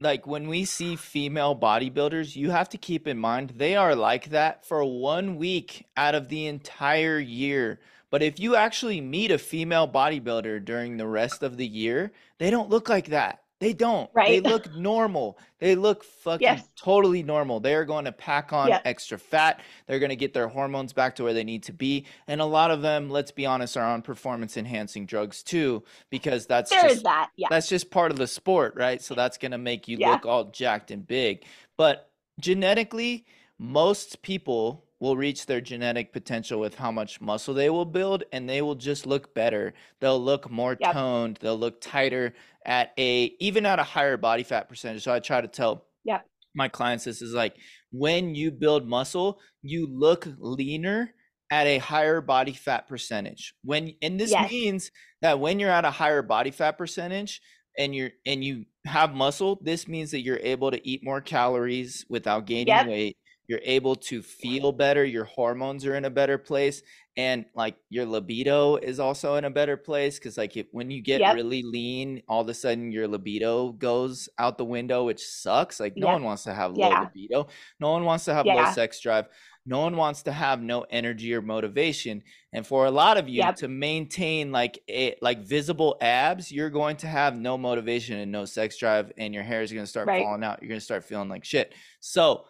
like 0.00 0.26
when 0.26 0.48
we 0.48 0.64
see 0.64 0.96
female 0.96 1.56
bodybuilders, 1.56 2.36
you 2.36 2.50
have 2.50 2.68
to 2.70 2.78
keep 2.78 3.06
in 3.06 3.18
mind 3.18 3.54
they 3.56 3.76
are 3.76 3.94
like 3.94 4.30
that 4.30 4.64
for 4.64 4.84
one 4.84 5.36
week 5.36 5.86
out 5.96 6.14
of 6.14 6.28
the 6.28 6.46
entire 6.46 7.18
year. 7.18 7.80
But 8.10 8.22
if 8.22 8.40
you 8.40 8.56
actually 8.56 9.00
meet 9.00 9.30
a 9.30 9.38
female 9.38 9.86
bodybuilder 9.86 10.64
during 10.64 10.96
the 10.96 11.06
rest 11.06 11.42
of 11.42 11.56
the 11.56 11.66
year, 11.66 12.12
they 12.38 12.50
don't 12.50 12.70
look 12.70 12.88
like 12.88 13.08
that. 13.08 13.42
They 13.60 13.72
don't. 13.72 14.08
Right. 14.14 14.42
They 14.42 14.48
look 14.48 14.72
normal. 14.76 15.36
They 15.58 15.74
look 15.74 16.04
fucking 16.04 16.44
yes. 16.44 16.68
totally 16.76 17.24
normal. 17.24 17.58
They 17.58 17.74
are 17.74 17.84
going 17.84 18.04
to 18.04 18.12
pack 18.12 18.52
on 18.52 18.68
Yep. 18.68 18.82
extra 18.84 19.18
fat. 19.18 19.60
They're 19.86 19.98
going 19.98 20.10
to 20.10 20.16
get 20.16 20.32
their 20.32 20.46
hormones 20.46 20.92
back 20.92 21.16
to 21.16 21.24
where 21.24 21.34
they 21.34 21.42
need 21.42 21.64
to 21.64 21.72
be. 21.72 22.06
And 22.28 22.40
a 22.40 22.44
lot 22.44 22.70
of 22.70 22.82
them, 22.82 23.10
let's 23.10 23.32
be 23.32 23.46
honest, 23.46 23.76
are 23.76 23.84
on 23.84 24.02
performance 24.02 24.56
enhancing 24.56 25.06
drugs 25.06 25.42
too, 25.42 25.82
because 26.08 26.46
that's 26.46 26.70
There 26.70 26.86
is 26.86 26.92
just 26.94 27.04
that. 27.04 27.30
Yeah. 27.36 27.48
that's 27.50 27.68
just 27.68 27.90
part 27.90 28.12
of 28.12 28.16
the 28.18 28.28
sport, 28.28 28.74
right? 28.76 29.02
So 29.02 29.14
that's 29.14 29.38
going 29.38 29.52
to 29.52 29.58
make 29.58 29.88
you 29.88 29.96
Yeah. 29.98 30.12
look 30.12 30.26
all 30.26 30.44
jacked 30.44 30.92
and 30.92 31.04
big. 31.04 31.44
But 31.76 32.10
genetically, 32.38 33.26
most 33.58 34.22
people 34.22 34.84
will 35.00 35.16
reach 35.16 35.46
their 35.46 35.60
genetic 35.60 36.12
potential 36.12 36.60
with 36.60 36.74
how 36.76 36.90
much 36.90 37.20
muscle 37.20 37.54
they 37.54 37.70
will 37.70 37.84
build 37.84 38.24
and 38.32 38.48
they 38.48 38.62
will 38.62 38.74
just 38.74 39.06
look 39.06 39.34
better. 39.34 39.74
They'll 40.00 40.22
look 40.22 40.50
more 40.50 40.74
Yep. 40.78 40.94
toned, 40.94 41.38
they'll 41.40 41.56
look 41.58 41.80
tighter 41.80 42.34
at 42.66 42.92
a 42.98 43.24
even 43.40 43.64
at 43.66 43.78
a 43.78 43.84
higher 43.84 44.16
body 44.16 44.42
fat 44.42 44.68
percentage. 44.68 45.02
So 45.04 45.12
I 45.12 45.20
try 45.20 45.40
to 45.40 45.48
tell 45.48 45.86
Yep. 46.04 46.28
my 46.54 46.68
clients 46.68 47.04
this 47.04 47.22
is 47.22 47.34
like 47.34 47.56
when 47.92 48.34
you 48.34 48.50
build 48.50 48.86
muscle, 48.88 49.40
you 49.62 49.86
look 49.86 50.26
leaner 50.38 51.14
at 51.50 51.66
a 51.66 51.78
higher 51.78 52.20
body 52.20 52.52
fat 52.52 52.88
percentage. 52.88 53.54
When 53.62 53.94
and 54.02 54.18
this 54.20 54.36
Yes. 54.36 54.50
means 54.50 54.90
that 55.22 55.40
when 55.40 55.60
you're 55.60 55.70
at 55.70 55.84
a 55.84 55.90
higher 55.90 56.22
body 56.22 56.50
fat 56.50 56.78
percentage 56.78 57.40
and 57.78 57.94
you're 57.94 58.10
and 58.26 58.44
you 58.44 58.66
have 58.86 59.14
muscle, 59.14 59.58
this 59.62 59.88
means 59.88 60.10
that 60.12 60.20
you're 60.22 60.38
able 60.42 60.70
to 60.70 60.86
eat 60.88 61.04
more 61.04 61.20
calories 61.20 62.04
without 62.08 62.46
gaining 62.46 62.84
Yep. 62.84 62.86
weight. 62.86 63.16
You're 63.48 63.60
able 63.64 63.96
to 63.96 64.20
feel 64.22 64.72
better, 64.72 65.04
your 65.06 65.24
hormones 65.24 65.86
are 65.86 65.94
in 65.96 66.04
a 66.04 66.10
better 66.10 66.36
place 66.36 66.82
and 67.16 67.46
like 67.54 67.76
your 67.88 68.04
libido 68.04 68.76
is 68.76 69.00
also 69.00 69.34
in 69.36 69.44
a 69.46 69.50
better 69.50 69.76
place 69.76 70.18
cuz 70.18 70.36
like 70.36 70.54
if, 70.56 70.66
when 70.70 70.90
you 70.90 71.00
get 71.02 71.24
Yep. 71.24 71.26
really 71.26 71.62
lean, 71.62 72.22
all 72.28 72.42
of 72.42 72.48
a 72.50 72.54
sudden 72.54 72.92
your 72.92 73.08
libido 73.08 73.72
goes 73.72 74.28
out 74.38 74.58
the 74.58 74.64
window, 74.66 75.04
which 75.06 75.24
sucks. 75.26 75.80
Like 75.80 75.96
no 75.96 76.08
Yep. 76.08 76.10
one 76.10 76.22
wants 76.24 76.44
to 76.44 76.52
have 76.54 76.72
low 76.74 76.92
Yeah. 76.92 77.00
libido. 77.00 77.48
No 77.80 77.90
one 77.92 78.04
wants 78.04 78.26
to 78.26 78.34
have 78.34 78.46
low 78.48 78.66
sex 78.66 79.00
drive. 79.00 79.28
No 79.66 79.80
one 79.80 79.96
wants 79.96 80.22
to 80.24 80.32
have 80.32 80.62
no 80.62 80.82
energy 80.90 81.32
or 81.34 81.42
motivation. 81.42 82.22
And 82.52 82.66
for 82.66 82.84
a 82.86 82.90
lot 82.90 83.16
of 83.16 83.28
you 83.30 83.48
Yep. 83.48 83.56
to 83.56 83.66
maintain 83.68 84.52
like 84.52 84.78
a 84.90 85.16
like 85.22 85.40
visible 85.40 85.96
abs, 86.02 86.52
you're 86.52 86.70
going 86.70 86.96
to 86.98 87.06
have 87.06 87.34
no 87.36 87.56
motivation 87.58 88.18
and 88.18 88.30
no 88.30 88.44
sex 88.44 88.76
drive 88.78 89.10
and 89.18 89.32
your 89.34 89.42
hair 89.42 89.62
is 89.62 89.72
going 89.72 89.84
to 89.84 89.90
start 89.90 90.08
Right. 90.08 90.16
falling 90.16 90.44
out. 90.44 90.62
You're 90.62 90.68
going 90.68 90.80
to 90.80 90.84
start 90.84 91.04
feeling 91.04 91.28
like 91.30 91.44
shit. 91.44 91.74
So, 92.00 92.44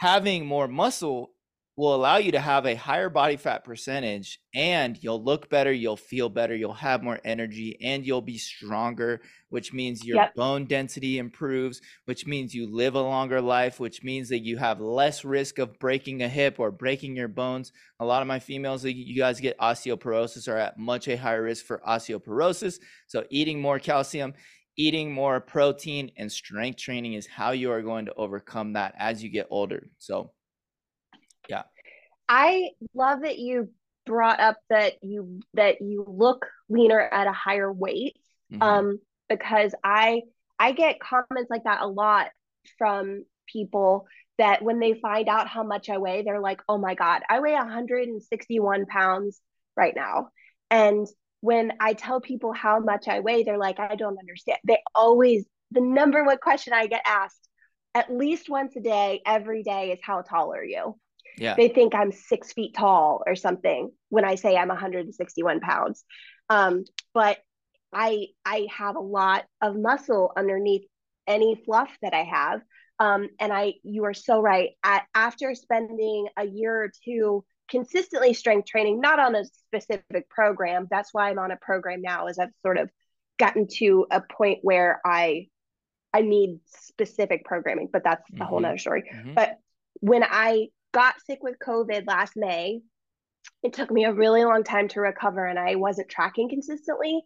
having 0.00 0.46
more 0.46 0.68
muscle 0.68 1.32
will 1.76 1.94
allow 1.94 2.16
you 2.18 2.32
to 2.32 2.40
have 2.40 2.66
a 2.66 2.74
higher 2.74 3.08
body 3.08 3.36
fat 3.36 3.64
percentage 3.64 4.38
and 4.54 5.02
you'll 5.02 5.22
look 5.22 5.48
better, 5.48 5.72
you'll 5.72 5.96
feel 5.96 6.28
better, 6.28 6.54
you'll 6.54 6.74
have 6.74 7.02
more 7.02 7.18
energy 7.24 7.78
and 7.82 8.04
you'll 8.04 8.20
be 8.20 8.36
stronger, 8.36 9.22
which 9.48 9.72
means 9.72 10.04
your 10.04 10.16
Yep. 10.16 10.34
bone 10.34 10.66
density 10.66 11.16
improves, 11.16 11.80
which 12.04 12.26
means 12.26 12.54
you 12.54 12.66
live 12.66 12.96
a 12.96 13.00
longer 13.00 13.40
life, 13.40 13.80
which 13.80 14.02
means 14.02 14.28
that 14.28 14.40
you 14.40 14.58
have 14.58 14.80
less 14.80 15.24
risk 15.24 15.58
of 15.58 15.78
breaking 15.78 16.22
a 16.22 16.28
hip 16.28 16.60
or 16.60 16.70
breaking 16.70 17.16
your 17.16 17.28
bones. 17.28 17.72
A 17.98 18.04
lot 18.04 18.20
of 18.22 18.28
my 18.28 18.40
females 18.40 18.82
that 18.82 18.94
you 18.94 19.16
guys 19.16 19.40
get 19.40 19.58
osteoporosis 19.58 20.48
are 20.52 20.58
at 20.58 20.78
much 20.78 21.08
a 21.08 21.16
higher 21.16 21.42
risk 21.42 21.64
for 21.64 21.80
osteoporosis. 21.88 22.78
So 23.06 23.24
eating 23.30 23.60
more 23.60 23.78
calcium, 23.78 24.34
eating 24.80 25.12
more 25.12 25.40
protein 25.40 26.10
and 26.16 26.32
strength 26.32 26.78
training 26.78 27.12
is 27.12 27.26
how 27.26 27.50
you 27.50 27.70
are 27.70 27.82
going 27.82 28.06
to 28.06 28.14
overcome 28.14 28.72
that 28.72 28.94
as 28.96 29.22
you 29.22 29.28
get 29.28 29.46
older. 29.50 29.90
So, 29.98 30.32
yeah. 31.50 31.64
I 32.30 32.70
love 32.94 33.20
that 33.20 33.38
you 33.38 33.68
brought 34.06 34.40
up 34.40 34.56
that 34.70 34.94
you 35.02 35.40
that 35.52 35.82
you 35.82 36.06
look 36.08 36.46
leaner 36.70 36.98
at 36.98 37.26
a 37.26 37.32
higher 37.32 37.70
weight. 37.70 38.16
Mhm. 38.50 38.62
Um, 38.62 38.98
because 39.28 39.74
I 39.84 40.22
I 40.58 40.72
get 40.72 40.98
comments 40.98 41.50
like 41.50 41.64
that 41.64 41.82
a 41.82 41.86
lot 41.86 42.28
from 42.78 43.26
people 43.52 44.06
that 44.38 44.62
when 44.62 44.78
they 44.80 44.94
find 44.94 45.28
out 45.28 45.46
how 45.46 45.62
much 45.62 45.90
I 45.90 45.98
weigh, 45.98 46.22
they're 46.22 46.40
like, 46.40 46.62
"Oh 46.70 46.78
my 46.78 46.94
God, 46.94 47.20
I 47.28 47.40
weigh 47.40 47.54
161 47.54 48.86
pounds 48.86 49.42
right 49.76 49.94
now." 49.94 50.30
And 50.70 51.06
when 51.40 51.72
I 51.80 51.94
tell 51.94 52.20
people 52.20 52.52
how 52.52 52.80
much 52.80 53.08
I 53.08 53.20
weigh, 53.20 53.42
they're 53.42 53.58
like, 53.58 53.80
"I 53.80 53.94
don't 53.94 54.18
understand." 54.18 54.58
They 54.64 54.78
always 54.94 55.44
the 55.70 55.80
number 55.80 56.24
one 56.24 56.38
question 56.38 56.72
I 56.72 56.86
get 56.86 57.02
asked 57.06 57.48
at 57.94 58.12
least 58.12 58.48
once 58.48 58.76
a 58.76 58.80
day, 58.80 59.20
every 59.26 59.62
day, 59.62 59.92
is 59.92 60.00
how 60.02 60.22
tall 60.22 60.52
are 60.52 60.64
you? 60.64 60.96
Yeah. 61.36 61.54
they 61.54 61.68
think 61.68 61.94
I'm 61.94 62.12
six 62.12 62.52
feet 62.52 62.74
tall 62.74 63.22
or 63.26 63.34
something 63.34 63.90
when 64.10 64.24
I 64.24 64.34
say 64.34 64.56
I'm 64.56 64.68
161 64.68 65.60
pounds. 65.60 66.04
Um, 66.50 66.84
but 67.14 67.38
I 67.92 68.26
I 68.44 68.66
have 68.76 68.96
a 68.96 69.00
lot 69.00 69.44
of 69.62 69.76
muscle 69.76 70.32
underneath 70.36 70.82
any 71.26 71.60
fluff 71.64 71.90
that 72.02 72.14
I 72.14 72.24
have. 72.24 72.60
Um, 72.98 73.28
and 73.38 73.52
I 73.52 73.74
you 73.82 74.04
are 74.04 74.14
so 74.14 74.40
right. 74.40 74.70
At, 74.84 75.04
after 75.14 75.54
spending 75.54 76.28
a 76.36 76.46
year 76.46 76.84
or 76.84 76.90
two 77.04 77.44
consistently 77.70 78.34
strength 78.34 78.68
training, 78.68 79.00
not 79.00 79.18
on 79.18 79.34
a 79.34 79.44
specific 79.44 80.28
program, 80.28 80.88
that's 80.90 81.14
why 81.14 81.30
I'm 81.30 81.38
on 81.38 81.50
a 81.50 81.56
program 81.56 82.02
now, 82.02 82.26
is 82.26 82.38
I've 82.38 82.50
sort 82.62 82.78
of 82.78 82.90
gotten 83.38 83.66
to 83.78 84.06
a 84.10 84.20
point 84.20 84.58
where 84.62 85.00
I 85.04 85.48
I 86.12 86.22
need 86.22 86.58
specific 86.66 87.44
programming, 87.44 87.88
but 87.92 88.02
that's 88.02 88.28
a 88.40 88.44
whole 88.44 88.58
Mhm. 88.58 88.62
nother 88.62 88.78
story. 88.78 89.08
Mhm. 89.14 89.36
But 89.36 89.58
when 90.00 90.24
I 90.24 90.70
got 90.90 91.20
sick 91.20 91.40
with 91.40 91.60
COVID 91.60 92.08
last 92.08 92.36
May, 92.36 92.82
it 93.62 93.72
took 93.72 93.92
me 93.92 94.04
a 94.04 94.12
really 94.12 94.44
long 94.44 94.64
time 94.64 94.88
to 94.88 95.00
recover 95.00 95.46
and 95.46 95.56
I 95.56 95.76
wasn't 95.76 96.08
tracking 96.08 96.48
consistently. 96.48 97.22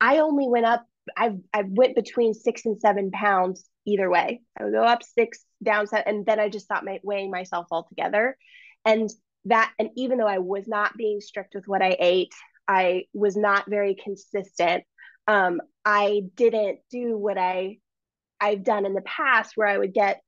I 0.00 0.18
only 0.18 0.46
went 0.48 0.66
up 0.66 0.86
I've 1.16 1.38
I 1.54 1.62
went 1.62 1.94
between 1.94 2.34
six 2.34 2.66
and 2.66 2.78
seven 2.78 3.10
pounds 3.10 3.68
either 3.86 4.10
way. 4.10 4.42
I 4.58 4.64
would 4.64 4.72
go 4.72 4.82
up 4.82 5.02
six, 5.02 5.44
down 5.62 5.86
seven, 5.86 6.04
and 6.06 6.26
then 6.26 6.40
I 6.40 6.48
just 6.48 6.66
stopped 6.66 6.84
my, 6.84 7.00
weighing 7.02 7.30
myself 7.30 7.68
altogether. 7.70 8.36
And 8.84 9.08
that, 9.46 9.72
and 9.78 9.90
even 9.96 10.18
though 10.18 10.26
I 10.26 10.38
was 10.38 10.68
not 10.68 10.96
being 10.96 11.20
strict 11.20 11.54
with 11.54 11.66
what 11.66 11.82
I 11.82 11.96
ate, 11.98 12.34
I 12.68 13.04
was 13.12 13.36
not 13.36 13.68
very 13.68 13.94
consistent. 13.94 14.84
Um, 15.26 15.60
I 15.84 16.22
didn't 16.34 16.80
do 16.90 17.16
what 17.16 17.38
I 17.38 17.78
I've 18.40 18.64
done 18.64 18.84
in 18.84 18.94
the 18.94 19.02
past 19.02 19.52
where 19.54 19.68
I 19.68 19.78
would 19.78 19.94
get 19.94 20.20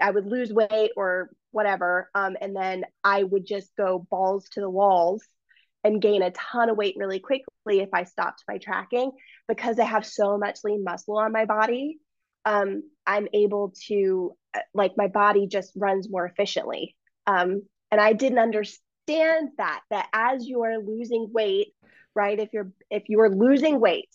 I 0.00 0.10
would 0.10 0.26
lose 0.26 0.52
weight 0.52 0.92
or 0.96 1.30
whatever. 1.50 2.10
Um, 2.14 2.36
and 2.40 2.54
then 2.54 2.84
I 3.04 3.22
would 3.22 3.44
just 3.44 3.70
go 3.76 4.06
balls 4.10 4.48
to 4.52 4.60
the 4.60 4.70
walls 4.70 5.22
and 5.84 6.00
gain 6.00 6.22
a 6.22 6.30
ton 6.30 6.70
of 6.70 6.76
weight 6.76 6.94
really 6.96 7.18
quickly 7.18 7.80
if 7.80 7.88
I 7.92 8.04
stopped 8.04 8.44
my 8.46 8.58
tracking 8.58 9.10
because 9.48 9.78
I 9.78 9.84
have 9.84 10.06
so 10.06 10.38
much 10.38 10.60
lean 10.64 10.84
muscle 10.84 11.18
on 11.18 11.32
my 11.32 11.44
body. 11.44 11.98
Um, 12.44 12.82
I'm 13.06 13.28
able 13.32 13.74
to 13.88 14.36
like 14.74 14.92
my 14.96 15.08
body 15.08 15.46
just 15.46 15.72
runs 15.76 16.08
more 16.10 16.26
efficiently. 16.26 16.96
Um, 17.26 17.62
and 17.90 18.00
I 18.00 18.12
didn't 18.12 18.38
understand 18.38 19.50
that 19.58 19.80
that 19.90 20.08
as 20.12 20.46
you 20.46 20.62
are 20.62 20.78
losing 20.78 21.30
weight, 21.32 21.74
right? 22.14 22.38
If 22.38 22.50
you're 22.52 22.70
if 22.90 23.04
you 23.08 23.20
are 23.20 23.30
losing 23.30 23.80
weight, 23.80 24.08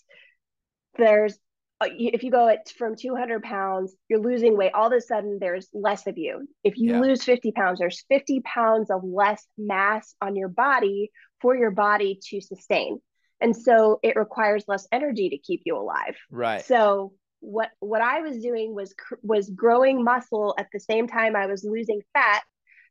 there's 0.98 1.38
uh, 1.82 1.88
if 1.92 2.24
you 2.24 2.32
go 2.32 2.48
at 2.48 2.70
from 2.70 2.96
200 2.96 3.44
pounds, 3.44 3.94
you're 4.08 4.22
losing 4.22 4.56
weight. 4.56 4.72
All 4.74 4.88
of 4.88 4.94
a 4.94 5.02
sudden, 5.02 5.40
there's 5.40 5.68
less 5.74 6.08
of 6.08 6.18
you. 6.18 6.48
If 6.64 6.78
you 6.78 6.92
yeah. 6.92 7.02
lose 7.02 7.24
50 7.24 7.52
pounds, 7.52 7.80
there's 7.80 8.06
50 8.08 8.42
pounds 8.42 8.90
of 8.90 9.04
less 9.04 9.46
mass 9.58 10.16
on 10.22 10.38
your 10.38 10.48
body 10.48 11.12
for 11.42 11.56
your 11.56 11.72
body 11.72 12.20
to 12.30 12.40
sustain. 12.40 13.00
And 13.42 13.56
so 13.56 14.00
it 14.02 14.16
requires 14.16 14.64
less 14.68 14.88
energy 14.92 15.30
to 15.30 15.38
keep 15.38 15.64
you 15.66 15.78
alive. 15.78 16.16
Right. 16.32 16.64
So 16.64 17.14
what 17.42 17.70
what 17.80 18.02
I 18.02 18.22
was 18.22 18.40
doing 18.40 18.74
was 18.74 18.96
was 19.22 19.50
growing 19.50 20.04
muscle 20.04 20.56
at 20.58 20.68
the 20.72 20.80
same 20.80 21.08
time 21.08 21.36
I 21.36 21.46
was 21.48 21.64
losing 21.64 22.02
fat 22.14 22.44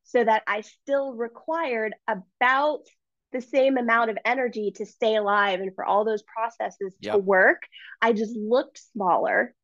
so 0.05 0.23
that 0.23 0.43
I 0.47 0.61
still 0.61 1.15
required 1.15 1.95
about 2.07 2.81
the 3.33 3.41
same 3.41 3.77
amount 3.77 4.11
of 4.11 4.19
energy 4.25 4.73
to 4.77 4.87
stay 4.87 5.17
alive 5.17 5.61
and 5.61 5.75
for 5.75 5.85
all 5.85 6.05
those 6.05 6.23
processes 6.23 6.95
yep. 7.01 7.15
to 7.15 7.19
work. 7.19 7.63
I 8.01 8.13
just 8.13 8.37
looked 8.37 8.81
smaller. 8.93 9.55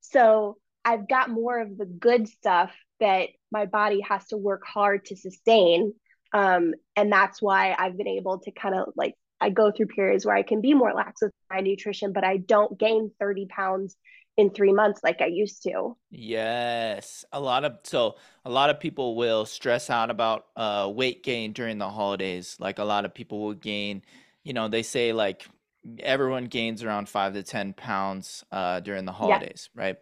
So 0.00 0.56
I've 0.84 1.06
got 1.06 1.28
more 1.28 1.60
of 1.60 1.76
the 1.76 1.84
good 1.84 2.28
stuff 2.28 2.72
that 2.98 3.28
my 3.52 3.66
body 3.66 4.00
has 4.00 4.26
to 4.28 4.38
work 4.38 4.62
hard 4.66 5.04
to 5.06 5.16
sustain. 5.16 5.92
Um, 6.32 6.74
and 6.96 7.12
that's 7.12 7.42
why 7.42 7.74
I've 7.78 7.98
been 7.98 8.08
able 8.08 8.38
to 8.40 8.50
kind 8.52 8.74
of 8.74 8.92
like, 8.96 9.14
I 9.40 9.50
go 9.50 9.70
through 9.70 9.86
periods 9.86 10.24
where 10.24 10.36
I 10.36 10.42
can 10.42 10.60
be 10.60 10.74
more 10.74 10.92
lax 10.92 11.22
with 11.22 11.32
my 11.50 11.60
nutrition, 11.60 12.12
but 12.12 12.24
I 12.24 12.38
don't 12.38 12.78
gain 12.78 13.10
30 13.18 13.46
pounds 13.46 13.96
in 14.40 14.50
three 14.50 14.72
months 14.72 15.00
like 15.04 15.20
I 15.20 15.26
used 15.26 15.62
to. 15.64 15.96
Yes. 16.10 17.24
A 17.32 17.40
lot 17.40 17.64
of 17.64 17.78
so 17.84 18.16
a 18.44 18.50
lot 18.50 18.70
of 18.70 18.80
people 18.80 19.14
will 19.14 19.44
stress 19.44 19.90
out 19.90 20.10
about 20.10 20.46
uh 20.56 20.90
weight 20.92 21.22
gain 21.22 21.52
during 21.52 21.78
the 21.78 21.88
holidays. 21.88 22.56
Like 22.58 22.78
a 22.78 22.84
lot 22.84 23.04
of 23.04 23.14
people 23.14 23.40
will 23.40 23.54
gain, 23.54 24.02
you 24.42 24.52
know, 24.52 24.68
they 24.68 24.82
say 24.82 25.12
like 25.12 25.46
everyone 26.00 26.46
gains 26.46 26.82
around 26.82 27.08
five 27.08 27.34
to 27.34 27.42
ten 27.42 27.74
pounds 27.74 28.44
uh 28.50 28.80
during 28.80 29.04
the 29.04 29.12
holidays, 29.12 29.68
yeah. 29.74 29.82
right? 29.82 29.96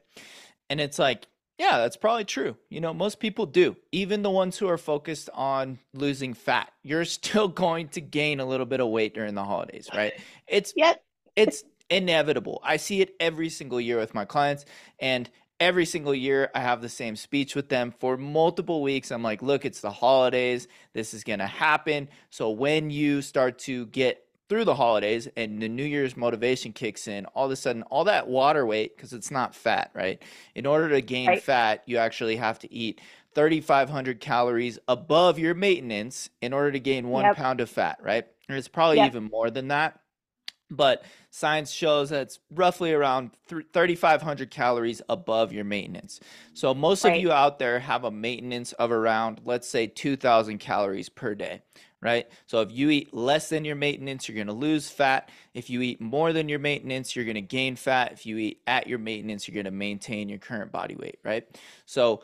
And 0.70 0.80
it's 0.80 0.98
like, 0.98 1.26
yeah, 1.58 1.78
that's 1.78 1.96
probably 1.96 2.24
true. 2.24 2.56
You 2.70 2.80
know, 2.80 2.94
most 2.94 3.18
people 3.18 3.44
do. 3.44 3.76
Even 3.90 4.22
the 4.22 4.30
ones 4.30 4.56
who 4.56 4.68
are 4.68 4.78
focused 4.78 5.28
on 5.34 5.80
losing 5.92 6.32
fat, 6.32 6.70
you're 6.84 7.04
still 7.18 7.48
going 7.48 7.88
to 7.90 8.00
gain 8.00 8.38
a 8.38 8.46
little 8.46 8.66
bit 8.66 8.80
of 8.80 8.88
weight 8.88 9.14
during 9.14 9.34
the 9.34 9.44
holidays, 9.44 9.88
right? 9.92 10.12
It's 10.46 10.72
yep. 10.76 11.02
it's 11.34 11.64
inevitable. 11.90 12.60
I 12.62 12.76
see 12.76 13.00
it 13.00 13.14
every 13.20 13.48
single 13.48 13.80
year 13.80 13.98
with 13.98 14.14
my 14.14 14.24
clients 14.24 14.64
and 14.98 15.28
every 15.60 15.84
single 15.84 16.14
year 16.14 16.50
I 16.54 16.60
have 16.60 16.80
the 16.80 16.88
same 16.88 17.16
speech 17.16 17.54
with 17.54 17.68
them 17.68 17.92
for 17.98 18.16
multiple 18.16 18.82
weeks. 18.82 19.10
I'm 19.10 19.22
like, 19.22 19.42
look, 19.42 19.64
it's 19.64 19.80
the 19.80 19.90
holidays. 19.90 20.68
This 20.92 21.14
is 21.14 21.24
going 21.24 21.40
to 21.40 21.46
happen. 21.46 22.08
So 22.30 22.50
when 22.50 22.90
you 22.90 23.22
start 23.22 23.58
to 23.60 23.86
get 23.86 24.24
through 24.48 24.64
the 24.64 24.74
holidays 24.74 25.28
and 25.36 25.60
the 25.60 25.68
New 25.68 25.84
Year's 25.84 26.16
motivation 26.16 26.72
kicks 26.72 27.06
in, 27.06 27.26
all 27.26 27.46
of 27.46 27.50
a 27.50 27.56
sudden, 27.56 27.82
all 27.84 28.04
that 28.04 28.28
water 28.28 28.64
weight, 28.64 28.96
because 28.96 29.12
it's 29.12 29.30
not 29.30 29.54
fat, 29.54 29.90
right? 29.94 30.22
In 30.54 30.64
order 30.64 30.88
to 30.90 31.02
gain 31.02 31.28
right. 31.28 31.42
fat, 31.42 31.82
you 31.86 31.98
actually 31.98 32.36
have 32.36 32.58
to 32.60 32.72
eat 32.72 33.00
3,500 33.34 34.20
calories 34.20 34.78
above 34.88 35.38
your 35.38 35.54
maintenance 35.54 36.30
in 36.40 36.52
order 36.52 36.72
to 36.72 36.80
gain 36.80 37.08
one 37.08 37.24
yep. 37.24 37.36
pound 37.36 37.60
of 37.60 37.68
fat, 37.68 37.98
right? 38.02 38.26
And 38.48 38.56
it's 38.56 38.68
probably 38.68 38.96
yep. 38.96 39.08
even 39.08 39.24
more 39.24 39.50
than 39.50 39.68
that 39.68 40.00
but 40.70 41.04
science 41.30 41.70
shows 41.70 42.10
that 42.10 42.22
it's 42.22 42.38
roughly 42.50 42.92
around 42.92 43.30
3500 43.72 44.50
calories 44.50 45.00
above 45.08 45.52
your 45.52 45.64
maintenance. 45.64 46.20
So 46.54 46.74
most 46.74 47.04
right. 47.04 47.16
of 47.16 47.22
you 47.22 47.32
out 47.32 47.58
there 47.58 47.78
have 47.80 48.04
a 48.04 48.10
maintenance 48.10 48.72
of 48.72 48.92
around 48.92 49.40
let's 49.44 49.68
say 49.68 49.86
2000 49.86 50.58
calories 50.58 51.08
per 51.08 51.34
day 51.34 51.62
right? 52.00 52.28
So 52.46 52.60
if 52.60 52.70
you 52.70 52.90
eat 52.90 53.12
less 53.12 53.48
than 53.48 53.64
your 53.64 53.74
maintenance 53.74 54.28
you're 54.28 54.36
going 54.36 54.46
to 54.46 54.52
lose 54.52 54.88
fat. 54.88 55.30
If 55.52 55.68
you 55.68 55.82
eat 55.82 56.00
more 56.00 56.32
than 56.32 56.48
your 56.48 56.60
maintenance 56.60 57.16
you're 57.16 57.24
going 57.24 57.34
to 57.34 57.40
gain 57.40 57.76
fat. 57.76 58.12
If 58.12 58.24
you 58.26 58.38
eat 58.38 58.60
at 58.66 58.86
your 58.86 58.98
maintenance 58.98 59.48
you're 59.48 59.54
going 59.54 59.64
to 59.64 59.70
maintain 59.70 60.28
your 60.28 60.38
current 60.38 60.70
body 60.70 60.94
weight 60.94 61.18
right? 61.24 61.44
So 61.86 62.22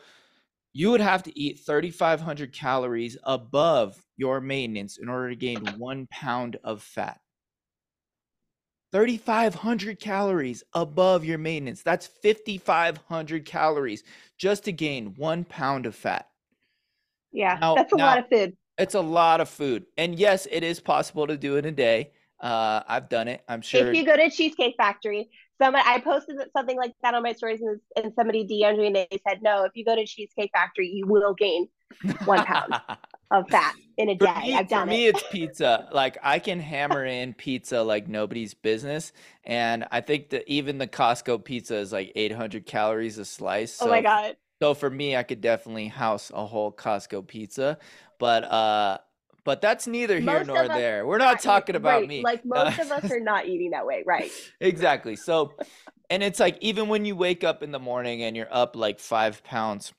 you 0.71 0.91
would 0.91 1.01
have 1.01 1.23
to 1.23 1.39
eat 1.39 1.59
3500 1.59 2.51
calories 2.51 3.17
above 3.23 4.01
your 4.17 4.41
maintenance 4.41 4.97
in 4.97 5.09
order 5.09 5.29
to 5.29 5.35
gain 5.35 5.65
one 5.77 6.05
pound 6.11 6.57
of 6.63 6.81
fat 6.81 7.19
3,500 8.95 9.99
calories 9.99 10.63
above 10.73 11.25
your 11.25 11.37
maintenance. 11.37 11.81
That's 11.81 12.07
5,500 12.07 13.43
calories 13.43 14.05
just 14.37 14.63
to 14.63 14.71
gain 14.71 15.15
one 15.17 15.43
pound 15.43 15.85
of 15.85 15.95
fat. 15.95 16.29
Yeah, 17.33 17.57
now, 17.59 17.75
that's 17.75 17.91
a 17.91 17.97
now, 17.97 18.05
lot 18.05 18.19
of 18.19 18.29
food. 18.29 18.55
It's 18.77 18.95
a 18.95 19.01
lot 19.01 19.41
of 19.41 19.49
food. 19.49 19.85
And 19.97 20.17
yes, 20.17 20.47
it 20.49 20.63
is 20.63 20.79
possible 20.79 21.27
to 21.27 21.35
do 21.35 21.57
it 21.57 21.65
in 21.65 21.73
a 21.73 21.75
day. 21.75 22.11
Uh, 22.39 22.83
I've 22.87 23.09
done 23.09 23.27
it. 23.27 23.43
I'm 23.49 23.59
sure. 23.59 23.89
If 23.89 23.97
you 23.97 24.05
go 24.05 24.15
to 24.15 24.29
Cheesecake 24.29 24.75
Factory, 24.77 25.29
somebody 25.61 25.83
I 25.85 25.99
posted 25.99 26.37
something 26.55 26.77
like 26.77 26.93
that 27.03 27.13
on 27.13 27.21
my 27.21 27.33
stories, 27.33 27.59
and, 27.59 27.81
and 27.97 28.13
somebody 28.15 28.47
DM'd 28.47 28.77
me 28.77 28.87
and 28.87 28.95
they 28.95 29.19
said, 29.27 29.41
"No, 29.41 29.65
if 29.65 29.73
you 29.75 29.83
go 29.83 29.97
to 29.97 30.05
Cheesecake 30.05 30.51
Factory, 30.53 30.87
you 30.87 31.05
will 31.05 31.33
gain 31.33 31.67
one 32.23 32.45
pound." 32.45 32.75
of 33.31 33.47
fat 33.49 33.75
in 33.97 34.09
a 34.09 34.15
day. 34.15 34.41
Me, 34.41 34.53
I've 34.55 34.67
done 34.67 34.87
for 34.87 34.91
me, 34.91 35.07
it's 35.07 35.23
pizza. 35.31 35.87
Like 35.91 36.17
I 36.23 36.39
can 36.39 36.59
hammer 36.59 37.05
in 37.05 37.33
pizza 37.33 37.81
like 37.81 38.07
nobody's 38.07 38.53
business, 38.53 39.11
and 39.43 39.85
I 39.91 40.01
think 40.01 40.29
that 40.29 40.43
even 40.47 40.77
the 40.77 40.87
Costco 40.87 41.43
pizza 41.43 41.75
is 41.77 41.91
like 41.91 42.11
800 42.15 42.65
calories 42.65 43.17
a 43.17 43.25
slice. 43.25 43.73
So, 43.73 43.87
oh 43.87 43.89
my 43.89 44.01
god! 44.01 44.37
So 44.61 44.73
for 44.73 44.89
me, 44.89 45.15
I 45.15 45.23
could 45.23 45.41
definitely 45.41 45.87
house 45.87 46.31
a 46.33 46.45
whole 46.45 46.71
Costco 46.71 47.27
pizza, 47.27 47.77
but 48.19 48.43
uh, 48.43 48.97
but 49.43 49.61
that's 49.61 49.87
neither 49.87 50.15
here 50.15 50.39
most 50.39 50.47
nor 50.47 50.67
there. 50.67 51.05
We're 51.05 51.19
not 51.19 51.39
talking 51.39 51.75
about 51.75 52.01
right. 52.01 52.07
me. 52.07 52.23
Like 52.23 52.43
most 52.45 52.79
of 52.79 52.91
us 52.91 53.09
are 53.11 53.19
not 53.19 53.45
eating 53.47 53.71
that 53.71 53.85
way, 53.85 54.03
right? 54.05 54.31
exactly. 54.59 55.15
So, 55.15 55.53
and 56.09 56.23
it's 56.23 56.39
like 56.39 56.57
even 56.61 56.89
when 56.89 57.05
you 57.05 57.15
wake 57.15 57.43
up 57.43 57.63
in 57.63 57.71
the 57.71 57.79
morning 57.79 58.23
and 58.23 58.35
you're 58.35 58.53
up 58.53 58.75
like 58.75 58.99
five 58.99 59.43
pounds 59.43 59.93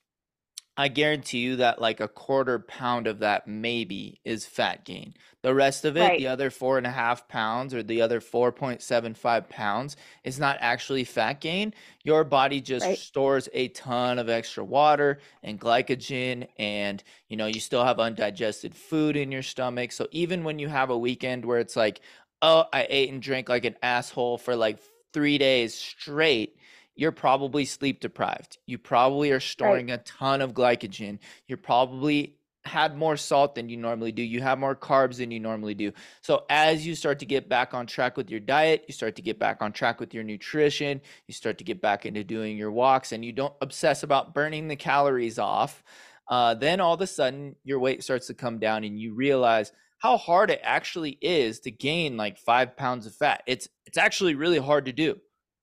I 0.79 0.89
guarantee 0.89 1.39
you 1.39 1.57
that 1.57 1.81
like 1.81 2.01
a 2.01 2.09
quarter 2.09 2.59
pound 2.59 3.07
of 3.07 3.21
that 3.21 3.49
maybe 3.49 4.21
is 4.25 4.45
fat 4.45 4.85
gain. 4.85 5.15
The 5.41 5.55
rest 5.55 5.85
of 5.87 5.97
it, 5.97 6.01
right. 6.01 6.19
the 6.19 6.27
other 6.27 6.51
four 6.51 6.77
and 6.77 6.87
a 6.87 6.91
half 6.91 7.29
pounds 7.29 7.73
or 7.73 7.83
the 7.83 8.03
other 8.03 8.21
4.75 8.21 9.49
pounds, 9.49 9.97
is 10.23 10.39
not 10.39 10.59
actually 10.61 11.05
fat 11.05 11.41
gain. 11.41 11.73
Your 12.03 12.25
body 12.25 12.61
just 12.61 12.85
right. 12.85 12.99
stores 12.99 13.49
a 13.55 13.69
ton 13.69 14.19
of 14.19 14.29
extra 14.29 14.65
water 14.65 15.21
and 15.43 15.59
glycogen, 15.59 16.47
and 16.59 17.03
you 17.29 17.37
know, 17.37 17.47
you 17.47 17.61
still 17.61 17.85
have 17.85 17.99
undigested 17.99 18.75
food 18.75 19.17
in 19.17 19.33
your 19.33 19.43
stomach. 19.43 19.93
So 19.93 20.09
even 20.11 20.45
when 20.45 20.59
you 20.59 20.69
have 20.69 20.91
a 20.91 20.99
weekend 20.99 21.45
where 21.45 21.59
it's 21.59 21.77
like, 21.77 22.01
oh, 22.43 22.65
I 22.73 22.87
ate 22.91 23.11
and 23.11 23.23
drank 23.23 23.49
like 23.49 23.65
an 23.65 23.77
asshole 23.83 24.39
for 24.39 24.55
like 24.57 24.79
three 25.13 25.39
days 25.39 25.75
straight 25.75 26.56
you're 26.97 27.13
probably 27.13 27.65
sleep 27.65 28.01
deprived. 28.01 28.59
You 28.67 28.79
probably 28.79 29.31
are 29.31 29.41
storing 29.41 29.89
right. 29.89 30.01
a 30.01 30.03
ton 30.03 30.41
of 30.41 30.55
glycogen. 30.55 31.19
You're 31.47 31.59
probably 31.59 32.37
had 32.65 32.97
more 32.97 33.17
salt 33.17 33.55
than 33.55 33.69
you 33.69 33.77
normally 33.77 34.13
do. 34.13 34.23
You 34.23 34.41
have 34.41 34.59
more 34.59 34.75
carbs 34.75 35.19
than 35.19 35.31
you 35.31 35.39
normally 35.39 35.75
do. 35.75 35.93
So 36.23 36.45
as 36.51 36.85
you 36.85 36.95
start 36.95 37.21
to 37.21 37.27
get 37.27 37.49
back 37.49 37.75
on 37.75 37.87
track 37.87 38.17
with 38.17 38.29
your 38.29 38.41
diet, 38.41 38.85
you 38.89 38.93
start 38.93 39.15
to 39.17 39.23
get 39.23 39.39
back 39.39 39.63
on 39.63 39.73
track 39.73 40.01
with 40.01 40.13
your 40.13 40.25
nutrition, 40.25 41.01
you 41.29 41.35
start 41.35 41.59
to 41.59 41.65
get 41.65 41.81
back 41.81 42.07
into 42.07 42.25
doing 42.25 42.57
your 42.57 42.73
walks 42.73 43.13
and 43.13 43.25
you 43.25 43.33
don't 43.33 43.55
obsess 43.61 44.03
about 44.03 44.35
burning 44.35 44.67
the 44.67 44.77
calories 44.77 45.39
off, 45.39 45.85
uh, 46.29 46.55
then 46.55 46.81
all 46.81 46.95
of 46.95 47.01
a 47.01 47.07
sudden 47.07 47.55
your 47.63 47.79
weight 47.79 48.03
starts 48.03 48.27
to 48.27 48.35
come 48.35 48.59
down 48.59 48.83
and 48.85 48.99
you 48.99 49.15
realize 49.15 49.73
how 49.99 50.17
hard 50.17 50.51
it 50.51 50.61
actually 50.63 51.19
is 51.23 51.61
to 51.61 51.71
gain 51.71 52.17
like 52.17 52.37
five 52.37 52.77
pounds 52.77 53.07
of 53.07 53.15
fat. 53.15 53.43
It's 53.47 53.69
it's 53.87 53.97
actually 53.97 54.35
really 54.35 54.59
hard 54.59 54.87
to 54.87 54.93
do. 54.93 55.17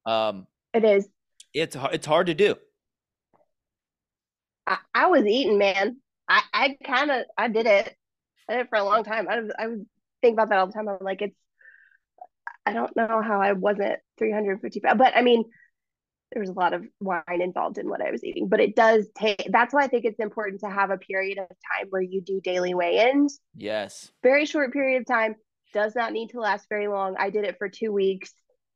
Um, 0.06 0.48
it 0.74 0.84
is 0.84 1.08
it's 1.54 1.76
it's 1.92 2.06
hard 2.06 2.28
to 2.28 2.34
do. 2.34 2.56
I, 4.66 4.78
I 4.94 5.08
was 5.08 5.26
eating, 5.26 5.58
man. 5.58 5.98
I, 6.28 6.42
I 6.54 6.78
kind 6.86 7.12
of 7.12 7.26
I 7.38 7.48
did 7.48 7.66
it. 7.66 7.96
I 8.48 8.54
did 8.54 8.62
it 8.62 8.70
for 8.70 8.78
a 8.78 8.84
long 8.84 9.04
time. 9.04 9.28
I 9.30 9.42
I 9.58 9.68
would 9.68 9.86
think 10.22 10.34
about 10.34 10.50
that 10.50 10.60
all 10.60 10.68
the 10.68 10.74
time. 10.74 10.88
I'm 10.88 10.98
like, 11.02 11.22
it's. 11.22 11.36
I 12.66 12.72
don't 12.72 12.96
know 12.96 13.22
how 13.22 13.42
I 13.42 13.52
wasn't 13.52 14.00
350 14.20 14.80
pounds. 14.80 14.98
But 14.98 15.18
I 15.18 15.22
mean, 15.22 15.44
there 16.32 16.40
was 16.40 16.50
a 16.50 16.54
lot 16.54 16.74
of 16.74 16.86
wine 17.00 17.42
involved 17.42 17.78
in 17.78 17.90
what 17.90 18.02
I 18.02 18.10
was 18.10 18.24
eating, 18.24 18.48
but 18.48 18.60
it 18.60 18.76
does 18.76 19.08
take 19.16 19.48
that's 19.52 19.74
why 19.74 19.84
I 19.84 19.88
think 19.88 20.06
it's 20.06 20.20
important 20.20 20.62
to 20.62 20.70
have 20.70 20.90
a 20.90 20.98
period 20.98 21.38
of 21.38 21.48
time 21.48 21.88
where 21.90 22.02
you 22.02 22.22
do 22.22 22.42
daily 22.42 22.74
weigh-ins. 22.74 23.40
Yes. 23.56 24.12
Very 24.24 24.46
short 24.46 24.74
period 24.74 25.02
of 25.02 25.08
time, 25.08 25.36
does 25.74 25.94
not 25.96 26.14
need 26.14 26.30
to 26.30 26.40
last 26.40 26.68
very 26.70 26.88
long. 26.88 27.16
I 27.20 27.30
did 27.30 27.44
it 27.44 27.58
for 27.58 27.70
2 27.70 27.92
weeks 27.92 28.32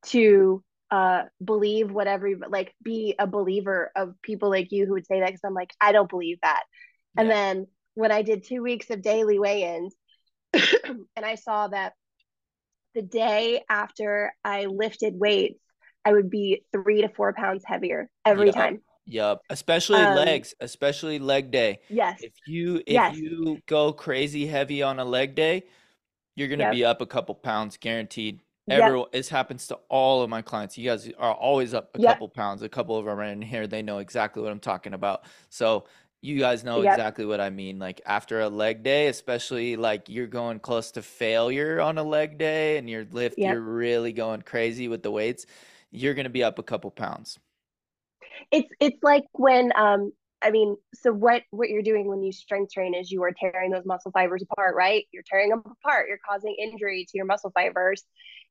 to 0.08 0.64
uh 0.90 1.24
believe 1.44 1.92
whatever 1.92 2.30
like 2.50 2.74
be 2.82 3.16
a 3.20 3.28
believer 3.28 3.92
of 3.96 4.14
people 4.22 4.50
like 4.50 4.72
you 4.72 4.86
who 4.86 4.94
would 4.94 5.06
say 5.06 5.20
that 5.20 5.28
because 5.28 5.42
I'm 5.44 5.54
like, 5.54 5.74
I 5.82 5.92
don't 5.92 6.10
believe 6.10 6.40
that. 6.44 6.64
Yeah. 7.16 7.22
And 7.22 7.32
then 7.32 7.68
when 7.96 8.12
I 8.12 8.22
did 8.22 8.46
2 8.46 8.62
weeks 8.62 8.90
of 8.90 9.02
daily 9.02 9.40
weigh-ins 9.40 9.96
and 10.54 11.26
I 11.26 11.36
saw 11.36 11.68
that 11.68 11.94
the 12.96 13.02
day 13.02 13.64
after 13.70 14.34
I 14.44 14.66
lifted 14.66 15.16
weights 15.16 15.60
I 16.08 16.14
would 16.14 16.30
be 16.30 16.64
three 16.72 17.02
to 17.02 17.10
four 17.10 17.34
pounds 17.34 17.64
heavier 17.66 18.10
every 18.26 18.46
yep. 18.48 18.56
time. 18.56 18.82
Yep. 19.08 19.42
Especially 19.50 20.00
um, 20.00 20.16
legs, 20.16 20.54
especially 20.62 21.20
leg 21.20 21.52
day. 21.52 21.80
Yes. 21.90 22.22
If 22.22 22.32
you 22.48 22.78
if 22.78 22.94
yes. 22.94 23.18
you 23.18 23.60
go 23.66 23.92
crazy 23.92 24.48
heavy 24.48 24.82
on 24.82 25.00
a 25.00 25.06
leg 25.06 25.36
day, 25.36 25.64
you're 26.36 26.48
gonna 26.48 26.64
yep. 26.64 26.74
be 26.74 26.86
up 26.86 27.02
a 27.02 27.06
couple 27.06 27.36
pounds 27.36 27.76
guaranteed. 27.76 28.40
Everyone, 28.70 29.08
this 29.12 29.30
happens 29.30 29.68
to 29.68 29.80
all 29.90 30.22
of 30.22 30.30
my 30.30 30.42
clients. 30.42 30.78
You 30.78 30.90
guys 30.90 31.10
are 31.18 31.34
always 31.34 31.74
up 31.74 31.90
a 31.96 32.00
couple 32.00 32.28
pounds. 32.28 32.62
A 32.62 32.70
couple 32.70 32.98
of 32.98 33.06
them 33.06 33.20
are 33.20 33.24
in 33.24 33.42
here, 33.42 33.68
they 33.68 33.82
know 33.82 34.00
exactly 34.00 34.42
what 34.42 34.52
I'm 34.52 34.60
talking 34.60 34.94
about. 34.94 35.26
So 35.50 35.86
you 36.22 36.40
guys 36.40 36.64
know 36.64 36.82
yep. 36.82 36.94
exactly 36.94 37.26
what 37.26 37.40
I 37.40 37.50
mean. 37.50 37.80
Like 37.80 38.02
after 38.06 38.42
a 38.42 38.50
leg 38.50 38.84
day, 38.84 39.08
especially 39.08 39.76
like 39.76 40.10
you're 40.10 40.28
going 40.28 40.60
close 40.60 40.92
to 40.92 41.02
failure 41.02 41.80
on 41.80 41.98
a 41.98 42.04
leg 42.04 42.38
day 42.38 42.78
and 42.78 42.90
your 42.90 43.06
lift, 43.12 43.38
yep. 43.38 43.54
you're 43.54 43.62
really 43.62 44.12
going 44.12 44.42
crazy 44.42 44.88
with 44.88 45.04
the 45.04 45.12
weights 45.12 45.46
you're 45.92 46.14
going 46.14 46.26
to 46.26 46.30
be 46.30 46.44
up 46.44 46.60
a 46.60 46.64
couple 46.64 46.92
pounds. 46.92 47.40
It's 48.52 48.70
it's 48.80 49.02
like 49.02 49.24
when 49.34 49.72
um 49.76 50.14
I 50.42 50.52
mean, 50.52 50.78
so 50.94 51.12
what 51.12 51.44
what 51.52 51.70
you're 51.70 51.82
doing 51.82 52.08
when 52.08 52.24
you 52.24 52.32
strength 52.32 52.74
train 52.74 52.94
is 52.94 53.12
you 53.12 53.24
are 53.24 53.32
tearing 53.32 53.72
those 53.72 53.86
muscle 53.86 54.12
fibers 54.12 54.44
apart, 54.44 54.76
right? 54.76 55.06
You're 55.12 55.24
tearing 55.28 55.50
them 55.50 55.64
apart. 55.66 56.08
You're 56.08 56.20
causing 56.28 56.56
injury 56.60 57.06
to 57.10 57.18
your 57.18 57.26
muscle 57.26 57.52
fibers, 57.52 58.04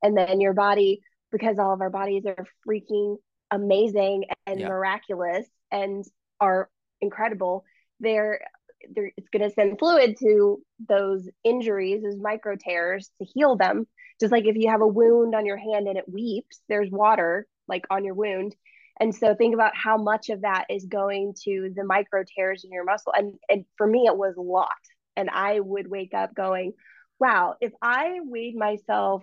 and 0.02 0.16
then 0.16 0.40
your 0.40 0.52
body, 0.52 1.00
because 1.30 1.58
all 1.58 1.72
of 1.72 1.80
our 1.80 1.90
bodies 1.90 2.24
are 2.26 2.46
freaking 2.66 3.16
amazing 3.50 4.24
and 4.46 4.60
yeah. 4.60 4.68
miraculous 4.68 5.46
and 5.70 6.04
are 6.40 6.68
incredible. 7.00 7.64
They're 8.00 8.40
they're 8.94 9.12
it's 9.16 9.28
going 9.28 9.48
to 9.48 9.54
send 9.54 9.78
fluid 9.78 10.16
to 10.20 10.60
those 10.88 11.28
injuries, 11.44 12.02
those 12.02 12.18
micro 12.18 12.56
tears, 12.56 13.10
to 13.20 13.24
heal 13.24 13.56
them 13.56 13.86
just 14.20 14.32
like 14.32 14.46
if 14.46 14.56
you 14.56 14.70
have 14.70 14.80
a 14.80 14.86
wound 14.86 15.34
on 15.34 15.46
your 15.46 15.56
hand 15.56 15.88
and 15.88 15.98
it 15.98 16.08
weeps, 16.08 16.60
there's 16.68 16.90
water 16.90 17.46
like 17.68 17.84
on 17.90 18.04
your 18.04 18.14
wound. 18.14 18.54
And 18.98 19.14
so 19.14 19.34
think 19.34 19.54
about 19.54 19.76
how 19.76 19.96
much 19.96 20.30
of 20.30 20.42
that 20.42 20.66
is 20.70 20.86
going 20.86 21.34
to 21.44 21.72
the 21.74 21.84
micro 21.84 22.24
tears 22.24 22.64
in 22.64 22.72
your 22.72 22.84
muscle. 22.84 23.12
And 23.16 23.34
and 23.48 23.64
for 23.76 23.86
me 23.86 24.06
it 24.06 24.16
was 24.16 24.36
a 24.36 24.42
lot. 24.42 24.70
And 25.16 25.30
I 25.30 25.60
would 25.60 25.88
wake 25.88 26.14
up 26.14 26.34
going, 26.34 26.72
wow, 27.18 27.54
if 27.60 27.72
I 27.80 28.20
weighed 28.22 28.56
myself, 28.56 29.22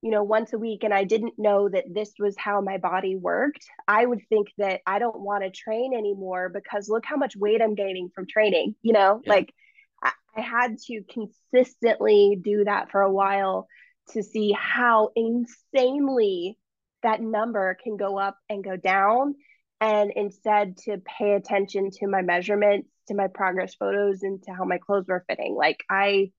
you 0.00 0.10
know, 0.10 0.22
once 0.22 0.52
a 0.52 0.58
week 0.58 0.84
and 0.84 0.92
I 0.92 1.04
didn't 1.04 1.34
know 1.38 1.68
that 1.68 1.84
this 1.92 2.12
was 2.18 2.36
how 2.36 2.60
my 2.60 2.78
body 2.78 3.16
worked, 3.16 3.64
I 3.86 4.04
would 4.04 4.20
think 4.28 4.48
that 4.58 4.80
I 4.86 4.98
don't 4.98 5.20
want 5.20 5.44
to 5.44 5.50
train 5.50 5.94
anymore 5.94 6.48
because 6.48 6.88
look 6.88 7.04
how 7.06 7.16
much 7.16 7.36
weight 7.36 7.62
I'm 7.62 7.74
gaining 7.74 8.10
from 8.14 8.26
training, 8.26 8.74
you 8.82 8.92
know? 8.92 9.20
Yeah. 9.24 9.32
Like 9.32 9.54
I, 10.02 10.12
I 10.36 10.40
had 10.40 10.78
to 10.86 11.02
consistently 11.08 12.38
do 12.42 12.64
that 12.64 12.90
for 12.90 13.00
a 13.00 13.12
while 13.12 13.68
to 14.10 14.22
see 14.22 14.52
how 14.58 15.10
insanely 15.14 16.58
that 17.02 17.20
number 17.20 17.76
can 17.82 17.96
go 17.96 18.18
up 18.18 18.36
and 18.48 18.64
go 18.64 18.76
down 18.76 19.34
and 19.80 20.12
instead 20.14 20.76
to 20.78 20.98
pay 20.98 21.32
attention 21.32 21.90
to 21.90 22.06
my 22.06 22.22
measurements 22.22 22.88
to 23.08 23.14
my 23.14 23.26
progress 23.26 23.74
photos 23.74 24.22
and 24.22 24.42
to 24.42 24.52
how 24.52 24.64
my 24.64 24.78
clothes 24.78 25.06
were 25.08 25.24
fitting 25.28 25.54
like 25.56 25.78
i 25.90 26.30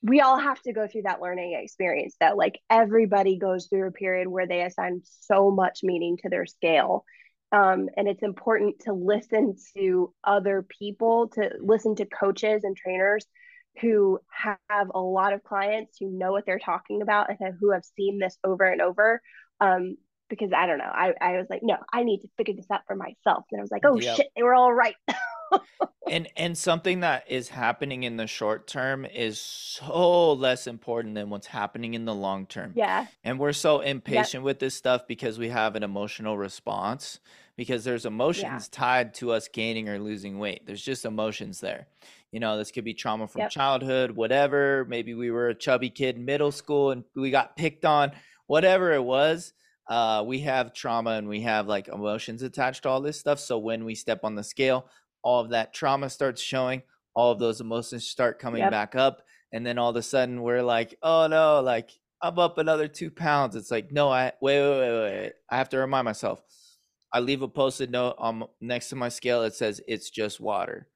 we 0.00 0.20
all 0.20 0.38
have 0.38 0.60
to 0.62 0.72
go 0.72 0.86
through 0.86 1.02
that 1.02 1.20
learning 1.20 1.58
experience 1.60 2.14
though 2.20 2.34
like 2.36 2.58
everybody 2.70 3.38
goes 3.38 3.66
through 3.66 3.88
a 3.88 3.92
period 3.92 4.28
where 4.28 4.46
they 4.46 4.62
assign 4.62 5.00
so 5.04 5.50
much 5.50 5.80
meaning 5.82 6.16
to 6.16 6.28
their 6.28 6.46
scale 6.46 7.04
um, 7.50 7.88
and 7.96 8.06
it's 8.06 8.22
important 8.22 8.80
to 8.80 8.92
listen 8.92 9.56
to 9.74 10.12
other 10.22 10.66
people 10.78 11.28
to 11.28 11.50
listen 11.60 11.94
to 11.96 12.04
coaches 12.04 12.62
and 12.62 12.76
trainers 12.76 13.24
who 13.80 14.18
have 14.30 14.90
a 14.94 15.00
lot 15.00 15.32
of 15.32 15.44
clients 15.44 15.96
who 15.98 16.10
know 16.10 16.32
what 16.32 16.44
they're 16.46 16.58
talking 16.58 17.02
about 17.02 17.28
and 17.30 17.54
who 17.60 17.72
have 17.72 17.84
seen 17.96 18.18
this 18.18 18.36
over 18.44 18.64
and 18.64 18.80
over. 18.80 19.22
Um, 19.60 19.96
because 20.28 20.50
I 20.54 20.66
don't 20.66 20.78
know, 20.78 20.84
I, 20.84 21.14
I 21.20 21.32
was 21.38 21.46
like, 21.48 21.62
no, 21.62 21.76
I 21.92 22.02
need 22.02 22.20
to 22.20 22.28
figure 22.36 22.54
this 22.54 22.66
out 22.70 22.82
for 22.86 22.94
myself. 22.94 23.44
And 23.50 23.60
I 23.60 23.62
was 23.62 23.70
like, 23.70 23.82
oh 23.84 23.98
yep. 23.98 24.16
shit, 24.16 24.26
they 24.36 24.42
were 24.42 24.54
all 24.54 24.72
right. 24.72 24.94
and 26.10 26.28
and 26.36 26.56
something 26.56 27.00
that 27.00 27.24
is 27.28 27.48
happening 27.48 28.02
in 28.02 28.16
the 28.16 28.26
short 28.26 28.66
term 28.66 29.06
is 29.06 29.40
so 29.40 30.32
less 30.32 30.66
important 30.66 31.14
than 31.14 31.30
what's 31.30 31.46
happening 31.46 31.94
in 31.94 32.04
the 32.04 32.14
long 32.14 32.46
term. 32.46 32.72
Yeah. 32.74 33.06
And 33.24 33.38
we're 33.38 33.52
so 33.52 33.80
impatient 33.80 34.42
yep. 34.42 34.42
with 34.42 34.58
this 34.58 34.74
stuff 34.74 35.06
because 35.06 35.38
we 35.38 35.48
have 35.48 35.76
an 35.76 35.82
emotional 35.82 36.36
response 36.36 37.20
because 37.56 37.84
there's 37.84 38.06
emotions 38.06 38.68
yeah. 38.72 38.78
tied 38.78 39.14
to 39.14 39.32
us 39.32 39.48
gaining 39.48 39.88
or 39.88 39.98
losing 39.98 40.38
weight. 40.38 40.66
There's 40.66 40.82
just 40.82 41.04
emotions 41.04 41.60
there. 41.60 41.88
You 42.30 42.40
know, 42.40 42.56
this 42.58 42.70
could 42.70 42.84
be 42.84 42.94
trauma 42.94 43.26
from 43.26 43.40
yep. 43.40 43.50
childhood, 43.50 44.12
whatever. 44.12 44.84
Maybe 44.88 45.14
we 45.14 45.30
were 45.30 45.48
a 45.48 45.54
chubby 45.54 45.90
kid 45.90 46.16
in 46.16 46.24
middle 46.24 46.52
school 46.52 46.90
and 46.90 47.04
we 47.16 47.30
got 47.30 47.56
picked 47.56 47.84
on, 47.84 48.12
whatever 48.48 48.92
it 48.92 49.04
was. 49.04 49.52
Uh, 49.88 50.24
we 50.26 50.40
have 50.40 50.74
trauma 50.74 51.12
and 51.12 51.28
we 51.28 51.42
have 51.42 51.68
like 51.68 51.88
emotions 51.88 52.42
attached 52.42 52.82
to 52.82 52.88
all 52.88 53.00
this 53.00 53.18
stuff. 53.18 53.38
So 53.38 53.58
when 53.58 53.84
we 53.84 53.94
step 53.94 54.20
on 54.24 54.34
the 54.34 54.42
scale, 54.42 54.86
all 55.22 55.40
of 55.40 55.50
that 55.50 55.72
trauma 55.72 56.10
starts 56.10 56.42
showing, 56.42 56.82
all 57.14 57.30
of 57.30 57.38
those 57.38 57.60
emotions 57.60 58.06
start 58.06 58.38
coming 58.38 58.60
yep. 58.60 58.72
back 58.72 58.96
up. 58.96 59.22
And 59.52 59.64
then 59.64 59.78
all 59.78 59.90
of 59.90 59.96
a 59.96 60.02
sudden 60.02 60.42
we're 60.42 60.62
like, 60.62 60.98
oh 61.02 61.26
no, 61.28 61.60
like 61.60 61.90
I'm 62.20 62.38
up 62.38 62.58
another 62.58 62.88
two 62.88 63.10
pounds. 63.10 63.54
It's 63.54 63.70
like, 63.70 63.92
no, 63.92 64.10
I 64.10 64.32
wait, 64.42 64.60
wait, 64.60 64.78
wait, 64.78 65.00
wait. 65.00 65.32
I 65.48 65.56
have 65.56 65.68
to 65.70 65.78
remind 65.78 66.04
myself. 66.04 66.42
I 67.10 67.20
leave 67.20 67.40
a 67.40 67.48
post-it 67.48 67.90
note 67.90 68.16
on 68.18 68.44
next 68.60 68.90
to 68.90 68.96
my 68.96 69.08
scale. 69.08 69.42
It 69.44 69.54
says 69.54 69.80
it's 69.86 70.10
just 70.10 70.40
water 70.40 70.88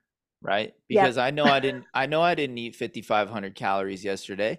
right? 0.43 0.75
Because 0.89 1.17
I 1.19 1.31
know 1.31 1.45
I 1.45 1.61
didn't 1.61 1.85
I 1.95 2.07
know 2.07 2.21
I 2.21 2.35
didn't 2.35 2.59
eat 2.59 2.77
5500 2.77 3.55
calories 3.55 4.05
yesterday. 4.05 4.59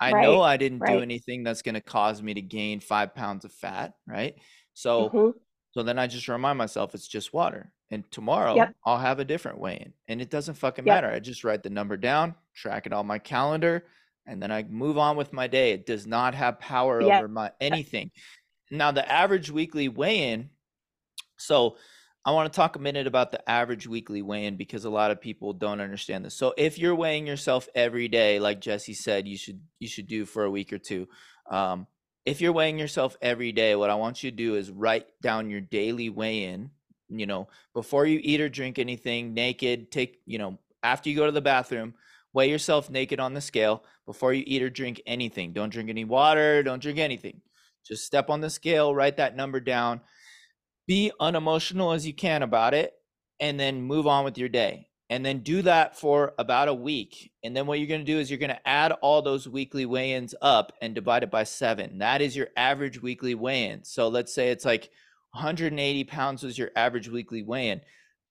I 0.00 0.12
right, 0.12 0.22
know 0.22 0.40
I 0.40 0.56
didn't 0.56 0.78
right. 0.78 0.96
do 0.96 1.02
anything 1.02 1.42
that's 1.42 1.62
going 1.62 1.74
to 1.74 1.80
cause 1.80 2.22
me 2.22 2.34
to 2.34 2.42
gain 2.42 2.80
5 2.80 3.14
pounds 3.14 3.44
of 3.44 3.52
fat, 3.52 3.92
right? 4.06 4.34
So 4.74 5.08
mm-hmm. 5.08 5.30
so 5.72 5.82
then 5.82 5.98
I 5.98 6.06
just 6.06 6.28
remind 6.28 6.58
myself 6.58 6.94
it's 6.94 7.08
just 7.08 7.32
water. 7.32 7.72
And 7.90 8.08
tomorrow 8.12 8.54
yep. 8.54 8.74
I'll 8.86 8.98
have 8.98 9.18
a 9.18 9.24
different 9.24 9.58
weigh 9.58 9.82
in. 9.84 9.92
And 10.08 10.22
it 10.22 10.30
doesn't 10.30 10.54
fucking 10.54 10.86
yep. 10.86 10.94
matter. 11.02 11.12
I 11.12 11.18
just 11.18 11.44
write 11.44 11.62
the 11.62 11.70
number 11.70 11.96
down, 11.96 12.34
track 12.54 12.86
it 12.86 12.92
on 12.92 13.06
my 13.06 13.18
calendar, 13.18 13.84
and 14.26 14.40
then 14.40 14.52
I 14.52 14.62
move 14.62 14.96
on 14.96 15.16
with 15.16 15.32
my 15.32 15.48
day. 15.48 15.72
It 15.72 15.86
does 15.86 16.06
not 16.06 16.34
have 16.34 16.60
power 16.60 17.02
yep. 17.02 17.18
over 17.18 17.28
my 17.28 17.50
anything. 17.60 18.10
Now 18.70 18.92
the 18.92 19.10
average 19.10 19.50
weekly 19.50 19.88
weigh 19.88 20.30
in 20.32 20.50
so 21.40 21.76
I 22.24 22.32
want 22.32 22.52
to 22.52 22.56
talk 22.56 22.76
a 22.76 22.80
minute 22.80 23.06
about 23.06 23.30
the 23.30 23.48
average 23.48 23.86
weekly 23.86 24.20
weigh 24.20 24.44
in 24.44 24.56
because 24.56 24.84
a 24.84 24.90
lot 24.90 25.10
of 25.10 25.22
people 25.22 25.54
don't 25.54 25.80
understand 25.80 26.24
this. 26.24 26.36
So 26.36 26.52
if 26.58 26.78
you're 26.78 26.94
weighing 26.94 27.26
yourself 27.26 27.66
every 27.74 28.08
day, 28.08 28.38
like 28.38 28.60
Jesse 28.60 28.92
said, 28.92 29.26
you 29.26 29.38
should 29.38 29.60
you 29.78 29.88
should 29.88 30.06
do 30.06 30.26
for 30.26 30.44
a 30.44 30.50
week 30.50 30.72
or 30.72 30.78
two. 30.78 31.08
Um, 31.50 31.86
if 32.26 32.42
you're 32.42 32.52
weighing 32.52 32.78
yourself 32.78 33.16
every 33.22 33.52
day, 33.52 33.74
what 33.74 33.88
I 33.88 33.94
want 33.94 34.22
you 34.22 34.30
to 34.30 34.36
do 34.36 34.56
is 34.56 34.70
write 34.70 35.06
down 35.22 35.48
your 35.48 35.62
daily 35.62 36.10
weigh 36.10 36.44
in. 36.44 36.70
You 37.08 37.26
know, 37.26 37.48
before 37.74 38.06
you 38.06 38.20
eat 38.22 38.40
or 38.40 38.48
drink 38.48 38.78
anything, 38.78 39.32
naked. 39.32 39.90
Take 39.90 40.20
you 40.26 40.38
know 40.38 40.58
after 40.82 41.08
you 41.08 41.16
go 41.16 41.26
to 41.26 41.32
the 41.32 41.40
bathroom, 41.40 41.94
weigh 42.34 42.50
yourself 42.50 42.90
naked 42.90 43.18
on 43.18 43.32
the 43.32 43.40
scale 43.40 43.82
before 44.04 44.34
you 44.34 44.44
eat 44.46 44.62
or 44.62 44.70
drink 44.70 45.00
anything. 45.06 45.54
Don't 45.54 45.72
drink 45.72 45.88
any 45.88 46.04
water. 46.04 46.62
Don't 46.62 46.82
drink 46.82 46.98
anything. 46.98 47.40
Just 47.82 48.04
step 48.04 48.28
on 48.28 48.42
the 48.42 48.50
scale, 48.50 48.94
write 48.94 49.16
that 49.16 49.34
number 49.34 49.58
down 49.58 50.02
be 50.90 51.12
unemotional 51.20 51.92
as 51.92 52.04
you 52.04 52.12
can 52.12 52.42
about 52.42 52.74
it 52.74 52.92
and 53.38 53.60
then 53.60 53.80
move 53.80 54.08
on 54.08 54.24
with 54.24 54.36
your 54.36 54.48
day. 54.48 54.88
And 55.08 55.24
then 55.24 55.38
do 55.38 55.62
that 55.62 55.96
for 55.96 56.34
about 56.36 56.66
a 56.66 56.74
week. 56.74 57.30
And 57.44 57.56
then 57.56 57.68
what 57.68 57.78
you're 57.78 57.86
going 57.86 58.00
to 58.00 58.12
do 58.12 58.18
is 58.18 58.28
you're 58.28 58.40
going 58.40 58.50
to 58.50 58.68
add 58.68 58.90
all 59.00 59.22
those 59.22 59.48
weekly 59.48 59.86
weigh-ins 59.86 60.34
up 60.42 60.72
and 60.82 60.92
divide 60.92 61.22
it 61.22 61.30
by 61.30 61.44
seven. 61.44 61.98
That 61.98 62.22
is 62.22 62.34
your 62.34 62.48
average 62.56 63.00
weekly 63.00 63.36
weigh-in. 63.36 63.84
So 63.84 64.08
let's 64.08 64.34
say 64.34 64.50
it's 64.50 64.64
like 64.64 64.90
180 65.30 66.02
pounds 66.04 66.42
was 66.42 66.58
your 66.58 66.72
average 66.74 67.08
weekly 67.08 67.44
weigh-in. 67.44 67.82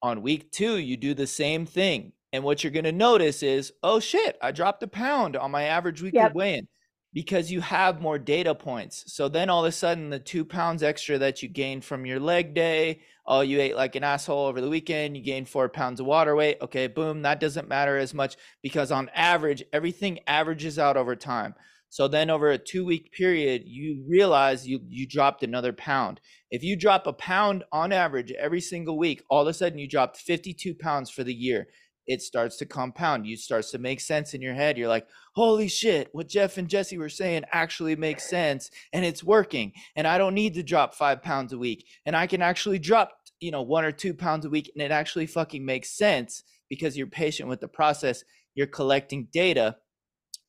On 0.01 0.21
week 0.21 0.51
two 0.51 0.79
you 0.79 0.97
do 0.97 1.13
the 1.13 1.27
same 1.27 1.65
thing. 1.65 2.11
And 2.33 2.43
what 2.43 2.61
you're 2.61 2.71
going 2.71 2.83
to 2.83 2.91
notice 2.91 3.41
is 3.41 3.71
oh 3.81 3.99
shit 3.99 4.37
i 4.41 4.51
dropped 4.51 4.83
a 4.83 4.87
pound 4.87 5.35
on 5.35 5.49
my 5.49 5.63
average 5.63 6.01
weekly 6.01 6.19
yep. 6.19 6.35
weigh-in 6.35 6.67
because 7.13 7.51
you 7.51 7.61
have 7.61 8.01
more 8.01 8.19
data 8.19 8.53
points. 8.53 9.03
So 9.07 9.27
then 9.27 9.49
all 9.49 9.65
of 9.65 9.69
a 9.69 9.71
sudden, 9.71 10.09
the 10.09 10.19
two 10.19 10.45
pounds 10.45 10.83
extra 10.83 11.17
that 11.17 11.41
you 11.41 11.49
gained 11.49 11.83
from 11.83 12.05
your 12.05 12.19
leg 12.19 12.53
day, 12.53 13.01
oh, 13.25 13.41
you 13.41 13.59
ate 13.59 13.75
like 13.75 13.95
an 13.95 14.03
asshole 14.03 14.45
over 14.45 14.61
the 14.61 14.69
weekend, 14.69 15.17
you 15.17 15.23
gained 15.23 15.49
four 15.49 15.69
pounds 15.69 15.99
of 15.99 16.05
water 16.05 16.35
weight. 16.35 16.57
Okay, 16.61 16.87
boom, 16.87 17.23
that 17.23 17.39
doesn't 17.39 17.67
matter 17.67 17.97
as 17.97 18.13
much 18.13 18.37
because 18.61 18.91
on 18.91 19.09
average, 19.15 19.63
everything 19.73 20.19
averages 20.27 20.77
out 20.77 20.97
over 20.97 21.15
time. 21.15 21.55
So 21.91 22.07
then 22.07 22.29
over 22.29 22.51
a 22.51 22.57
two 22.59 22.85
week 22.85 23.11
period, 23.11 23.63
you 23.65 24.05
realize 24.07 24.67
you 24.67 24.79
you 24.87 25.07
dropped 25.07 25.41
another 25.41 25.73
pound. 25.73 26.21
If 26.51 26.63
you 26.63 26.75
drop 26.75 27.07
a 27.07 27.13
pound 27.13 27.63
on 27.71 27.91
average 27.91 28.31
every 28.33 28.61
single 28.61 28.97
week, 28.97 29.23
all 29.27 29.41
of 29.41 29.47
a 29.47 29.53
sudden 29.53 29.79
you 29.79 29.87
dropped 29.87 30.17
52 30.17 30.75
pounds 30.75 31.09
for 31.09 31.23
the 31.23 31.33
year. 31.33 31.67
It 32.09 32.23
starts 32.23 32.57
to 32.57 32.65
compound. 32.65 33.27
You 33.27 33.37
starts 33.37 33.69
to 33.69 33.77
make 33.77 33.99
sense 33.99 34.33
in 34.33 34.41
your 34.41 34.55
head. 34.55 34.79
You're 34.79 34.89
like, 34.89 35.07
holy 35.35 35.67
shit, 35.67 36.09
what 36.11 36.27
Jeff 36.27 36.57
and 36.57 36.67
Jesse 36.67 36.97
were 36.97 37.07
saying 37.07 37.43
actually 37.51 37.95
makes 37.95 38.27
sense 38.27 38.71
and 38.91 39.05
it's 39.05 39.23
working. 39.23 39.73
And 39.95 40.07
I 40.07 40.17
don't 40.17 40.33
need 40.33 40.55
to 40.55 40.63
drop 40.63 40.95
five 40.95 41.21
pounds 41.21 41.53
a 41.53 41.57
week. 41.59 41.85
And 42.07 42.15
I 42.15 42.25
can 42.25 42.41
actually 42.41 42.79
drop, 42.79 43.11
you 43.39 43.51
know, 43.51 43.61
one 43.61 43.85
or 43.85 43.91
two 43.91 44.15
pounds 44.15 44.43
a 44.43 44.49
week 44.49 44.71
and 44.73 44.81
it 44.81 44.89
actually 44.89 45.27
fucking 45.27 45.63
makes 45.63 45.91
sense 45.91 46.41
because 46.67 46.97
you're 46.97 47.05
patient 47.05 47.47
with 47.47 47.61
the 47.61 47.67
process. 47.67 48.23
You're 48.55 48.65
collecting 48.65 49.27
data 49.31 49.77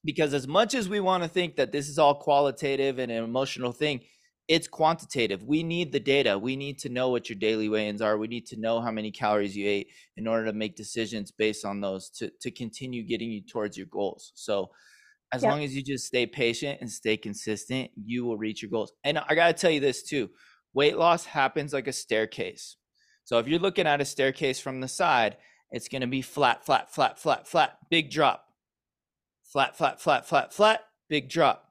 because 0.02 0.32
as 0.32 0.48
much 0.48 0.74
as 0.74 0.88
we 0.88 1.00
want 1.00 1.24
to 1.24 1.28
think 1.28 1.56
that 1.56 1.72
this 1.72 1.90
is 1.90 1.98
all 1.98 2.14
qualitative 2.14 2.98
and 2.98 3.12
an 3.12 3.22
emotional 3.22 3.72
thing 3.72 4.00
it's 4.50 4.66
quantitative. 4.66 5.44
We 5.44 5.62
need 5.62 5.92
the 5.92 6.00
data. 6.00 6.36
We 6.36 6.56
need 6.56 6.80
to 6.80 6.88
know 6.88 7.08
what 7.10 7.28
your 7.28 7.38
daily 7.38 7.68
weigh-ins 7.68 8.02
are. 8.02 8.18
We 8.18 8.26
need 8.26 8.46
to 8.46 8.58
know 8.58 8.80
how 8.80 8.90
many 8.90 9.12
calories 9.12 9.56
you 9.56 9.68
ate 9.68 9.92
in 10.16 10.26
order 10.26 10.46
to 10.46 10.52
make 10.52 10.74
decisions 10.74 11.30
based 11.30 11.64
on 11.64 11.80
those 11.80 12.10
to, 12.18 12.32
to 12.40 12.50
continue 12.50 13.06
getting 13.06 13.30
you 13.30 13.42
towards 13.42 13.76
your 13.76 13.86
goals. 13.86 14.32
So 14.34 14.70
as 15.32 15.44
long 15.44 15.62
as 15.62 15.76
you 15.76 15.84
just 15.84 16.04
stay 16.04 16.26
patient 16.26 16.80
and 16.80 16.90
stay 16.90 17.16
consistent 17.16 17.92
you 17.94 18.24
will 18.24 18.36
reach 18.36 18.60
your 18.60 18.72
goals. 18.72 18.92
And 19.04 19.18
i 19.18 19.36
got 19.36 19.46
to 19.46 19.52
tell 19.52 19.70
you 19.70 19.78
this 19.78 20.02
too 20.02 20.30
weight 20.74 20.98
loss 20.98 21.24
happens 21.24 21.72
like 21.72 21.86
a 21.86 21.92
staircase. 21.92 22.76
So 23.22 23.38
if 23.38 23.46
you're 23.46 23.60
looking 23.60 23.86
at 23.86 24.00
a 24.00 24.04
staircase 24.04 24.58
from 24.58 24.80
the 24.80 24.88
side 24.88 25.36
it's 25.70 25.86
going 25.86 26.00
to 26.00 26.08
be 26.08 26.22
flat 26.22 26.66
flat 26.66 26.92
flat 26.92 27.20
flat 27.20 27.46
flat 27.46 27.78
big 27.88 28.10
drop. 28.10 28.46
Flat, 29.44 29.76
flat, 29.76 30.00
flat, 30.00 30.26
flat, 30.26 30.52
flat, 30.52 30.80
big 31.08 31.28
drop. 31.28 31.69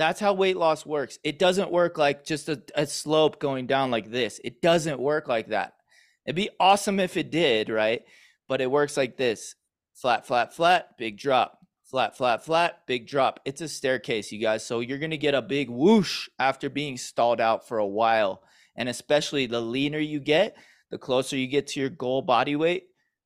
That's 0.00 0.18
how 0.18 0.32
weight 0.32 0.56
loss 0.56 0.86
works. 0.86 1.18
It 1.22 1.38
doesn't 1.38 1.70
work 1.70 1.98
like 1.98 2.24
just 2.24 2.48
a, 2.48 2.62
a 2.74 2.86
slope 2.86 3.38
going 3.38 3.66
down 3.66 3.90
like 3.90 4.10
this. 4.10 4.40
It 4.42 4.62
doesn't 4.62 4.98
work 4.98 5.28
like 5.28 5.48
that. 5.48 5.74
It'd 6.24 6.36
be 6.36 6.48
awesome 6.58 6.98
if 6.98 7.18
it 7.18 7.30
did, 7.30 7.68
right? 7.68 8.00
But 8.48 8.62
it 8.62 8.70
works 8.70 8.96
like 8.96 9.18
this 9.18 9.56
flat, 9.94 10.26
flat, 10.26 10.54
flat, 10.54 10.96
big 10.96 11.18
drop. 11.18 11.58
Flat, 11.84 12.16
flat, 12.16 12.42
flat, 12.42 12.86
big 12.86 13.08
drop. 13.08 13.40
It's 13.44 13.60
a 13.60 13.68
staircase, 13.68 14.32
you 14.32 14.40
guys. 14.40 14.64
So 14.64 14.80
you're 14.80 14.96
going 14.96 15.10
to 15.10 15.18
get 15.18 15.34
a 15.34 15.42
big 15.42 15.68
whoosh 15.68 16.30
after 16.38 16.70
being 16.70 16.96
stalled 16.96 17.40
out 17.40 17.68
for 17.68 17.76
a 17.76 17.86
while. 17.86 18.42
And 18.76 18.88
especially 18.88 19.44
the 19.44 19.60
leaner 19.60 19.98
you 19.98 20.18
get, 20.18 20.56
the 20.90 20.96
closer 20.96 21.36
you 21.36 21.46
get 21.46 21.66
to 21.68 21.80
your 21.80 21.90
goal 21.90 22.22
body 22.22 22.56
weight, 22.56 22.84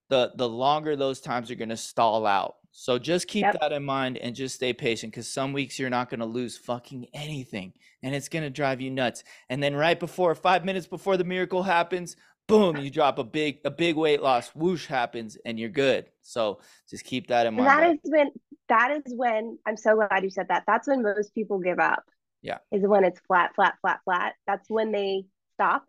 the 0.09 0.33
the 0.35 0.49
longer 0.49 0.97
those 0.97 1.21
times 1.21 1.53
are 1.53 1.57
going 1.57 1.69
to 1.69 1.77
stall 1.77 2.27
out. 2.27 2.57
So 2.77 2.99
just 2.99 3.29
keep 3.29 3.43
yep. 3.43 3.61
that 3.61 3.73
in 3.73 3.85
mind 3.85 4.19
and 4.19 4.35
just 4.35 4.57
stay 4.57 4.73
patient 4.73 5.13
because 5.13 5.31
some 5.31 5.53
weeks 5.53 5.79
you're 5.79 5.91
not 5.91 6.11
going 6.11 6.19
to 6.19 6.27
lose 6.27 6.59
fucking 6.59 7.07
anything 7.15 7.73
and 8.03 8.13
it's 8.17 8.29
going 8.29 8.43
to 8.43 8.51
drive 8.51 8.81
you 8.81 8.91
nuts. 8.91 9.23
And 9.49 9.63
then 9.63 9.77
right 9.77 9.99
before, 9.99 10.35
five 10.35 10.65
minutes 10.65 10.89
before 10.89 11.17
the 11.17 11.23
miracle 11.23 11.63
happens, 11.63 12.17
boom, 12.49 12.77
you 12.77 12.91
drop 12.91 13.21
a 13.21 13.25
big 13.25 13.61
a 13.65 13.71
big 13.71 13.95
weight 13.95 14.21
loss, 14.21 14.49
whoosh 14.57 14.87
happens, 14.87 15.39
and 15.47 15.57
you're 15.57 15.69
good. 15.69 16.07
So 16.23 16.59
just 16.91 17.05
keep 17.05 17.29
that 17.29 17.47
in 17.47 17.55
mind. 17.55 17.69
And 17.69 17.79
that 17.79 17.91
is 17.93 18.11
when 18.11 18.31
that 18.69 18.91
is 18.91 19.15
when 19.15 19.57
I'm 19.65 19.77
so 19.77 19.95
glad 19.95 20.25
you 20.25 20.31
said 20.31 20.49
that. 20.49 20.65
That's 20.67 20.89
when 20.89 21.05
most 21.05 21.33
people 21.33 21.61
give 21.61 21.79
up. 21.79 22.03
Yeah. 22.43 22.59
Is 22.73 22.83
when 22.83 23.05
it's 23.05 23.21
flat, 23.29 23.55
flat, 23.55 23.77
flat, 23.83 24.01
flat. 24.05 24.35
That's 24.49 24.69
when 24.69 24.91
they 24.91 25.27
stop. 25.55 25.87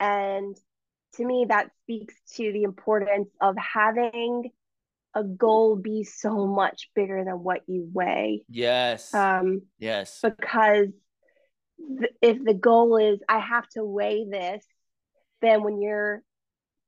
And 0.00 0.56
to 1.14 1.24
me, 1.24 1.46
that 1.48 1.70
speaks 1.84 2.14
to 2.34 2.52
the 2.52 2.64
importance 2.64 3.28
of 3.40 3.54
having 3.56 4.50
a 5.16 5.24
goal 5.24 5.76
be 5.76 6.04
so 6.04 6.46
much 6.46 6.90
bigger 6.94 7.24
than 7.24 7.42
what 7.42 7.62
you 7.66 7.88
weigh. 7.92 8.44
Yes. 8.50 9.14
Um, 9.14 9.62
yes. 9.78 10.20
Because 10.22 10.88
th- 11.98 12.12
if 12.20 12.44
the 12.44 12.52
goal 12.52 12.98
is 12.98 13.18
I 13.26 13.38
have 13.38 13.66
to 13.70 13.82
weigh 13.82 14.26
this, 14.30 14.62
then 15.40 15.62
when 15.62 15.80
you're 15.80 16.22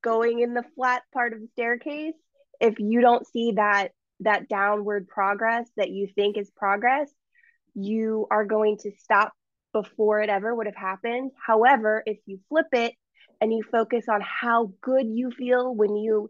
going 0.02 0.40
in 0.40 0.52
the 0.52 0.64
flat 0.76 1.02
part 1.14 1.32
of 1.32 1.40
the 1.40 1.48
staircase, 1.54 2.14
if 2.60 2.78
you 2.78 3.00
don't 3.00 3.26
see 3.26 3.52
that 3.52 3.92
that 4.20 4.46
downward 4.46 5.08
progress 5.08 5.66
that 5.78 5.88
you 5.88 6.08
think 6.14 6.36
is 6.36 6.50
progress, 6.50 7.10
you 7.74 8.26
are 8.30 8.44
going 8.44 8.76
to 8.78 8.90
stop 8.98 9.32
before 9.72 10.20
it 10.20 10.28
ever 10.28 10.54
would 10.54 10.66
have 10.66 10.76
happened. 10.76 11.30
However, 11.46 12.02
if 12.04 12.18
you 12.26 12.40
flip 12.50 12.66
it 12.72 12.92
and 13.40 13.52
you 13.52 13.62
focus 13.70 14.04
on 14.10 14.20
how 14.20 14.72
good 14.82 15.06
you 15.06 15.30
feel 15.30 15.74
when 15.74 15.96
you 15.96 16.28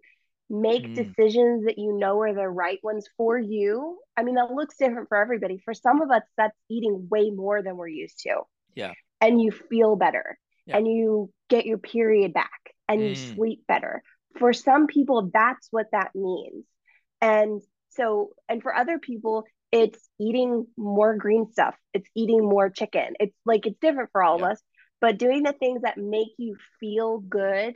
make 0.51 0.85
mm. 0.85 0.95
decisions 0.95 1.67
that 1.67 1.79
you 1.79 1.97
know 1.99 2.21
are 2.21 2.35
the 2.35 2.49
right 2.49 2.79
ones 2.83 3.07
for 3.17 3.39
you. 3.39 3.99
I 4.17 4.23
mean, 4.23 4.37
that 4.37 4.51
looks 4.51 4.77
different 4.79 5.09
for 5.09 5.21
everybody. 5.21 5.61
For 5.65 5.75
some 5.75 6.01
of 6.01 6.11
us, 6.11 6.23
that's 6.37 6.57
eating 6.71 7.09
way 7.11 7.31
more 7.31 7.63
than 7.63 7.77
we're 7.77 7.89
used 7.89 8.21
to. 8.21 8.41
Yeah. 8.75 8.93
And 9.21 9.41
you 9.41 9.51
feel 9.51 9.97
better 9.97 10.39
yeah. 10.69 10.77
and 10.77 10.87
you 10.87 11.31
get 11.49 11.67
your 11.67 11.79
period 11.79 12.33
back 12.33 12.75
and 12.89 13.01
mm. 13.01 13.09
you 13.09 13.15
sleep 13.17 13.67
better. 13.67 14.03
For 14.39 14.53
some 14.53 14.87
people, 14.87 15.31
that's 15.33 15.69
what 15.71 15.87
that 15.93 16.11
means. 16.15 16.65
And 17.21 17.61
so, 17.91 18.31
and 18.49 18.63
for 18.63 18.75
other 18.75 18.99
people, 18.99 19.45
it's 19.73 20.09
eating 20.21 20.67
more 20.77 21.17
green 21.17 21.51
stuff, 21.53 21.75
it's 21.93 22.09
eating 22.15 22.41
more 22.41 22.71
chicken. 22.71 23.15
It's 23.19 23.35
like 23.45 23.67
it's 23.67 23.79
different 23.81 24.11
for 24.13 24.23
all 24.23 24.39
yeah. 24.39 24.47
of 24.47 24.53
us, 24.53 24.63
but 25.01 25.19
doing 25.19 25.43
the 25.43 25.53
things 25.53 25.83
that 25.83 25.99
make 25.99 26.29
you 26.39 26.57
feel 26.79 27.19
good 27.19 27.75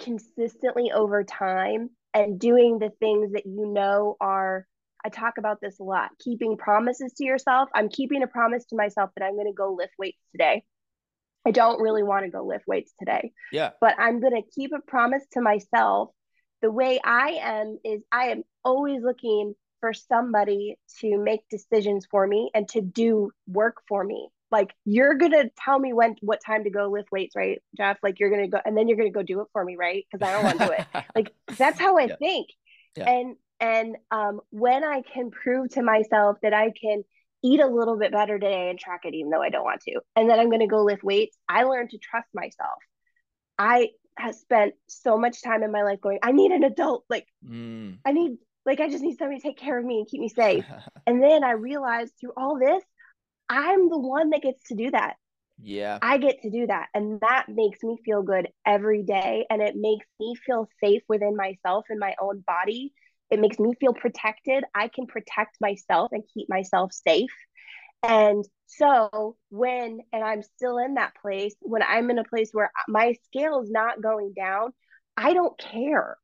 consistently 0.00 0.90
over 0.92 1.22
time 1.24 1.90
and 2.14 2.40
doing 2.40 2.78
the 2.78 2.90
things 2.98 3.32
that 3.32 3.46
you 3.46 3.66
know 3.66 4.16
are 4.20 4.66
I 5.04 5.08
talk 5.08 5.38
about 5.38 5.60
this 5.62 5.80
a 5.80 5.84
lot 5.84 6.10
keeping 6.18 6.56
promises 6.56 7.14
to 7.14 7.24
yourself. 7.24 7.68
I'm 7.74 7.88
keeping 7.88 8.22
a 8.22 8.26
promise 8.26 8.66
to 8.66 8.76
myself 8.76 9.10
that 9.16 9.24
I'm 9.24 9.34
going 9.34 9.46
to 9.46 9.52
go 9.52 9.72
lift 9.72 9.92
weights 9.98 10.20
today. 10.32 10.64
I 11.46 11.52
don't 11.52 11.80
really 11.80 12.02
want 12.02 12.26
to 12.26 12.30
go 12.30 12.44
lift 12.44 12.66
weights 12.66 12.92
today. 12.98 13.32
Yeah. 13.50 13.70
But 13.80 13.94
I'm 13.98 14.20
going 14.20 14.34
to 14.34 14.50
keep 14.54 14.72
a 14.72 14.80
promise 14.80 15.24
to 15.32 15.40
myself. 15.40 16.10
The 16.60 16.70
way 16.70 17.00
I 17.02 17.38
am 17.40 17.78
is 17.82 18.02
I 18.12 18.26
am 18.26 18.42
always 18.62 19.02
looking 19.02 19.54
for 19.80 19.94
somebody 19.94 20.76
to 21.00 21.16
make 21.16 21.40
decisions 21.48 22.06
for 22.10 22.26
me 22.26 22.50
and 22.52 22.68
to 22.68 22.82
do 22.82 23.30
work 23.46 23.76
for 23.88 24.04
me 24.04 24.28
like 24.50 24.74
you're 24.84 25.14
gonna 25.14 25.50
tell 25.64 25.78
me 25.78 25.92
when 25.92 26.16
what 26.20 26.40
time 26.44 26.64
to 26.64 26.70
go 26.70 26.90
lift 26.90 27.10
weights 27.12 27.36
right 27.36 27.60
jeff 27.76 27.98
like 28.02 28.18
you're 28.20 28.30
gonna 28.30 28.48
go 28.48 28.58
and 28.64 28.76
then 28.76 28.88
you're 28.88 28.96
gonna 28.96 29.10
go 29.10 29.22
do 29.22 29.40
it 29.40 29.46
for 29.52 29.64
me 29.64 29.76
right 29.76 30.06
because 30.10 30.26
i 30.26 30.32
don't 30.32 30.44
want 30.44 30.58
to 30.58 30.66
do 30.66 30.72
it 30.72 31.04
like 31.14 31.32
that's 31.56 31.78
how 31.78 31.98
i 31.98 32.04
yeah. 32.04 32.16
think 32.16 32.48
yeah. 32.96 33.10
and 33.10 33.36
and 33.60 33.96
um 34.10 34.40
when 34.50 34.84
i 34.84 35.02
can 35.02 35.30
prove 35.30 35.70
to 35.70 35.82
myself 35.82 36.36
that 36.42 36.54
i 36.54 36.70
can 36.70 37.02
eat 37.42 37.60
a 37.60 37.66
little 37.66 37.98
bit 37.98 38.12
better 38.12 38.38
today 38.38 38.68
and 38.68 38.78
track 38.78 39.00
it 39.04 39.14
even 39.14 39.30
though 39.30 39.42
i 39.42 39.48
don't 39.48 39.64
want 39.64 39.80
to 39.80 40.00
and 40.16 40.28
then 40.28 40.38
i'm 40.38 40.50
gonna 40.50 40.66
go 40.66 40.82
lift 40.82 41.02
weights 41.02 41.36
i 41.48 41.62
learned 41.62 41.90
to 41.90 41.98
trust 41.98 42.28
myself 42.34 42.78
i 43.58 43.88
have 44.18 44.34
spent 44.34 44.74
so 44.86 45.16
much 45.16 45.42
time 45.42 45.62
in 45.62 45.72
my 45.72 45.82
life 45.82 46.00
going 46.00 46.18
i 46.22 46.32
need 46.32 46.50
an 46.50 46.64
adult 46.64 47.04
like 47.08 47.26
mm. 47.46 47.96
i 48.04 48.12
need 48.12 48.36
like 48.66 48.80
i 48.80 48.90
just 48.90 49.02
need 49.02 49.16
somebody 49.16 49.40
to 49.40 49.46
take 49.46 49.56
care 49.56 49.78
of 49.78 49.84
me 49.84 49.98
and 49.98 50.08
keep 50.08 50.20
me 50.20 50.28
safe 50.28 50.64
and 51.06 51.22
then 51.22 51.42
i 51.42 51.52
realized 51.52 52.12
through 52.20 52.32
all 52.36 52.58
this 52.58 52.82
I'm 53.50 53.90
the 53.90 53.98
one 53.98 54.30
that 54.30 54.42
gets 54.42 54.62
to 54.68 54.74
do 54.76 54.90
that. 54.92 55.16
Yeah. 55.62 55.98
I 56.00 56.18
get 56.18 56.42
to 56.42 56.50
do 56.50 56.68
that. 56.68 56.88
And 56.94 57.20
that 57.20 57.46
makes 57.48 57.82
me 57.82 57.98
feel 58.04 58.22
good 58.22 58.48
every 58.64 59.02
day. 59.02 59.44
And 59.50 59.60
it 59.60 59.76
makes 59.76 60.06
me 60.18 60.34
feel 60.46 60.68
safe 60.82 61.02
within 61.08 61.36
myself 61.36 61.84
and 61.90 61.98
my 61.98 62.14
own 62.20 62.42
body. 62.46 62.94
It 63.28 63.40
makes 63.40 63.58
me 63.58 63.74
feel 63.78 63.92
protected. 63.92 64.64
I 64.74 64.88
can 64.88 65.06
protect 65.06 65.58
myself 65.60 66.12
and 66.12 66.22
keep 66.32 66.48
myself 66.48 66.92
safe. 66.92 67.30
And 68.02 68.44
so 68.66 69.36
when, 69.50 70.00
and 70.12 70.24
I'm 70.24 70.42
still 70.42 70.78
in 70.78 70.94
that 70.94 71.12
place, 71.20 71.54
when 71.60 71.82
I'm 71.82 72.08
in 72.10 72.18
a 72.18 72.24
place 72.24 72.50
where 72.52 72.70
my 72.88 73.16
scale 73.26 73.60
is 73.62 73.70
not 73.70 74.00
going 74.00 74.32
down, 74.34 74.72
I 75.16 75.34
don't 75.34 75.58
care. 75.58 76.16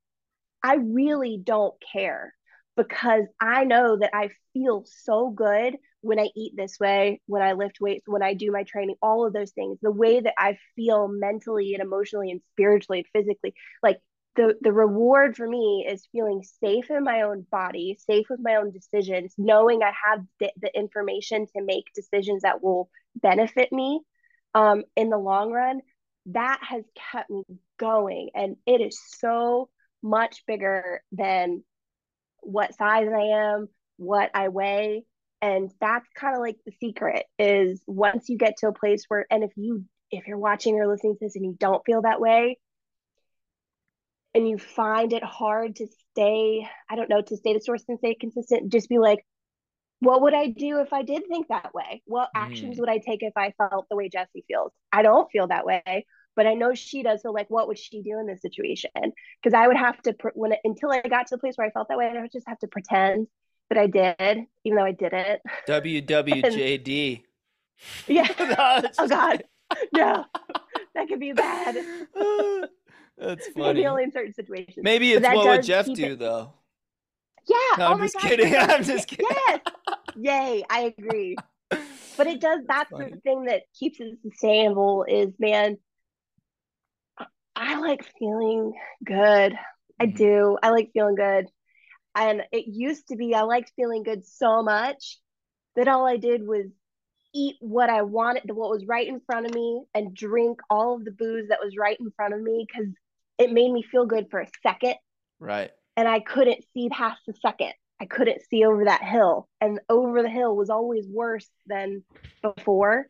I 0.63 0.77
really 0.77 1.39
don't 1.43 1.75
care 1.93 2.33
because 2.77 3.25
I 3.41 3.65
know 3.65 3.99
that 3.99 4.11
I 4.15 4.31
feel 4.53 4.85
so 4.87 5.31
good 5.31 5.77
when 6.07 6.19
I 6.19 6.29
eat 6.37 6.55
this 6.57 6.79
way, 6.81 7.21
when 7.27 7.43
I 7.43 7.53
lift 7.53 7.81
weights, 7.81 8.05
when 8.07 8.23
I 8.23 8.35
do 8.35 8.53
my 8.53 8.63
training, 8.63 8.97
all 9.03 9.27
of 9.27 9.33
those 9.33 9.51
things, 9.51 9.79
the 9.83 9.91
way 9.91 10.21
that 10.21 10.35
I 10.39 10.59
feel 10.77 11.09
mentally 11.09 11.75
and 11.75 11.83
emotionally 11.83 12.31
and 12.31 12.41
spiritually 12.53 13.01
and 13.01 13.09
physically, 13.25 13.55
like 13.83 13.99
the 14.37 14.55
the 14.61 14.73
reward 14.73 15.37
for 15.37 15.49
me 15.49 15.87
is 15.89 16.09
feeling 16.13 16.43
safe 16.61 16.91
in 16.91 17.03
my 17.03 17.23
own 17.23 17.47
body, 17.51 17.99
safe 18.07 18.27
with 18.31 18.41
my 18.41 18.57
own 18.57 18.71
decisions, 18.71 19.35
knowing 19.37 19.83
I 19.83 19.93
have 20.09 20.25
the, 20.39 20.53
the 20.61 20.71
information 20.79 21.47
to 21.57 21.63
make 21.63 21.85
decisions 21.95 22.43
that 22.43 22.63
will 22.63 22.89
benefit 23.17 23.73
me 23.73 24.01
um, 24.55 24.85
in 24.95 25.11
the 25.11 25.19
long 25.19 25.51
run. 25.51 25.81
That 26.27 26.61
has 26.63 26.85
kept 27.13 27.31
me 27.31 27.45
going, 27.79 28.31
and 28.35 28.57
it 28.67 28.81
is 28.81 28.99
so 29.19 29.69
much 30.03 30.45
bigger 30.47 31.03
than 31.13 31.63
what 32.41 32.77
size 32.77 33.09
I 33.09 33.55
am, 33.55 33.69
what 33.97 34.31
I 34.35 34.49
weigh, 34.49 35.05
and 35.43 35.71
that's 35.81 36.07
kind 36.19 36.35
of 36.35 36.41
like 36.41 36.57
the 36.65 36.73
secret 36.81 37.27
is 37.39 37.83
once 37.87 38.29
you 38.29 38.39
get 38.39 38.55
to 38.59 38.69
a 38.69 38.73
place 38.73 39.05
where 39.09 39.27
and 39.31 39.45
if 39.45 39.51
you 39.57 39.85
if 40.11 40.27
you're 40.27 40.39
watching 40.39 40.77
or 40.81 40.87
listening 40.87 41.15
to 41.15 41.19
this 41.27 41.37
and 41.37 41.45
you 41.45 41.57
don't 41.59 41.85
feel 41.85 42.03
that 42.03 42.21
way 42.21 42.59
and 44.35 44.49
you 44.49 44.59
find 44.59 45.13
it 45.13 45.25
hard 45.25 45.77
to 45.77 45.87
stay 46.13 46.67
i 46.91 46.97
don't 46.97 47.09
know 47.09 47.23
to 47.23 47.37
stay 47.37 47.55
the 47.55 47.61
source 47.61 47.85
and 47.89 47.99
stay 47.99 48.15
consistent 48.15 48.73
just 48.73 48.89
be 48.89 48.99
like 48.99 49.25
what 50.01 50.23
would 50.23 50.35
I 50.35 50.49
do 50.49 50.81
if 50.81 50.93
I 50.93 51.03
did 51.03 51.25
think 51.29 51.49
that 51.49 51.75
way? 51.75 52.03
What 52.07 52.31
actions 52.35 52.77
Mm. 52.77 52.81
would 52.81 52.89
I 52.91 52.99
take 52.99 53.23
if 53.23 53.33
I 53.37 53.53
felt 53.59 53.87
the 53.91 53.97
way 53.97 54.11
jesse 54.11 54.45
feels? 54.49 54.73
I 54.93 55.03
don't 55.03 55.31
feel 55.31 55.49
that 55.49 55.67
way, 55.67 56.07
but 56.37 56.47
I 56.47 56.55
know 56.55 56.75
she 56.75 57.03
does. 57.03 57.23
So, 57.23 57.33
like, 57.33 57.51
what 57.51 57.69
would 57.69 57.79
she 57.79 58.03
do 58.03 58.19
in 58.21 58.27
this 58.27 58.43
situation? 58.43 58.91
Because 59.43 59.55
I 59.55 59.67
would 59.67 59.77
have 59.79 60.01
to, 60.03 60.15
when 60.35 60.53
until 60.65 60.93
I 60.93 61.01
got 61.03 61.29
to 61.29 61.37
the 61.37 61.41
place 61.41 61.55
where 61.57 61.67
I 61.67 61.71
felt 61.71 61.89
that 61.89 61.99
way, 61.99 62.07
I 62.07 62.21
would 62.21 62.33
just 62.33 62.49
have 62.49 62.59
to 62.61 62.69
pretend 62.69 63.29
that 63.71 63.79
I 63.79 63.87
did, 63.87 64.47
even 64.65 64.77
though 64.79 64.85
I 64.85 64.93
didn't. 64.93 65.41
WWJD. 65.69 67.23
Yeah. 68.07 68.27
No, 68.39 68.89
Oh 68.99 69.07
God, 69.09 69.43
no, 69.93 70.25
that 70.95 71.09
could 71.09 71.21
be 71.21 71.33
bad. 71.33 71.75
That's 73.19 73.47
Maybe 73.55 73.61
funny. 73.61 73.87
only 73.87 74.05
in 74.05 74.13
certain 74.13 74.33
situations. 74.33 74.79
Maybe 74.83 75.13
But 75.15 75.25
it's 75.25 75.35
what 75.37 75.47
would 75.47 75.63
Jeff 75.63 75.85
do 75.87 76.13
it- 76.13 76.19
though. 76.19 76.55
Yeah. 77.49 77.57
No, 77.79 77.87
oh 77.89 77.93
I'm 77.93 77.99
my 77.99 78.05
just 78.07 78.15
God, 78.15 78.23
kidding. 78.29 78.57
I'm 78.57 78.83
just 78.83 79.09
kidding. 79.09 79.27
Yes. 79.31 79.61
Yay. 80.17 80.65
I 80.71 80.95
agree. 80.99 81.37
But 82.17 82.27
it 82.27 82.41
does. 82.41 82.61
That's 82.67 82.91
funny. 82.91 83.11
the 83.11 83.21
thing 83.21 83.45
that 83.45 83.63
keeps 83.79 84.01
it 84.01 84.17
sustainable. 84.23 85.05
Is 85.07 85.29
man, 85.39 85.77
I 87.55 87.79
like 87.79 88.05
feeling 88.19 88.73
good. 89.05 89.55
I 90.01 90.07
Mhm. 90.07 90.17
do. 90.17 90.59
I 90.63 90.71
like 90.71 90.91
feeling 90.93 91.15
good. 91.15 91.47
And 92.17 92.43
it 92.51 92.65
used 92.67 93.09
to 93.09 93.17
be 93.17 93.35
I 93.35 93.43
liked 93.43 93.73
feeling 93.77 94.03
good 94.03 94.27
so 94.27 94.63
much 94.63 95.19
that 95.77 95.87
all 95.87 96.07
I 96.07 96.17
did 96.17 96.47
was 96.47 96.67
eat 97.35 97.57
what 97.61 97.91
I 97.91 98.03
wanted, 98.03 98.51
what 98.51 98.71
was 98.71 98.87
right 98.87 99.07
in 99.07 99.21
front 99.21 99.47
of 99.47 99.55
me, 99.55 99.83
and 99.95 100.15
drink 100.15 100.61
all 100.71 100.97
of 100.97 101.05
the 101.05 101.11
booze 101.11 101.49
that 101.51 101.61
was 101.63 101.77
right 101.77 101.99
in 102.01 102.11
front 102.17 102.33
of 102.33 102.41
me 102.41 102.67
because 102.67 102.91
it 103.39 103.53
made 103.53 103.71
me 103.71 103.83
feel 103.83 104.07
good 104.07 104.29
for 104.31 104.41
a 104.41 104.49
second. 104.63 104.95
Right. 105.39 105.71
And 105.99 106.09
I 106.09 106.21
couldn't 106.21 106.65
see 106.73 106.89
past 106.89 107.21
the 107.27 107.35
second. 107.35 107.75
I 108.01 108.07
couldn't 108.07 108.43
see 108.49 108.65
over 108.65 108.85
that 108.85 109.03
hill. 109.03 109.49
And 109.61 109.81
over 109.91 110.23
the 110.23 110.31
hill 110.31 110.57
was 110.57 110.71
always 110.71 111.07
worse 111.09 111.49
than 111.67 112.03
before. 112.43 113.09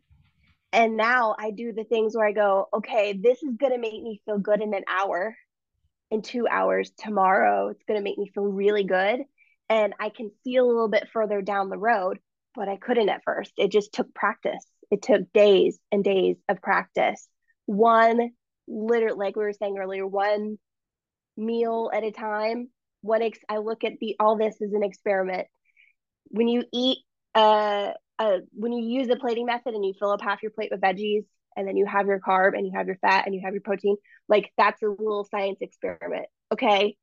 And 0.73 0.97
now 0.97 1.37
I 1.39 1.53
do 1.53 1.73
the 1.73 1.85
things 1.85 2.17
where 2.17 2.27
I 2.27 2.33
go, 2.33 2.67
okay, 2.75 3.13
this 3.13 3.43
is 3.43 3.57
going 3.57 3.73
to 3.73 3.79
make 3.79 4.03
me 4.03 4.21
feel 4.25 4.39
good 4.39 4.61
in 4.61 4.75
an 4.75 4.85
hour, 4.89 5.37
in 6.11 6.23
two 6.23 6.47
hours, 6.49 6.91
tomorrow. 6.99 7.69
It's 7.69 7.83
going 7.87 7.99
to 7.99 8.05
make 8.05 8.19
me 8.19 8.31
feel 8.35 8.45
really 8.45 8.85
good. 8.85 9.21
And 9.69 9.95
I 9.99 10.11
can 10.11 10.31
see 10.45 10.57
a 10.57 10.65
little 10.65 10.89
bit 10.89 11.09
further 11.13 11.43
down 11.43 11.69
the 11.69 11.79
road, 11.79 12.19
but 12.55 12.69
I 12.69 12.77
couldn't 12.77 13.09
at 13.09 13.25
first. 13.25 13.53
It 13.57 13.73
just 13.73 13.93
took 13.93 14.15
practice. 14.15 14.65
It 14.91 15.03
took 15.03 15.33
days 15.33 15.79
and 15.91 16.05
days 16.05 16.37
of 16.49 16.63
practice. 16.63 17.29
One, 17.67 18.31
literally, 18.69 19.19
like 19.19 19.37
we 19.37 19.43
were 19.43 19.53
saying 19.53 19.77
earlier, 19.79 20.07
one 20.07 20.59
meal 21.37 21.91
at 21.93 22.05
a 22.05 22.13
time. 22.13 22.69
One, 23.03 23.23
ex- 23.23 23.39
I 23.49 23.59
look 23.59 23.83
at 23.85 23.95
the 24.01 24.17
all 24.21 24.37
this 24.37 24.57
as 24.63 24.73
an 24.73 24.85
experiment. 24.85 25.49
When 26.29 26.49
you 26.49 26.65
eat 26.73 26.99
uh, 27.35 27.91
uh, 28.19 28.39
when 28.53 28.73
you 28.73 28.99
use 28.99 29.09
the 29.09 29.17
plating 29.17 29.47
method 29.47 29.75
and 29.75 29.85
you 29.85 29.93
fill 29.99 30.11
up 30.11 30.23
half 30.23 30.43
your 30.43 30.53
plate 30.53 30.71
with 30.71 30.81
veggies 30.81 31.25
and 31.57 31.67
then 31.67 31.77
you 31.77 31.87
have 31.87 32.07
your 32.07 32.21
carb 32.21 32.57
and 32.57 32.67
you 32.67 32.73
have 32.75 32.87
your 32.87 32.99
fat 32.99 33.27
and 33.27 33.35
you 33.35 33.41
have 33.45 33.55
your 33.55 33.63
protein, 33.63 33.97
like 34.29 34.53
that's 34.57 34.83
a 34.83 34.89
little 34.89 35.27
science 35.31 35.59
experiment. 35.61 36.27
Okay, 36.53 36.97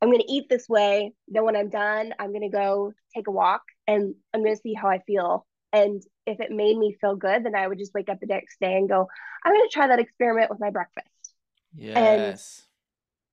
I'm 0.00 0.08
going 0.08 0.20
to 0.20 0.32
eat 0.32 0.48
this 0.50 0.68
way. 0.68 1.12
Then 1.28 1.44
when 1.44 1.56
I'm 1.56 1.70
done, 1.70 2.12
I'm 2.18 2.30
going 2.30 2.42
to 2.42 2.48
go 2.48 2.92
take 3.14 3.28
a 3.28 3.32
walk 3.32 3.62
and 3.86 4.14
I'm 4.34 4.42
going 4.42 4.54
to 4.54 4.60
see 4.60 4.74
how 4.74 4.88
I 4.88 4.98
feel. 5.06 5.46
And 5.72 6.02
if 6.26 6.40
it 6.40 6.50
made 6.50 6.76
me 6.76 6.96
feel 7.00 7.16
good, 7.16 7.44
then 7.44 7.54
I 7.54 7.66
would 7.66 7.78
just 7.78 7.94
wake 7.94 8.08
up 8.08 8.20
the 8.20 8.26
next 8.26 8.60
day 8.60 8.76
and 8.76 8.88
go, 8.88 9.08
I'm 9.44 9.52
going 9.52 9.66
to 9.66 9.72
try 9.72 9.86
that 9.86 10.00
experiment 10.00 10.50
with 10.50 10.60
my 10.60 10.70
breakfast. 10.70 11.06
Yes. 11.74 12.62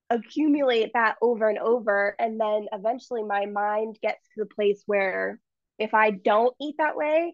Accumulate 0.09 0.91
that 0.93 1.15
over 1.21 1.49
and 1.49 1.59
over. 1.59 2.15
And 2.17 2.39
then 2.39 2.67
eventually 2.71 3.23
my 3.23 3.45
mind 3.45 3.97
gets 4.01 4.21
to 4.35 4.43
the 4.43 4.45
place 4.45 4.81
where 4.85 5.39
if 5.77 5.93
I 5.93 6.11
don't 6.11 6.55
eat 6.61 6.75
that 6.77 6.95
way, 6.95 7.33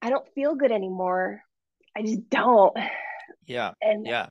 I 0.00 0.10
don't 0.10 0.26
feel 0.34 0.54
good 0.54 0.72
anymore. 0.72 1.42
I 1.96 2.02
just 2.02 2.28
don't. 2.30 2.76
Yeah. 3.46 3.72
And 3.82 4.06
Yeah. 4.06 4.28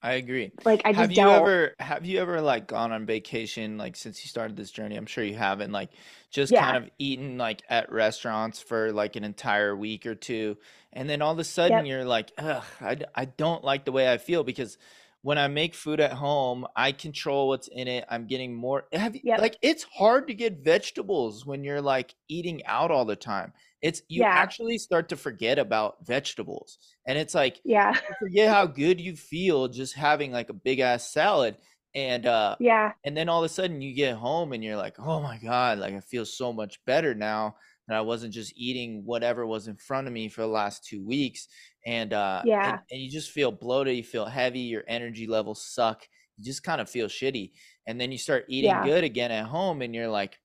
I 0.00 0.12
agree. 0.14 0.52
like, 0.64 0.82
I 0.84 0.92
just 0.92 0.98
Have 1.00 1.12
you 1.12 1.16
don't. 1.16 1.34
ever 1.34 1.74
have 1.80 2.06
you 2.06 2.20
ever 2.20 2.40
like 2.40 2.68
gone 2.68 2.92
on 2.92 3.04
vacation 3.04 3.78
like 3.78 3.96
since 3.96 4.24
you 4.24 4.28
started 4.28 4.56
this 4.56 4.70
journey? 4.70 4.96
I'm 4.96 5.06
sure 5.06 5.24
you 5.24 5.34
haven't 5.36 5.72
like 5.72 5.90
just 6.30 6.52
Yeah. 6.52 6.64
kind 6.64 6.76
of 6.76 6.90
eaten 6.98 7.36
like 7.36 7.62
at 7.68 7.90
restaurants 7.90 8.60
for 8.60 8.92
like 8.92 9.16
an 9.16 9.24
entire 9.24 9.74
week 9.74 10.06
or 10.06 10.14
two 10.14 10.56
and 10.92 11.10
then 11.10 11.20
all 11.20 11.32
of 11.32 11.38
a 11.40 11.44
sudden 11.44 11.78
Yep. 11.78 11.86
you're 11.86 12.04
like, 12.04 12.30
"Ugh, 12.38 12.62
I, 12.80 12.98
I 13.14 13.24
don't 13.24 13.64
like 13.64 13.84
the 13.84 13.92
way 13.92 14.10
I 14.12 14.18
feel 14.18 14.44
because 14.44 14.78
when 15.22 15.36
I 15.38 15.48
make 15.48 15.74
food 15.74 16.00
at 16.00 16.12
home, 16.12 16.66
I 16.76 16.92
control 16.92 17.48
what's 17.48 17.68
in 17.68 17.88
it. 17.88 18.04
I'm 18.08 18.26
getting 18.26 18.54
more 18.54 18.84
have 18.92 19.14
you 19.16 19.22
Yep. 19.24 19.40
like 19.40 19.56
it's 19.62 19.82
hard 19.84 20.28
to 20.28 20.34
get 20.34 20.64
vegetables 20.64 21.44
when 21.44 21.64
you're 21.64 21.82
like 21.82 22.14
eating 22.28 22.64
out 22.66 22.90
all 22.90 23.04
the 23.04 23.16
time. 23.16 23.52
It's 23.82 24.02
you 24.08 24.22
Yeah. 24.22 24.28
actually 24.28 24.78
start 24.78 25.08
to 25.10 25.16
forget 25.16 25.58
about 25.58 26.06
vegetables. 26.06 26.78
And 27.06 27.18
it's 27.18 27.34
like 27.34 27.60
Yeah. 27.64 27.98
forget 28.20 28.48
how 28.48 28.66
good 28.66 29.00
you 29.00 29.16
feel 29.16 29.68
just 29.68 29.94
having 29.94 30.30
like 30.32 30.50
a 30.50 30.54
big 30.54 30.78
ass 30.80 31.10
salad 31.12 31.56
and 31.94 32.26
uh 32.26 32.54
Yeah. 32.60 32.92
and 33.04 33.16
then 33.16 33.28
all 33.28 33.42
of 33.42 33.50
a 33.50 33.52
sudden 33.52 33.80
you 33.80 33.94
get 33.94 34.14
home 34.16 34.52
and 34.52 34.62
you're 34.62 34.76
like 34.76 34.96
oh 34.98 35.20
my 35.20 35.38
god 35.38 35.78
like 35.78 35.94
i 35.94 36.00
feel 36.00 36.26
so 36.26 36.52
much 36.52 36.84
better 36.84 37.14
now 37.14 37.56
that 37.88 37.96
i 37.96 38.00
wasn't 38.02 38.32
just 38.34 38.52
eating 38.56 39.02
whatever 39.06 39.46
was 39.46 39.68
in 39.68 39.76
front 39.76 40.06
of 40.06 40.12
me 40.12 40.28
for 40.28 40.42
the 40.42 40.46
last 40.46 40.84
two 40.84 41.02
weeks 41.04 41.48
and 41.88 42.12
uh 42.12 42.38
and, 42.42 42.48
Yeah. 42.48 42.78
and 42.90 43.00
you 43.00 43.10
just 43.10 43.30
feel 43.30 43.50
bloated 43.50 43.96
you 43.96 44.04
feel 44.04 44.26
heavy 44.26 44.60
your 44.60 44.84
energy 44.88 45.26
levels 45.26 45.64
suck 45.64 46.06
you 46.36 46.44
just 46.44 46.62
kind 46.62 46.80
of 46.80 46.88
feel 46.90 47.06
shitty 47.08 47.52
and 47.86 48.00
then 48.00 48.12
you 48.12 48.18
start 48.18 48.44
eating 48.48 48.70
Yeah. 48.70 48.84
good 48.84 49.04
again 49.04 49.30
at 49.32 49.46
home 49.46 49.80
and 49.82 49.94
you're 49.94 50.08
like 50.20 50.38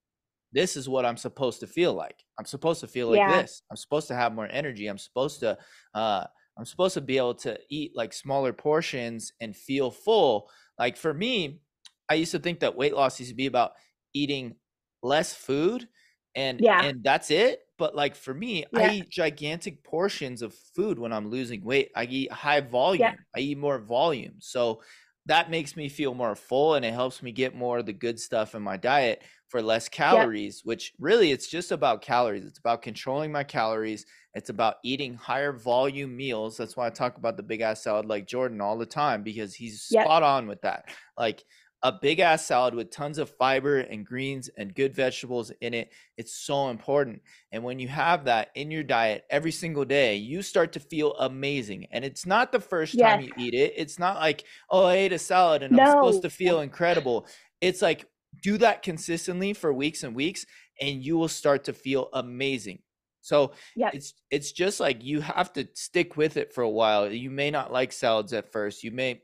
this 0.53 0.77
is 0.77 0.87
what 0.87 1.05
i'm 1.05 1.17
supposed 1.17 1.59
to 1.59 1.67
feel 1.67 1.93
like 1.93 2.15
i'm 2.39 2.45
supposed 2.45 2.79
to 2.81 2.87
feel 2.87 3.09
like 3.09 3.17
Yeah. 3.19 3.41
this 3.41 3.61
i'm 3.69 3.75
supposed 3.77 4.07
to 4.07 4.15
have 4.15 4.33
more 4.33 4.47
energy 4.49 4.87
i'm 4.87 4.97
supposed 4.97 5.39
to 5.41 5.57
uh 5.93 6.25
I'm 6.55 6.65
supposed 6.65 6.93
to 6.93 7.01
be 7.01 7.17
able 7.17 7.33
to 7.47 7.57
eat 7.71 7.93
like 7.95 8.13
smaller 8.13 8.53
portions 8.53 9.31
and 9.41 9.57
feel 9.57 9.89
full. 9.89 10.51
Like 10.77 10.95
for 10.97 11.11
me, 11.11 11.61
I 12.07 12.13
used 12.13 12.31
to 12.33 12.37
think 12.37 12.59
that 12.59 12.75
weight 12.75 12.93
loss 12.93 13.19
used 13.19 13.31
to 13.31 13.35
be 13.35 13.47
about 13.47 13.71
eating 14.13 14.53
less 15.01 15.33
food 15.33 15.87
and 16.35 16.61
Yeah. 16.61 16.83
and 16.83 17.03
that's 17.03 17.31
it. 17.31 17.61
But 17.84 17.95
like 17.95 18.15
for 18.15 18.34
me, 18.34 18.63
I 18.77 18.86
eat 18.86 19.09
gigantic 19.09 19.84
portions 19.84 20.41
of 20.41 20.53
food 20.53 20.97
when 20.97 21.11
I'm 21.11 21.29
losing 21.29 21.65
weight. 21.65 21.91
I 21.97 22.05
eat 22.05 22.31
high 22.31 22.61
volume. 22.61 23.17
I 23.36 23.39
eat 23.41 23.57
more 23.57 23.77
volume. 23.77 24.36
So 24.39 24.81
that 25.25 25.49
makes 25.49 25.75
me 25.75 25.89
feel 25.89 26.13
more 26.13 26.34
full 26.36 26.75
and 26.75 26.86
it 26.86 26.93
helps 26.93 27.21
me 27.21 27.34
get 27.34 27.55
more 27.55 27.79
of 27.79 27.86
the 27.86 27.91
good 27.91 28.21
stuff 28.21 28.55
in 28.55 28.61
my 28.61 28.77
diet 28.77 29.21
for 29.49 29.61
less 29.61 29.89
calories, 29.89 30.61
which 30.63 30.93
really 30.97 31.31
it's 31.31 31.47
just 31.49 31.73
about 31.73 32.01
calories. 32.01 32.45
It's 32.45 32.59
about 32.59 32.84
controlling 32.84 33.34
my 33.34 33.43
calories. 33.43 34.05
It's 34.34 34.49
about 34.49 34.75
eating 34.84 35.15
higher 35.15 35.51
volume 35.51 36.15
meals. 36.15 36.55
That's 36.55 36.77
why 36.77 36.88
I 36.88 36.89
talk 36.89 37.17
about 37.17 37.36
the 37.36 37.43
big 37.43 37.59
ass 37.59 37.84
salad 37.84 38.05
like 38.05 38.27
Jordan 38.27 38.61
all 38.61 38.77
the 38.77 38.86
time 38.86 39.23
because 39.23 39.53
he's 39.53 39.81
spot 39.81 40.23
on 40.23 40.47
with 40.47 40.61
that. 40.61 40.86
Like 41.17 41.43
a 41.84 41.91
big 41.91 42.19
ass 42.19 42.45
salad 42.45 42.73
with 42.73 42.89
tons 42.91 43.17
of 43.17 43.29
fiber 43.29 43.79
and 43.79 44.05
greens 44.05 44.49
and 44.57 44.73
good 44.73 44.95
vegetables 44.95 45.51
in 45.61 45.73
it. 45.73 45.91
It's 46.17 46.34
so 46.34 46.69
important. 46.69 47.21
And 47.51 47.63
when 47.63 47.77
you 47.77 47.89
have 47.89 48.25
that 48.25 48.49
in 48.55 48.71
your 48.71 48.84
diet 48.84 49.25
every 49.29 49.51
single 49.51 49.84
day, 49.86 50.15
you 50.15 50.41
start 50.41 50.71
to 50.73 50.79
feel 50.79 51.13
amazing. 51.19 51.88
And 51.91 52.05
it's 52.05 52.25
not 52.25 52.51
the 52.53 52.61
first 52.61 52.99
time 52.99 53.19
you 53.19 53.31
eat 53.36 53.53
it. 53.53 53.73
It's 53.75 53.99
not 53.99 54.15
like, 54.15 54.45
oh, 54.69 54.86
I 54.86 54.95
ate 54.95 55.13
a 55.13 55.19
salad 55.19 55.61
and 55.61 55.75
I'm 55.75 55.86
supposed 55.86 56.21
to 56.21 56.29
feel 56.29 56.61
incredible. 56.61 57.27
It's 57.61 57.81
like 57.81 58.05
do 58.41 58.57
that 58.59 58.81
consistently 58.81 59.53
for 59.53 59.71
weeks 59.73 60.03
and 60.03 60.15
weeks 60.15 60.45
and 60.79 61.03
you 61.03 61.17
will 61.17 61.27
start 61.27 61.65
to 61.65 61.73
feel 61.73 62.09
amazing. 62.13 62.81
So 63.21 63.53
Yep. 63.75 63.93
it's 63.93 64.13
it's 64.31 64.51
just 64.51 64.79
like 64.79 65.03
you 65.03 65.21
have 65.21 65.53
to 65.53 65.67
stick 65.75 66.17
with 66.17 66.36
it 66.38 66.53
for 66.53 66.61
a 66.61 66.69
while. 66.69 67.11
You 67.11 67.29
may 67.29 67.51
not 67.51 67.71
like 67.71 67.91
salads 67.91 68.34
at 68.34 68.51
first. 68.51 68.84
You 68.84 68.91
may 68.91 69.21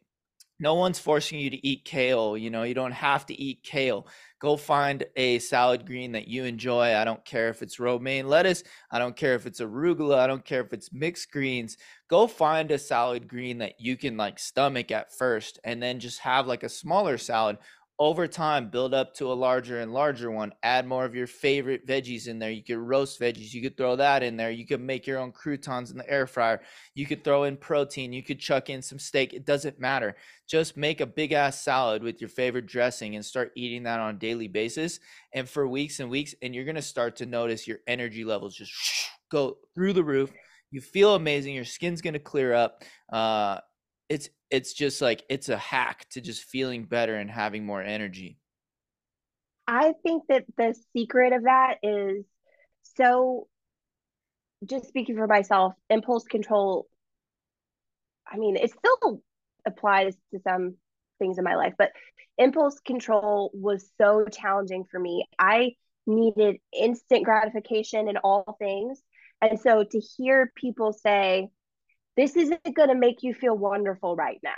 no 0.59 0.75
one's 0.75 0.99
forcing 0.99 1.39
you 1.39 1.49
to 1.49 1.67
eat 1.67 1.85
kale, 1.85 2.37
you 2.37 2.49
know, 2.49 2.63
you 2.63 2.73
don't 2.73 2.91
have 2.91 3.25
to 3.27 3.41
eat 3.41 3.63
kale. 3.63 4.07
Go 4.39 4.55
find 4.55 5.03
a 5.15 5.39
salad 5.39 5.85
green 5.85 6.13
that 6.13 6.27
you 6.27 6.45
enjoy. 6.45 6.95
I 6.95 7.03
don't 7.03 7.23
care 7.25 7.49
if 7.49 7.61
it's 7.61 7.79
romaine 7.79 8.27
lettuce, 8.27 8.63
I 8.91 8.99
don't 8.99 9.15
care 9.15 9.35
if 9.35 9.45
it's 9.45 9.59
arugula, 9.59 10.19
I 10.19 10.27
don't 10.27 10.45
care 10.45 10.61
if 10.61 10.71
it's 10.73 10.93
mixed 10.93 11.31
greens. 11.31 11.77
Go 12.09 12.27
find 12.27 12.71
a 12.71 12.79
salad 12.79 13.27
green 13.27 13.59
that 13.59 13.79
you 13.79 13.97
can 13.97 14.17
like 14.17 14.39
stomach 14.39 14.91
at 14.91 15.13
first 15.13 15.59
and 15.63 15.81
then 15.81 15.99
just 15.99 16.19
have 16.19 16.47
like 16.47 16.63
a 16.63 16.69
smaller 16.69 17.17
salad 17.17 17.57
over 17.99 18.27
time 18.27 18.69
build 18.69 18.93
up 18.93 19.13
to 19.13 19.29
a 19.29 19.33
larger 19.33 19.81
and 19.81 19.91
larger 19.91 20.31
one 20.31 20.53
add 20.63 20.87
more 20.87 21.03
of 21.03 21.13
your 21.13 21.27
favorite 21.27 21.85
veggies 21.85 22.27
in 22.27 22.39
there. 22.39 22.49
You 22.49 22.63
could 22.63 22.77
roast 22.77 23.19
veggies 23.19 23.53
you 23.53 23.61
could 23.61 23.75
throw 23.75 23.97
that 23.97 24.23
in 24.23 24.37
there. 24.37 24.51
You 24.51 24.65
could 24.65 24.79
make 24.79 25.05
your 25.05 25.19
own 25.19 25.33
croutons 25.33 25.91
in 25.91 25.97
the 25.97 26.09
air 26.09 26.25
fryer. 26.25 26.61
You 26.95 27.05
could 27.05 27.25
throw 27.25 27.43
in 27.43 27.57
protein 27.57 28.13
you 28.13 28.23
could 28.23 28.39
chuck 28.39 28.69
in 28.69 28.81
some 28.81 28.99
steak 28.99 29.33
it 29.33 29.45
doesn't 29.45 29.81
matter. 29.81 30.15
Just 30.47 30.77
make 30.77 31.01
a 31.01 31.05
big 31.05 31.33
ass 31.33 31.61
salad 31.61 32.01
with 32.01 32.21
your 32.21 32.29
favorite 32.29 32.67
dressing 32.67 33.15
and 33.15 33.25
start 33.25 33.51
eating 33.55 33.83
that 33.83 33.99
on 33.99 34.15
a 34.15 34.19
daily 34.19 34.47
basis. 34.47 34.99
And 35.33 35.47
for 35.47 35.67
weeks 35.67 35.99
and 35.99 36.09
weeks 36.09 36.33
and 36.41 36.55
you're 36.55 36.65
going 36.65 36.75
to 36.75 36.81
start 36.81 37.17
to 37.17 37.25
notice 37.25 37.67
your 37.67 37.79
energy 37.85 38.23
levels 38.23 38.55
just 38.55 38.71
go 39.29 39.57
through 39.75 39.93
the 39.93 40.03
roof. 40.03 40.31
You 40.71 40.79
feel 40.79 41.15
amazing 41.15 41.53
your 41.53 41.65
skin's 41.65 42.01
going 42.01 42.13
to 42.13 42.19
clear 42.19 42.53
up 42.53 42.83
uh 43.11 43.59
it's 44.09 44.29
it's 44.49 44.73
just 44.73 45.01
like 45.01 45.23
it's 45.29 45.49
a 45.49 45.57
hack 45.57 46.07
to 46.09 46.21
just 46.21 46.43
feeling 46.43 46.83
better 46.83 47.15
and 47.15 47.29
having 47.29 47.65
more 47.65 47.81
energy 47.81 48.37
I 49.71 49.93
think 50.01 50.23
that 50.29 50.45
the 50.57 50.75
secret 50.93 51.31
of 51.31 51.43
that 51.43 51.75
is 51.83 52.25
so 52.97 53.47
just 54.65 54.87
speaking 54.87 55.15
for 55.15 55.27
myself, 55.27 55.73
impulse 55.91 56.23
control, 56.23 56.87
I 58.27 58.37
mean, 58.37 58.55
it 58.55 58.71
still 58.71 59.21
applies 59.67 60.15
to 60.33 60.39
some 60.43 60.75
things 61.19 61.37
in 61.37 61.43
my 61.43 61.55
life, 61.55 61.73
but 61.77 61.91
impulse 62.39 62.79
control 62.79 63.51
was 63.53 63.87
so 63.99 64.25
challenging 64.31 64.85
for 64.89 64.99
me. 64.99 65.27
I 65.37 65.75
needed 66.07 66.57
instant 66.73 67.23
gratification 67.23 68.09
in 68.09 68.17
all 68.17 68.55
things. 68.57 68.99
And 69.39 69.59
so 69.59 69.83
to 69.83 69.99
hear 69.99 70.51
people 70.55 70.93
say, 70.93 71.49
this 72.19 72.35
isn't 72.35 72.75
going 72.75 72.89
to 72.89 72.95
make 72.95 73.23
you 73.23 73.33
feel 73.33 73.57
wonderful 73.57 74.15
right 74.15 74.39
now, 74.43 74.51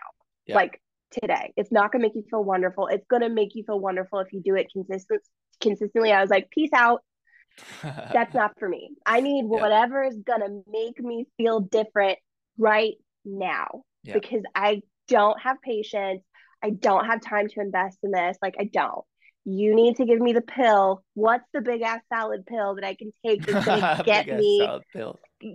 yeah. 0.48 0.56
like 0.56 0.82
today, 1.12 1.54
it's 1.56 1.72
not 1.72 1.92
going 1.92 2.02
to 2.02 2.08
make 2.08 2.16
you 2.16 2.24
feel 2.30 2.44
wonderful. 2.44 2.88
It's 2.88 3.06
going 3.08 3.22
to 3.22 3.30
make 3.30 3.54
you 3.54 3.64
feel 3.64 3.80
wonderful 3.80 4.20
if 4.20 4.34
you 4.34 4.42
do 4.42 4.56
it 4.56 4.72
consistent, 4.74 5.22
consistently. 5.60 6.12
I 6.12 6.22
was 6.22 6.32
like, 6.32 6.50
peace 6.50 6.72
out. 6.74 7.02
That's 7.84 8.34
not 8.34 8.58
for 8.58 8.68
me. 8.68 8.92
I 9.06 9.22
need 9.22 9.44
yeah. 9.44 9.62
whatever 9.62 10.04
is 10.04 10.18
going 10.26 10.42
to 10.42 10.64
make 10.72 11.00
me 11.00 11.28
feel 11.38 11.60
different 11.60 12.18
right 12.58 12.96
now 13.26 13.84
yeah. 14.04 14.14
because 14.14 14.42
I 14.56 14.82
don't 15.08 15.40
have 15.40 15.58
patience. 15.62 16.24
I 16.64 16.72
don't 16.72 17.06
have 17.06 17.22
time 17.22 17.48
to 17.50 17.60
invest 17.60 18.00
in 18.04 18.12
this. 18.12 18.38
Like, 18.42 18.56
I 18.60 18.64
don't. 18.64 19.06
You 19.44 19.76
need 19.76 19.96
to 19.98 20.06
give 20.06 20.20
me 20.20 20.34
the 20.34 20.42
pill. 20.42 21.04
What's 21.16 21.46
the 21.52 21.62
big 21.62 21.82
ass 21.82 22.02
salad 22.10 22.46
pill 22.46 22.76
that 22.76 22.84
I 22.84 22.94
can 22.94 23.12
take 23.26 23.46
that's 23.46 23.66
gonna 23.66 24.04
get 24.06 24.28
me 24.28 24.68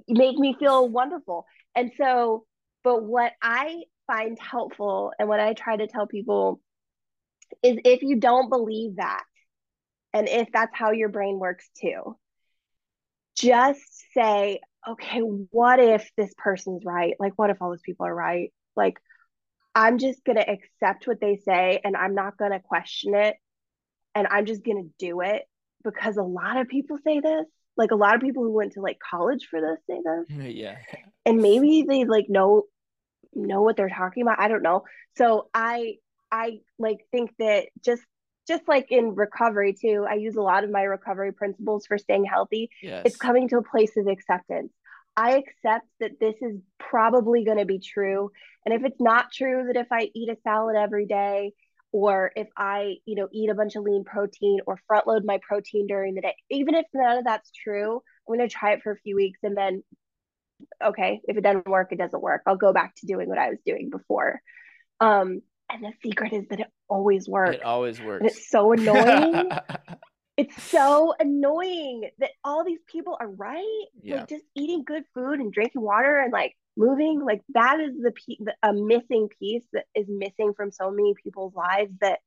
make 0.08 0.36
me 0.36 0.56
feel 0.58 0.88
wonderful? 0.88 1.46
And 1.76 1.92
so, 1.98 2.44
but 2.82 3.04
what 3.04 3.32
I 3.42 3.82
find 4.06 4.38
helpful 4.40 5.12
and 5.18 5.28
what 5.28 5.40
I 5.40 5.52
try 5.52 5.76
to 5.76 5.86
tell 5.86 6.06
people 6.06 6.60
is 7.62 7.76
if 7.84 8.02
you 8.02 8.18
don't 8.18 8.48
believe 8.48 8.96
that, 8.96 9.22
and 10.12 10.28
if 10.28 10.48
that's 10.52 10.74
how 10.74 10.92
your 10.92 11.10
brain 11.10 11.38
works 11.38 11.68
too, 11.80 12.16
just 13.36 13.82
say, 14.14 14.60
okay, 14.88 15.18
what 15.18 15.78
if 15.78 16.10
this 16.16 16.32
person's 16.38 16.84
right? 16.84 17.14
Like, 17.20 17.34
what 17.36 17.50
if 17.50 17.60
all 17.60 17.70
those 17.70 17.82
people 17.82 18.06
are 18.06 18.14
right? 18.14 18.52
Like, 18.74 18.98
I'm 19.74 19.98
just 19.98 20.24
going 20.24 20.36
to 20.36 20.50
accept 20.50 21.06
what 21.06 21.20
they 21.20 21.36
say 21.36 21.80
and 21.84 21.96
I'm 21.96 22.14
not 22.14 22.38
going 22.38 22.52
to 22.52 22.60
question 22.60 23.14
it. 23.14 23.36
And 24.14 24.26
I'm 24.30 24.46
just 24.46 24.64
going 24.64 24.82
to 24.82 24.90
do 24.98 25.20
it 25.20 25.42
because 25.84 26.16
a 26.16 26.22
lot 26.22 26.56
of 26.56 26.68
people 26.68 26.96
say 27.04 27.20
this. 27.20 27.44
Like, 27.76 27.90
a 27.90 27.96
lot 27.96 28.14
of 28.14 28.20
people 28.20 28.42
who 28.42 28.52
went 28.52 28.72
to 28.72 28.80
like 28.80 28.98
college 28.98 29.46
for 29.50 29.60
this 29.60 29.78
say 29.88 30.00
this. 30.04 30.54
Yeah. 30.54 30.76
And 31.24 31.38
maybe 31.42 31.84
they 31.88 32.04
like 32.04 32.28
know 32.28 32.64
know 33.34 33.62
what 33.62 33.76
they're 33.76 33.88
talking 33.88 34.22
about. 34.22 34.40
I 34.40 34.48
don't 34.48 34.62
know. 34.62 34.84
So 35.16 35.48
I 35.52 35.96
I 36.30 36.60
like 36.78 36.98
think 37.12 37.32
that 37.38 37.66
just 37.84 38.02
just 38.48 38.66
like 38.68 38.90
in 38.90 39.14
recovery 39.14 39.74
too, 39.74 40.06
I 40.08 40.14
use 40.14 40.36
a 40.36 40.42
lot 40.42 40.64
of 40.64 40.70
my 40.70 40.82
recovery 40.82 41.32
principles 41.32 41.86
for 41.86 41.98
staying 41.98 42.24
healthy. 42.24 42.70
Yes. 42.82 43.02
It's 43.04 43.16
coming 43.16 43.48
to 43.48 43.58
a 43.58 43.62
place 43.62 43.96
of 43.96 44.06
acceptance. 44.06 44.72
I 45.16 45.36
accept 45.36 45.86
that 46.00 46.20
this 46.20 46.36
is 46.42 46.60
probably 46.78 47.44
going 47.44 47.58
to 47.58 47.64
be 47.64 47.78
true. 47.78 48.30
And 48.64 48.74
if 48.74 48.84
it's 48.84 49.00
not 49.00 49.32
true 49.32 49.64
that 49.66 49.76
if 49.76 49.88
I 49.90 50.10
eat 50.14 50.28
a 50.28 50.36
salad 50.44 50.76
every 50.76 51.06
day 51.06 51.54
or 51.92 52.32
if 52.36 52.48
I, 52.56 52.96
you 53.06 53.14
know, 53.14 53.28
eat 53.32 53.50
a 53.50 53.54
bunch 53.54 53.76
of 53.76 53.84
lean 53.84 54.04
protein 54.04 54.58
or 54.66 54.78
front 54.86 55.06
load 55.06 55.24
my 55.24 55.38
protein 55.46 55.86
during 55.86 56.14
the 56.14 56.20
day, 56.20 56.34
even 56.50 56.74
if 56.74 56.84
none 56.92 57.18
of 57.18 57.24
that's 57.24 57.50
true, 57.50 58.02
I'm 58.28 58.36
going 58.36 58.46
to 58.46 58.52
try 58.52 58.72
it 58.72 58.82
for 58.82 58.92
a 58.92 58.98
few 58.98 59.16
weeks 59.16 59.38
and 59.42 59.56
then 59.56 59.82
okay, 60.82 61.20
if 61.24 61.36
it 61.36 61.42
doesn't 61.42 61.66
work, 61.68 61.92
it 61.92 61.98
doesn't 61.98 62.22
work. 62.22 62.42
I'll 62.46 62.56
go 62.56 62.72
back 62.72 62.94
to 62.96 63.06
doing 63.06 63.28
what 63.28 63.38
I 63.38 63.50
was 63.50 63.58
doing 63.64 63.90
before. 63.90 64.40
Um, 65.00 65.42
and 65.70 65.82
the 65.82 65.92
secret 66.02 66.32
is 66.32 66.44
that 66.50 66.60
it 66.60 66.68
always 66.88 67.28
works. 67.28 67.56
It 67.56 67.62
always 67.62 68.00
works. 68.00 68.20
And 68.20 68.30
it's 68.30 68.48
so 68.48 68.72
annoying. 68.72 69.50
it's 70.36 70.62
so 70.64 71.14
annoying 71.18 72.10
that 72.18 72.30
all 72.44 72.64
these 72.64 72.80
people 72.86 73.16
are 73.20 73.28
right. 73.28 73.86
Yeah. 74.02 74.20
Like 74.20 74.28
just 74.28 74.44
eating 74.54 74.84
good 74.84 75.04
food 75.14 75.40
and 75.40 75.52
drinking 75.52 75.82
water 75.82 76.18
and 76.18 76.32
like 76.32 76.54
moving, 76.76 77.20
like 77.24 77.42
that 77.54 77.80
is 77.80 77.94
the, 77.96 78.12
the 78.40 78.54
a 78.62 78.72
missing 78.72 79.28
piece 79.38 79.64
that 79.72 79.86
is 79.94 80.06
missing 80.08 80.52
from 80.56 80.70
so 80.70 80.90
many 80.90 81.14
people's 81.22 81.54
lives 81.54 81.92
that 82.00 82.20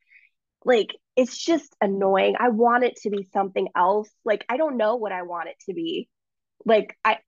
like 0.65 0.95
it's 1.15 1.37
just 1.37 1.75
annoying. 1.81 2.35
I 2.39 2.49
want 2.49 2.83
it 2.83 2.97
to 3.03 3.09
be 3.09 3.27
something 3.33 3.67
else. 3.75 4.09
Like 4.25 4.45
I 4.49 4.57
don't 4.57 4.77
know 4.77 4.95
what 4.95 5.11
I 5.11 5.23
want 5.23 5.49
it 5.49 5.55
to 5.67 5.73
be. 5.73 6.09
Like 6.65 6.97
I 7.03 7.19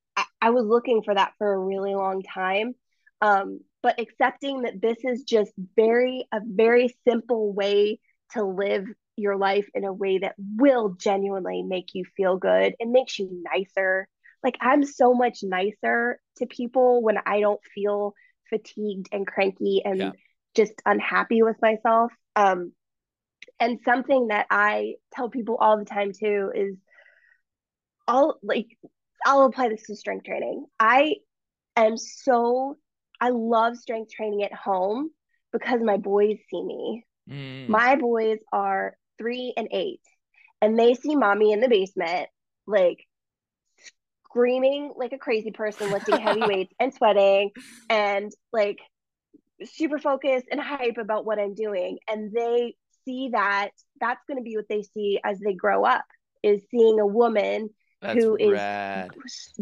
I, 0.42 0.50
was 0.50 0.66
looking 0.66 1.04
for 1.04 1.14
that 1.14 1.34
for 1.38 1.54
a 1.54 1.58
really 1.58 1.96
long 1.96 2.22
time. 2.22 2.74
Um, 3.22 3.60
but 3.82 4.00
accepting 4.00 4.64
that 4.64 4.82
this 4.82 4.98
is 5.04 5.24
just 5.24 5.52
very 5.76 6.28
a 6.32 6.40
very 6.44 6.96
simple 7.08 7.54
way 7.54 8.00
to 8.34 8.44
live 8.44 8.86
your 9.16 9.38
life 9.38 9.68
in 9.74 9.84
a 9.84 9.94
way 9.94 10.20
that 10.20 10.36
will 10.38 10.96
genuinely 11.00 11.64
make 11.64 11.94
you 11.94 12.04
feel 12.18 12.38
good 12.38 12.76
and 12.80 12.92
makes 12.92 13.18
you 13.20 13.44
nicer. 13.54 14.08
Like 14.44 14.58
I'm 14.62 14.84
so 14.84 15.14
much 15.14 15.40
nicer 15.44 16.20
to 16.38 16.46
people 16.46 17.02
when 17.02 17.18
I 17.26 17.40
don't 17.40 17.62
feel 17.76 18.14
fatigued 18.50 19.08
and 19.12 19.26
cranky 19.26 19.82
and 19.84 20.00
yeah. 20.00 20.12
just 20.56 20.74
unhappy 20.86 21.44
with 21.44 21.58
myself. 21.62 22.12
Um, 22.36 22.74
and 23.60 23.80
something 23.86 24.28
that 24.28 24.48
I 24.50 24.96
tell 25.14 25.30
people 25.30 25.58
all 25.60 25.78
the 25.78 25.86
time 25.86 26.12
too 26.12 26.52
is 26.54 26.76
all 28.08 28.38
like 28.42 28.68
I'll 29.26 29.46
apply 29.46 29.70
this 29.70 29.84
to 29.84 29.96
strength 29.96 30.26
training. 30.26 30.66
I 30.80 31.16
am 31.76 31.98
so 31.98 32.78
I 33.20 33.30
love 33.30 33.78
strength 33.78 34.12
training 34.12 34.44
at 34.44 34.54
home 34.54 35.12
because 35.52 35.82
my 35.84 35.98
boys 35.98 36.38
see 36.50 36.64
me. 36.64 37.06
Mm. 37.30 37.70
My 37.70 37.96
boys 37.96 38.40
are 38.52 38.96
three 39.20 39.54
and 39.56 39.68
eight, 39.72 40.02
and 40.62 40.78
they 40.78 40.96
see 40.96 41.16
mommy 41.16 41.52
in 41.52 41.60
the 41.62 41.70
basement, 41.70 42.30
like 42.66 43.06
screaming 44.32 44.94
like 44.96 45.14
a 45.14 45.18
crazy 45.18 45.52
person, 45.52 45.92
lifting 45.92 46.20
heavy 46.20 46.42
weights 46.48 46.74
and 46.80 46.94
sweating, 46.94 47.52
and 47.90 48.32
like 48.52 48.80
super 49.66 50.00
focused 50.00 50.48
and 50.52 50.60
hype 50.60 50.98
about 50.98 51.26
what 51.26 51.40
I'm 51.40 51.54
doing. 51.54 52.00
And 52.10 52.32
they 52.32 52.76
see 53.06 53.30
that 53.34 53.70
that's 54.00 54.22
going 54.28 54.38
to 54.38 54.44
be 54.44 54.56
what 54.56 54.68
they 54.70 54.84
see 54.84 55.20
as 55.24 55.40
they 55.40 55.54
grow 55.54 55.86
up 55.86 56.06
is 56.44 56.62
seeing 56.72 57.00
a 57.00 57.06
woman 57.06 57.70
that's 58.02 58.24
who 58.24 58.38
rad. 58.52 59.12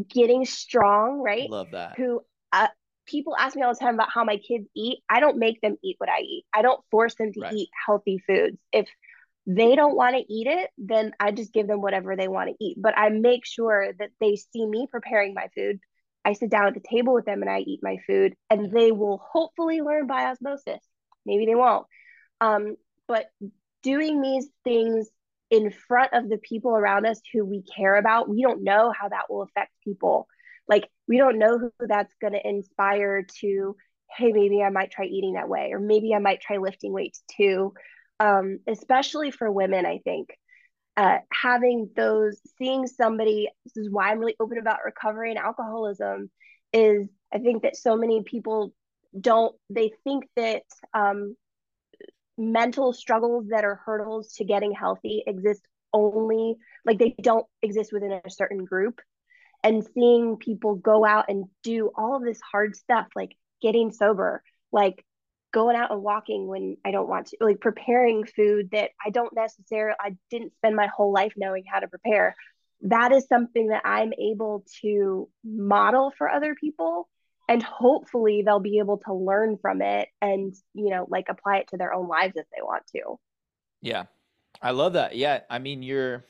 getting 0.09 0.45
strong, 0.45 1.19
right? 1.19 1.49
Love 1.49 1.71
that. 1.71 1.97
Who 1.97 2.21
uh, 2.53 2.67
people 3.05 3.35
ask 3.37 3.55
me 3.55 3.63
all 3.63 3.73
the 3.73 3.79
time 3.79 3.95
about 3.95 4.09
how 4.13 4.23
my 4.23 4.37
kids 4.37 4.67
eat. 4.75 4.99
I 5.09 5.19
don't 5.19 5.37
make 5.37 5.59
them 5.61 5.75
eat 5.83 5.95
what 5.97 6.09
I 6.09 6.21
eat. 6.21 6.45
I 6.53 6.61
don't 6.61 6.81
force 6.89 7.15
them 7.15 7.33
to 7.33 7.41
right. 7.41 7.53
eat 7.53 7.69
healthy 7.85 8.23
foods. 8.25 8.57
If 8.71 8.87
they 9.51 9.75
don't 9.75 9.95
want 9.95 10.15
to 10.15 10.31
eat 10.31 10.45
it, 10.45 10.69
then 10.77 11.11
I 11.19 11.31
just 11.31 11.51
give 11.51 11.65
them 11.65 11.81
whatever 11.81 12.15
they 12.15 12.27
want 12.27 12.49
to 12.49 12.63
eat. 12.63 12.77
But 12.79 12.95
I 12.95 13.09
make 13.09 13.47
sure 13.47 13.91
that 13.97 14.11
they 14.21 14.35
see 14.35 14.63
me 14.63 14.87
preparing 14.91 15.33
my 15.33 15.47
food. 15.55 15.79
I 16.23 16.33
sit 16.33 16.51
down 16.51 16.67
at 16.67 16.75
the 16.75 16.87
table 16.87 17.15
with 17.15 17.25
them 17.25 17.41
and 17.41 17.49
I 17.49 17.59
eat 17.61 17.79
my 17.81 17.97
food, 18.05 18.35
and 18.51 18.71
they 18.71 18.91
will 18.91 19.17
hopefully 19.17 19.81
learn 19.81 20.05
by 20.05 20.25
osmosis. 20.25 20.85
Maybe 21.25 21.47
they 21.47 21.55
won't. 21.55 21.87
Um, 22.39 22.75
but 23.07 23.25
doing 23.81 24.21
these 24.21 24.47
things 24.63 25.09
in 25.49 25.71
front 25.71 26.13
of 26.13 26.29
the 26.29 26.37
people 26.37 26.75
around 26.75 27.07
us 27.07 27.19
who 27.33 27.43
we 27.43 27.63
care 27.75 27.95
about, 27.95 28.29
we 28.29 28.43
don't 28.43 28.63
know 28.63 28.93
how 28.95 29.09
that 29.09 29.31
will 29.31 29.41
affect 29.41 29.71
people. 29.83 30.27
Like, 30.67 30.87
we 31.07 31.17
don't 31.17 31.39
know 31.39 31.57
who 31.57 31.71
that's 31.79 32.13
going 32.21 32.33
to 32.33 32.47
inspire 32.47 33.25
to, 33.41 33.75
hey, 34.15 34.31
maybe 34.31 34.61
I 34.61 34.69
might 34.69 34.91
try 34.91 35.05
eating 35.05 35.33
that 35.33 35.49
way, 35.49 35.71
or 35.71 35.79
maybe 35.79 36.13
I 36.13 36.19
might 36.19 36.39
try 36.39 36.57
lifting 36.57 36.93
weights 36.93 37.23
too. 37.35 37.73
Um, 38.19 38.59
especially 38.67 39.31
for 39.31 39.51
women, 39.51 39.85
I 39.85 39.99
think. 39.99 40.29
Uh, 40.97 41.19
having 41.31 41.89
those, 41.95 42.41
seeing 42.57 42.85
somebody, 42.85 43.49
this 43.63 43.77
is 43.77 43.89
why 43.89 44.11
I'm 44.11 44.19
really 44.19 44.35
open 44.39 44.57
about 44.57 44.79
recovery 44.83 45.29
and 45.29 45.39
alcoholism, 45.39 46.29
is 46.73 47.07
I 47.33 47.37
think 47.37 47.63
that 47.63 47.77
so 47.77 47.95
many 47.95 48.23
people 48.23 48.73
don't, 49.19 49.55
they 49.69 49.93
think 50.03 50.25
that 50.35 50.63
um, 50.93 51.35
mental 52.37 52.93
struggles 52.93 53.47
that 53.49 53.65
are 53.65 53.81
hurdles 53.85 54.33
to 54.33 54.45
getting 54.45 54.71
healthy 54.71 55.23
exist 55.27 55.61
only 55.93 56.55
like 56.85 56.97
they 56.97 57.15
don't 57.21 57.45
exist 57.61 57.91
within 57.91 58.13
a 58.13 58.29
certain 58.29 58.63
group 58.63 59.01
and 59.63 59.85
seeing 59.93 60.37
people 60.37 60.75
go 60.75 61.05
out 61.05 61.25
and 61.27 61.45
do 61.63 61.91
all 61.97 62.15
of 62.15 62.23
this 62.23 62.39
hard 62.51 62.75
stuff 62.75 63.07
like 63.15 63.35
getting 63.61 63.91
sober 63.91 64.41
like 64.71 65.03
going 65.51 65.75
out 65.75 65.91
and 65.91 66.01
walking 66.01 66.47
when 66.47 66.77
i 66.85 66.91
don't 66.91 67.09
want 67.09 67.27
to 67.27 67.37
like 67.41 67.59
preparing 67.59 68.23
food 68.25 68.69
that 68.71 68.91
i 69.05 69.09
don't 69.09 69.33
necessarily 69.35 69.95
i 69.99 70.15
didn't 70.29 70.53
spend 70.57 70.75
my 70.75 70.87
whole 70.87 71.11
life 71.11 71.33
knowing 71.37 71.63
how 71.71 71.79
to 71.79 71.87
prepare. 71.87 72.35
That 72.83 73.11
is 73.11 73.27
something 73.27 73.67
that 73.67 73.81
i'm 73.85 74.13
able 74.13 74.63
to 74.81 75.29
model 75.43 76.13
for 76.17 76.29
other 76.29 76.55
people 76.55 77.09
and 77.49 77.63
hopefully 77.63 78.43
they'll 78.45 78.59
be 78.59 78.79
able 78.79 78.99
to 78.99 79.13
learn 79.13 79.57
from 79.57 79.81
it 79.81 80.07
and 80.21 80.53
you 80.73 80.89
know 80.89 81.05
like 81.09 81.25
apply 81.29 81.57
it 81.57 81.67
to 81.69 81.77
their 81.77 81.93
own 81.93 82.07
lives 82.07 82.33
if 82.35 82.45
they 82.55 82.61
want 82.61 82.83
to. 82.95 83.19
Yeah. 83.81 84.05
I 84.61 84.71
love 84.71 84.93
that. 84.93 85.15
Yeah 85.15 85.41
i 85.49 85.59
mean 85.59 85.83
you're 85.83 86.25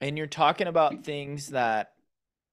and 0.00 0.18
you're 0.18 0.26
talking 0.26 0.66
about 0.66 1.04
things 1.04 1.48
that 1.48 1.92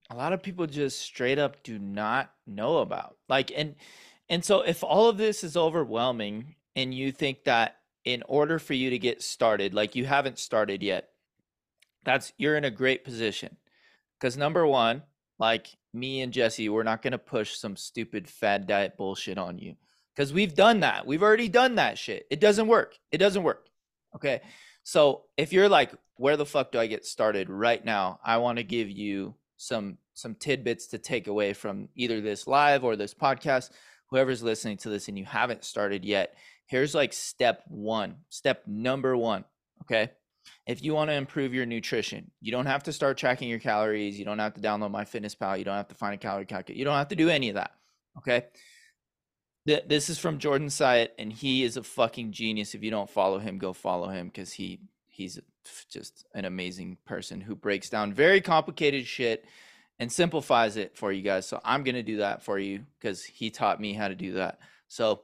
a 0.10 0.16
lot 0.16 0.34
of 0.34 0.44
people 0.44 0.68
just 0.68 1.00
straight 1.00 1.40
up 1.40 1.64
do 1.64 1.80
not 1.80 2.32
know 2.46 2.78
about. 2.78 3.18
Like 3.30 3.52
and 3.56 3.76
and 4.34 4.44
so 4.44 4.62
if 4.62 4.84
all 4.84 5.10
of 5.10 5.18
this 5.18 5.44
is 5.44 5.56
overwhelming 5.56 6.56
and 6.76 6.94
you 6.94 7.12
think 7.12 7.44
that 7.46 7.78
in 8.04 8.24
order 8.28 8.60
for 8.60 8.74
you 8.74 8.90
to 8.90 9.00
get 9.00 9.22
started 9.22 9.74
like 9.74 9.96
you 9.96 10.06
haven't 10.06 10.40
started 10.40 10.84
yet 10.84 11.10
that's 12.04 12.34
you're 12.38 12.58
in 12.58 12.66
a 12.66 12.72
great 12.72 13.04
position 13.04 13.58
Because 14.20 14.38
number 14.38 14.66
one, 14.66 15.04
like 15.40 15.68
me 15.94 16.22
and 16.22 16.32
Jesse, 16.32 16.70
we're 16.70 16.84
not 16.84 17.02
gonna 17.02 17.18
push 17.18 17.56
some 17.56 17.76
stupid 17.76 18.28
fad 18.28 18.68
diet 18.68 18.98
bullshit 18.98 19.38
on 19.38 19.58
you. 19.60 19.76
Because 20.16 20.32
we've 20.32 20.56
done 20.56 20.82
that. 20.82 21.06
We've 21.06 21.24
already 21.24 21.50
done 21.50 21.76
that 21.76 21.98
shit. 21.98 22.28
It 22.32 22.40
doesn't 22.40 22.68
work. 22.68 22.98
It 23.12 23.18
doesn't 23.18 23.44
work. 23.44 23.68
Okay. 24.16 24.42
So 24.84 25.24
if 25.38 25.52
you're 25.52 25.70
like, 25.70 25.92
where 26.16 26.38
the 26.38 26.46
fuck 26.46 26.72
do 26.72 26.80
I 26.80 26.88
get 26.88 27.06
started 27.06 27.50
right 27.50 27.84
now? 27.84 28.20
I 28.24 28.38
want 28.38 28.60
to 28.60 28.64
give 28.64 28.90
you 28.90 29.36
some 29.58 29.98
some 30.14 30.36
tidbits 30.36 30.88
to 30.88 31.00
take 31.00 31.28
away 31.28 31.54
from 31.54 31.90
either 31.96 32.22
this 32.22 32.48
live 32.48 32.84
or 32.84 32.96
this 32.96 33.14
podcast. 33.14 33.72
Whoever's 34.14 34.44
listening 34.44 34.78
to 34.78 34.90
this 34.90 35.08
and 35.08 35.18
you 35.18 35.26
haven't 35.26 35.64
started 35.64 36.06
yet, 36.06 36.36
here's 36.68 36.94
like 36.94 37.14
step 37.14 37.64
one, 37.68 38.18
step 38.30 38.62
number 38.68 39.18
one. 39.18 39.44
Okay. 39.82 40.12
If 40.68 40.84
you 40.84 40.94
want 40.94 41.10
to 41.10 41.16
improve 41.16 41.52
your 41.52 41.66
nutrition, 41.66 42.30
you 42.40 42.52
don't 42.52 42.68
have 42.68 42.84
to 42.84 42.94
start 42.94 43.18
tracking 43.18 43.50
your 43.50 43.58
calories. 43.58 44.20
You 44.20 44.26
don't 44.26 44.38
have 44.38 44.54
to 44.54 44.62
download 44.62 44.92
MyFitnessPal. 44.92 45.58
You 45.58 45.66
don't 45.66 45.78
have 45.78 45.88
to 45.88 45.96
find 45.96 46.14
a 46.14 46.20
calorie 46.20 46.46
calculator. 46.46 46.78
You 46.78 46.86
don't 46.86 46.94
have 46.94 47.08
to 47.08 47.16
do 47.16 47.30
any 47.30 47.50
of 47.50 47.56
that. 47.56 47.72
Okay. 48.20 48.46
This 49.66 50.12
is 50.12 50.20
from 50.20 50.38
Jordan 50.38 50.68
Syatt, 50.68 51.14
and 51.18 51.34
he 51.34 51.64
is 51.64 51.76
a 51.76 51.84
fucking 51.84 52.34
genius. 52.34 52.76
If 52.76 52.84
you 52.84 52.92
don't 52.92 53.10
follow 53.10 53.40
him, 53.40 53.58
go 53.58 53.74
follow 53.74 54.10
him 54.10 54.28
because 54.28 54.54
he 54.54 54.80
he's 55.08 55.40
just 55.90 56.24
an 56.36 56.46
amazing 56.46 56.98
person 57.04 57.42
who 57.42 57.56
breaks 57.56 57.90
down 57.90 58.14
very 58.14 58.42
complicated 58.42 59.08
shit 59.08 59.44
and 60.00 60.12
simplifies 60.12 60.78
it 60.78 60.98
for 60.98 61.12
you 61.12 61.22
guys. 61.22 61.46
So 61.46 61.60
I'm 61.64 61.84
gonna 61.84 62.04
do 62.04 62.18
that 62.18 62.44
for 62.44 62.60
you 62.60 62.86
because 63.00 63.24
he 63.24 63.50
taught 63.50 63.80
me 63.80 63.94
how 63.94 64.08
to 64.08 64.16
do 64.16 64.34
that. 64.34 64.60
So 64.88 65.22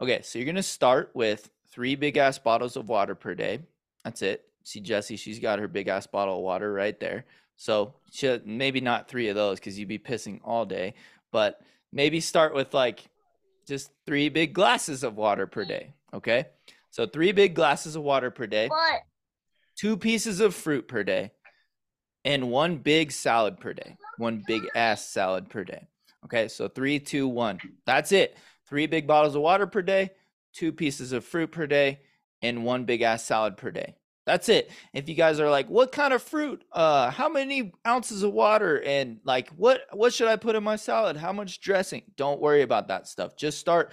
okay, 0.00 0.22
so 0.22 0.38
you're 0.38 0.46
gonna 0.46 0.62
start 0.62 1.10
with 1.14 1.50
three 1.70 1.94
big 1.94 2.16
ass 2.16 2.38
bottles 2.38 2.76
of 2.76 2.88
water 2.88 3.14
per 3.14 3.34
day. 3.34 3.60
That's 4.04 4.22
it. 4.22 4.44
See 4.64 4.80
Jesse, 4.80 5.16
she's 5.16 5.38
got 5.38 5.58
her 5.58 5.68
big 5.68 5.88
ass 5.88 6.06
bottle 6.06 6.36
of 6.36 6.42
water 6.42 6.72
right 6.72 6.98
there. 7.00 7.24
So 7.56 7.94
she, 8.10 8.40
maybe 8.44 8.80
not 8.80 9.08
three 9.08 9.28
of 9.28 9.36
those 9.36 9.58
because 9.58 9.78
you'd 9.78 9.88
be 9.88 9.98
pissing 9.98 10.40
all 10.44 10.64
day, 10.64 10.94
but 11.30 11.60
maybe 11.92 12.20
start 12.20 12.54
with 12.54 12.74
like 12.74 13.04
just 13.66 13.90
three 14.06 14.28
big 14.28 14.52
glasses 14.52 15.04
of 15.04 15.16
water 15.16 15.46
per 15.46 15.64
day. 15.64 15.94
Okay. 16.14 16.46
So 16.90 17.06
three 17.06 17.32
big 17.32 17.54
glasses 17.54 17.96
of 17.96 18.02
water 18.02 18.30
per 18.30 18.46
day. 18.46 18.68
What? 18.68 19.02
Two 19.76 19.96
pieces 19.96 20.40
of 20.40 20.54
fruit 20.54 20.88
per 20.88 21.04
day. 21.04 21.32
And 22.24 22.50
one 22.50 22.78
big 22.78 23.12
salad 23.12 23.58
per 23.58 23.72
day. 23.72 23.96
One 24.18 24.44
big 24.46 24.62
ass 24.74 25.08
salad 25.08 25.48
per 25.48 25.64
day. 25.64 25.88
Okay. 26.24 26.48
So 26.48 26.68
three, 26.68 26.98
two, 27.00 27.26
one. 27.26 27.58
That's 27.84 28.12
it. 28.12 28.36
Three 28.68 28.86
big 28.86 29.06
bottles 29.06 29.34
of 29.34 29.42
water 29.42 29.66
per 29.66 29.82
day, 29.82 30.12
two 30.54 30.72
pieces 30.72 31.12
of 31.12 31.24
fruit 31.24 31.52
per 31.52 31.66
day, 31.66 32.00
and 32.40 32.64
one 32.64 32.84
big 32.84 33.02
ass 33.02 33.24
salad 33.24 33.56
per 33.56 33.70
day. 33.70 33.96
That's 34.24 34.48
it. 34.48 34.70
If 34.92 35.08
you 35.08 35.16
guys 35.16 35.40
are 35.40 35.50
like, 35.50 35.68
what 35.68 35.90
kind 35.90 36.12
of 36.12 36.22
fruit? 36.22 36.64
Uh, 36.70 37.10
how 37.10 37.28
many 37.28 37.72
ounces 37.86 38.22
of 38.22 38.32
water? 38.32 38.80
And 38.80 39.18
like, 39.24 39.48
what 39.50 39.82
what 39.92 40.14
should 40.14 40.28
I 40.28 40.36
put 40.36 40.54
in 40.54 40.62
my 40.62 40.76
salad? 40.76 41.16
How 41.16 41.32
much 41.32 41.60
dressing? 41.60 42.02
Don't 42.16 42.40
worry 42.40 42.62
about 42.62 42.88
that 42.88 43.08
stuff. 43.08 43.36
Just 43.36 43.58
start, 43.58 43.92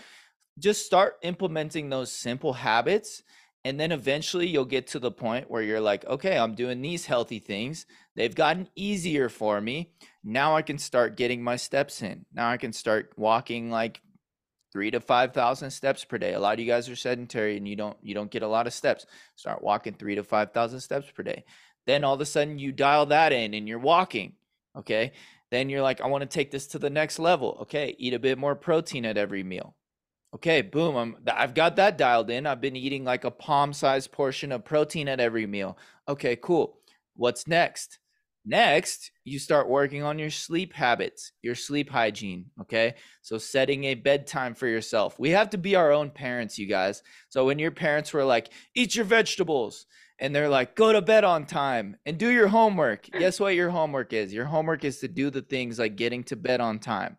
just 0.59 0.86
start 0.86 1.15
implementing 1.23 1.89
those 1.89 2.11
simple 2.11 2.53
habits, 2.53 3.23
and 3.65 3.80
then 3.80 3.91
eventually 3.91 4.47
you'll 4.47 4.65
get 4.65 4.88
to 4.88 4.99
the 4.99 5.11
point 5.11 5.49
where 5.49 5.63
you're 5.63 5.82
like, 5.82 6.05
okay, 6.05 6.38
I'm 6.38 6.53
doing 6.53 6.82
these 6.82 7.07
healthy 7.07 7.39
things. 7.39 7.88
They've 8.20 8.36
gotten 8.36 8.67
easier 8.76 9.30
for 9.30 9.61
me. 9.61 9.93
Now 10.26 10.57
I 10.57 10.61
can 10.61 10.78
start 10.78 11.15
getting 11.15 11.41
my 11.41 11.55
steps 11.55 12.01
in. 12.01 12.26
Now 12.34 12.49
I 12.49 12.57
can 12.57 12.74
start 12.74 13.13
walking 13.15 13.72
like 13.72 14.01
three 14.74 14.91
to 14.91 14.99
five 14.99 15.34
thousand 15.34 15.72
steps 15.72 16.03
per 16.03 16.17
day. 16.17 16.34
A 16.34 16.39
lot 16.41 16.55
of 16.55 16.59
you 16.59 16.65
guys 16.65 16.89
are 16.89 16.97
sedentary 16.97 17.55
and 17.55 17.65
you 17.65 17.78
don't 17.78 17.95
you 18.01 18.13
don't 18.13 18.30
get 18.30 18.43
a 18.43 18.47
lot 18.47 18.67
of 18.67 18.74
steps. 18.74 19.05
Start 19.38 19.63
walking 19.63 19.93
three 19.93 20.15
to 20.15 20.24
five 20.26 20.51
thousand 20.51 20.82
steps 20.82 21.09
per 21.09 21.24
day. 21.24 21.45
Then 21.88 22.03
all 22.03 22.15
of 22.15 22.20
a 22.20 22.26
sudden 22.26 22.59
you 22.59 22.74
dial 22.74 23.05
that 23.05 23.32
in 23.32 23.53
and 23.53 23.70
you're 23.70 23.80
walking. 23.80 24.34
Okay. 24.78 25.13
Then 25.49 25.70
you're 25.70 25.82
like, 25.82 26.01
I 26.01 26.07
want 26.07 26.24
to 26.24 26.28
take 26.28 26.51
this 26.51 26.67
to 26.67 26.78
the 26.78 26.89
next 26.89 27.20
level. 27.20 27.59
Okay, 27.61 27.95
eat 27.97 28.13
a 28.13 28.20
bit 28.20 28.38
more 28.38 28.53
protein 28.53 29.05
at 29.05 29.17
every 29.17 29.43
meal. 29.43 29.78
Okay, 30.36 30.61
boom. 30.61 30.97
I'm 30.97 31.15
I've 31.26 31.53
got 31.53 31.78
that 31.78 31.97
dialed 31.97 32.30
in. 32.30 32.45
I've 32.45 32.59
been 32.59 32.76
eating 32.76 33.05
like 33.05 33.24
a 33.24 33.32
palm-sized 33.32 34.11
portion 34.11 34.51
of 34.51 34.65
protein 34.65 35.07
at 35.07 35.22
every 35.22 35.47
meal. 35.47 35.78
Okay, 36.05 36.36
cool. 36.36 36.80
What's 37.15 37.47
next? 37.47 37.97
Next, 38.50 39.12
you 39.26 39.38
start 39.38 39.70
working 39.70 40.02
on 40.02 40.18
your 40.18 40.32
sleep 40.32 40.74
habits, 40.74 41.34
your 41.43 41.54
sleep 41.54 41.88
hygiene. 41.88 42.47
Okay. 42.60 42.95
So, 43.22 43.38
setting 43.38 43.84
a 43.84 43.93
bedtime 43.93 44.56
for 44.56 44.66
yourself. 44.66 45.20
We 45.20 45.30
have 45.30 45.52
to 45.52 45.60
be 45.60 45.76
our 45.76 45.91
own 45.91 46.10
parents, 46.10 46.58
you 46.58 46.66
guys. 46.66 47.04
So, 47.30 47.45
when 47.45 47.60
your 47.60 47.70
parents 47.70 48.12
were 48.12 48.24
like, 48.24 48.50
eat 48.74 48.95
your 48.95 49.06
vegetables, 49.06 49.86
and 50.18 50.36
they're 50.36 50.50
like, 50.50 50.76
go 50.76 50.91
to 50.91 51.02
bed 51.02 51.24
on 51.24 51.45
time 51.45 51.95
and 52.08 52.18
do 52.18 52.30
your 52.30 52.47
homework. 52.47 53.04
Guess 53.12 53.39
what 53.39 53.54
your 53.54 53.70
homework 53.70 54.14
is? 54.14 54.34
Your 54.34 54.45
homework 54.45 54.84
is 54.84 54.97
to 55.02 55.08
do 55.08 55.30
the 55.30 55.43
things 55.43 55.78
like 55.78 55.95
getting 55.95 56.24
to 56.26 56.36
bed 56.36 56.60
on 56.60 56.80
time. 56.80 57.18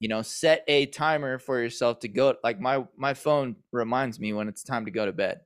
You 0.00 0.08
know, 0.08 0.22
set 0.22 0.64
a 0.68 0.86
timer 0.86 1.38
for 1.38 1.60
yourself 1.60 2.00
to 2.00 2.08
go. 2.08 2.34
Like 2.42 2.58
my 2.58 2.86
my 2.96 3.12
phone 3.12 3.56
reminds 3.72 4.18
me 4.18 4.32
when 4.32 4.48
it's 4.48 4.64
time 4.64 4.86
to 4.86 4.90
go 4.90 5.04
to 5.04 5.12
bed 5.12 5.40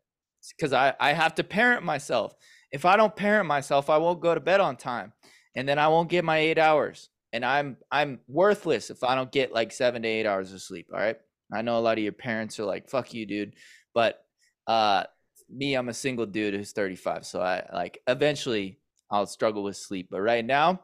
because 0.56 0.72
I 0.72 0.94
I 1.00 1.14
have 1.14 1.34
to 1.34 1.42
parent 1.42 1.82
myself. 1.82 2.32
If 2.72 2.84
I 2.84 2.96
don't 2.96 3.14
parent 3.14 3.46
myself, 3.46 3.90
I 3.90 3.98
won't 3.98 4.20
go 4.20 4.34
to 4.34 4.40
bed 4.40 4.60
on 4.60 4.76
time 4.76 5.12
and 5.56 5.68
then 5.68 5.78
I 5.78 5.88
won't 5.88 6.10
get 6.10 6.24
my 6.24 6.38
eight 6.38 6.58
hours. 6.58 7.08
And 7.32 7.44
I'm 7.44 7.76
I'm 7.90 8.20
worthless 8.28 8.90
if 8.90 9.02
I 9.02 9.14
don't 9.14 9.32
get 9.32 9.52
like 9.52 9.72
seven 9.72 10.02
to 10.02 10.08
eight 10.08 10.26
hours 10.26 10.52
of 10.52 10.62
sleep. 10.62 10.88
All 10.92 11.00
right. 11.00 11.16
I 11.52 11.62
know 11.62 11.78
a 11.78 11.80
lot 11.80 11.98
of 11.98 12.04
your 12.04 12.12
parents 12.12 12.58
are 12.60 12.64
like, 12.64 12.88
fuck 12.88 13.12
you, 13.12 13.26
dude. 13.26 13.54
But 13.94 14.24
uh 14.66 15.04
me, 15.48 15.74
I'm 15.74 15.88
a 15.88 15.94
single 15.94 16.26
dude 16.26 16.54
who's 16.54 16.72
35. 16.72 17.24
So 17.24 17.40
I 17.40 17.64
like 17.72 18.00
eventually 18.06 18.78
I'll 19.10 19.26
struggle 19.26 19.62
with 19.62 19.76
sleep. 19.76 20.08
But 20.10 20.20
right 20.20 20.44
now, 20.44 20.80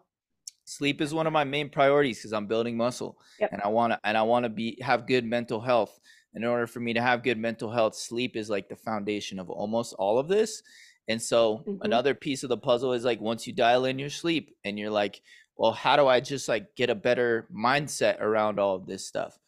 sleep 0.64 1.00
is 1.00 1.12
one 1.12 1.26
of 1.26 1.32
my 1.32 1.44
main 1.44 1.68
priorities 1.68 2.18
because 2.18 2.32
I'm 2.32 2.46
building 2.46 2.76
muscle 2.76 3.18
yep. 3.40 3.50
and 3.52 3.60
I 3.62 3.68
wanna 3.68 4.00
and 4.04 4.16
I 4.16 4.22
wanna 4.22 4.48
be 4.48 4.78
have 4.82 5.06
good 5.06 5.24
mental 5.24 5.60
health. 5.60 5.98
In 6.34 6.44
order 6.44 6.66
for 6.66 6.80
me 6.80 6.94
to 6.94 7.02
have 7.02 7.22
good 7.22 7.36
mental 7.36 7.70
health, 7.70 7.94
sleep 7.94 8.36
is 8.36 8.48
like 8.48 8.68
the 8.68 8.76
foundation 8.76 9.38
of 9.38 9.50
almost 9.50 9.94
all 9.98 10.18
of 10.18 10.28
this. 10.28 10.62
And 11.08 11.20
so 11.20 11.58
mm-hmm. 11.58 11.82
another 11.82 12.14
piece 12.14 12.42
of 12.42 12.48
the 12.48 12.56
puzzle 12.56 12.92
is 12.92 13.04
like 13.04 13.20
once 13.20 13.46
you 13.46 13.52
dial 13.52 13.84
in 13.84 13.98
your 13.98 14.10
sleep 14.10 14.54
and 14.64 14.78
you're 14.78 14.90
like, 14.90 15.20
well, 15.56 15.72
how 15.72 15.96
do 15.96 16.06
I 16.06 16.20
just 16.20 16.48
like 16.48 16.74
get 16.76 16.90
a 16.90 16.94
better 16.94 17.48
mindset 17.54 18.20
around 18.20 18.58
all 18.58 18.76
of 18.76 18.86
this 18.86 19.06
stuff? 19.06 19.38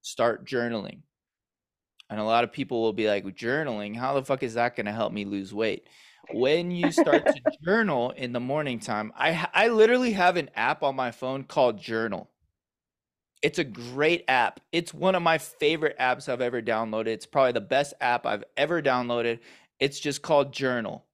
Start 0.00 0.46
journaling. 0.46 1.00
And 2.10 2.20
a 2.20 2.24
lot 2.24 2.44
of 2.44 2.52
people 2.52 2.82
will 2.82 2.92
be 2.92 3.08
like, 3.08 3.24
journaling, 3.24 3.96
how 3.96 4.14
the 4.14 4.24
fuck 4.24 4.42
is 4.42 4.54
that 4.54 4.76
going 4.76 4.86
to 4.86 4.92
help 4.92 5.12
me 5.12 5.24
lose 5.24 5.54
weight? 5.54 5.86
When 6.32 6.70
you 6.70 6.92
start 6.92 7.26
to 7.26 7.40
journal 7.64 8.10
in 8.10 8.32
the 8.32 8.40
morning 8.40 8.78
time, 8.80 9.12
I 9.16 9.48
I 9.52 9.68
literally 9.68 10.12
have 10.12 10.36
an 10.36 10.50
app 10.54 10.82
on 10.82 10.94
my 10.94 11.10
phone 11.10 11.44
called 11.44 11.80
Journal. 11.80 12.28
It's 13.42 13.58
a 13.58 13.64
great 13.64 14.24
app. 14.28 14.60
It's 14.70 14.94
one 14.94 15.16
of 15.16 15.22
my 15.22 15.38
favorite 15.38 15.98
apps 15.98 16.28
I've 16.28 16.40
ever 16.40 16.62
downloaded. 16.62 17.08
It's 17.08 17.26
probably 17.26 17.52
the 17.52 17.60
best 17.60 17.94
app 18.00 18.24
I've 18.24 18.44
ever 18.56 18.80
downloaded. 18.80 19.40
It's 19.82 19.98
just 19.98 20.22
called 20.22 20.52
Journal. 20.52 21.04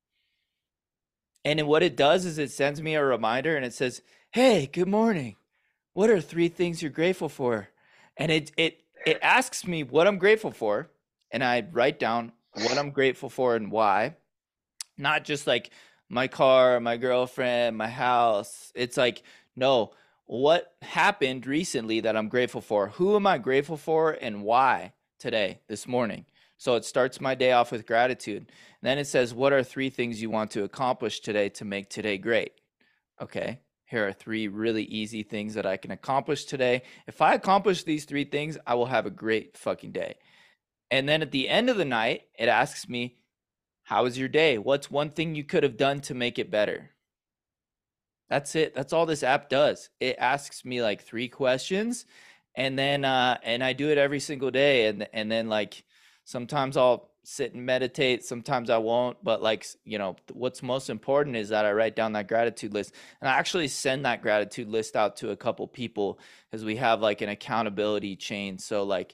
And 1.43 1.67
what 1.67 1.83
it 1.83 1.97
does 1.97 2.27
is 2.27 2.37
it 2.37 2.51
sends 2.51 2.83
me 2.83 2.97
a 2.97 3.03
reminder 3.03 3.57
and 3.57 3.65
it 3.65 3.73
says, 3.73 4.03
"Hey, 4.31 4.67
good 4.67 4.89
morning. 4.89 5.37
What 5.95 6.11
are 6.11 6.21
three 6.21 6.49
things 6.51 6.83
you're 6.83 6.91
grateful 6.91 7.31
for?" 7.31 7.71
And 8.15 8.31
it 8.31 8.53
it 8.59 8.83
it 9.07 9.19
asks 9.23 9.67
me 9.67 9.85
what 9.85 10.07
I'm 10.07 10.19
grateful 10.19 10.51
for, 10.51 10.91
and 11.31 11.43
I 11.43 11.67
write 11.73 11.99
down 11.99 12.33
what 12.53 12.77
I'm 12.77 12.91
grateful 12.91 13.31
for 13.31 13.57
and 13.57 13.73
why. 13.73 14.17
Not 14.99 15.25
just 15.25 15.47
like 15.47 15.71
my 16.11 16.29
car, 16.29 16.79
my 16.79 16.99
girlfriend, 16.99 17.79
my 17.79 17.89
house. 17.89 18.71
It's 18.75 18.99
like, 18.99 19.23
no, 19.57 19.93
what 20.27 20.75
happened 20.83 21.47
recently 21.47 22.01
that 22.01 22.19
I'm 22.19 22.29
grateful 22.29 22.61
for? 22.61 22.89
Who 22.89 23.17
am 23.17 23.27
I 23.27 23.39
grateful 23.39 23.79
for 23.79 24.13
and 24.13 24.43
why 24.43 24.93
today, 25.19 25.61
this 25.69 25.87
morning? 25.87 26.27
So 26.59 26.75
it 26.75 26.85
starts 26.85 27.21
my 27.21 27.37
day 27.37 27.53
off 27.53 27.71
with 27.71 27.87
gratitude. 27.87 28.39
And 28.39 28.49
then 28.83 28.99
it 28.99 29.07
says, 29.07 29.33
What 29.33 29.53
are 29.53 29.63
three 29.63 29.91
things 29.91 30.21
you 30.21 30.29
want 30.29 30.51
to 30.51 30.65
accomplish 30.65 31.21
today 31.21 31.49
to 31.51 31.65
make 31.65 31.89
today 31.89 32.19
great? 32.19 32.53
Okay, 33.23 33.61
here 33.87 34.07
are 34.07 34.13
three 34.13 34.49
really 34.49 34.83
easy 34.85 35.23
things 35.23 35.55
that 35.55 35.67
I 35.67 35.77
can 35.77 35.93
accomplish 35.93 36.45
today. 36.45 36.83
If 37.07 37.23
I 37.23 37.35
accomplish 37.35 37.85
these 37.85 38.05
three 38.05 38.25
things, 38.25 38.59
I 38.67 38.75
will 38.75 38.87
have 38.87 39.07
a 39.07 39.11
great 39.11 39.57
fucking 39.57 39.93
day. 39.93 40.17
And 40.91 41.09
then 41.09 41.23
at 41.23 41.31
the 41.31 41.49
end 41.49 41.71
of 41.71 41.77
the 41.77 41.85
night, 41.85 42.23
it 42.37 42.49
asks 42.49 42.89
me, 42.89 43.19
How 43.85 44.03
was 44.03 44.19
your 44.19 44.29
day? 44.29 44.59
What's 44.59 44.91
one 44.91 45.11
thing 45.11 45.37
you 45.37 45.45
could 45.45 45.63
have 45.63 45.77
done 45.77 46.01
to 46.03 46.15
make 46.15 46.41
it 46.41 46.51
better? 46.51 46.91
That's 48.29 48.57
it. 48.57 48.75
That's 48.75 48.93
all 48.93 49.07
this 49.07 49.23
app 49.23 49.49
does. 49.49 49.91
It 50.01 50.17
asks 50.19 50.65
me 50.65 50.83
like 50.83 51.03
three 51.03 51.29
questions 51.29 52.05
and 52.55 52.79
then 52.79 53.05
uh 53.05 53.39
and 53.45 53.63
I 53.63 53.73
do 53.73 53.89
it 53.91 53.99
every 53.99 54.21
single 54.21 54.51
day 54.51 54.87
and 54.87 55.09
and 55.13 55.31
then 55.31 55.49
like 55.49 55.85
sometimes 56.29 56.77
I'll 56.77 57.09
sit 57.25 57.53
and 57.53 57.67
meditate 57.67 58.25
sometimes 58.25 58.71
i 58.71 58.79
won't 58.79 59.23
but 59.23 59.43
like 59.43 59.67
you 59.85 59.99
know 59.99 60.17
what's 60.33 60.63
most 60.63 60.89
important 60.89 61.37
is 61.37 61.51
that 61.51 61.67
i 61.67 61.71
write 61.71 61.95
down 61.95 62.15
that 62.15 62.27
gratitude 62.27 62.73
list 62.73 62.95
and 63.21 63.29
i 63.29 63.35
actually 63.35 63.69
send 63.69 64.07
that 64.07 64.23
gratitude 64.23 64.67
list 64.67 64.97
out 64.97 65.15
to 65.15 65.29
a 65.31 65.37
couple 65.37 65.69
people 65.69 66.19
because 66.51 66.65
we 66.65 66.77
have 66.77 67.03
like 67.03 67.21
an 67.21 67.29
accountability 67.29 68.17
chain 68.17 68.57
so 68.57 68.83
like 68.83 69.13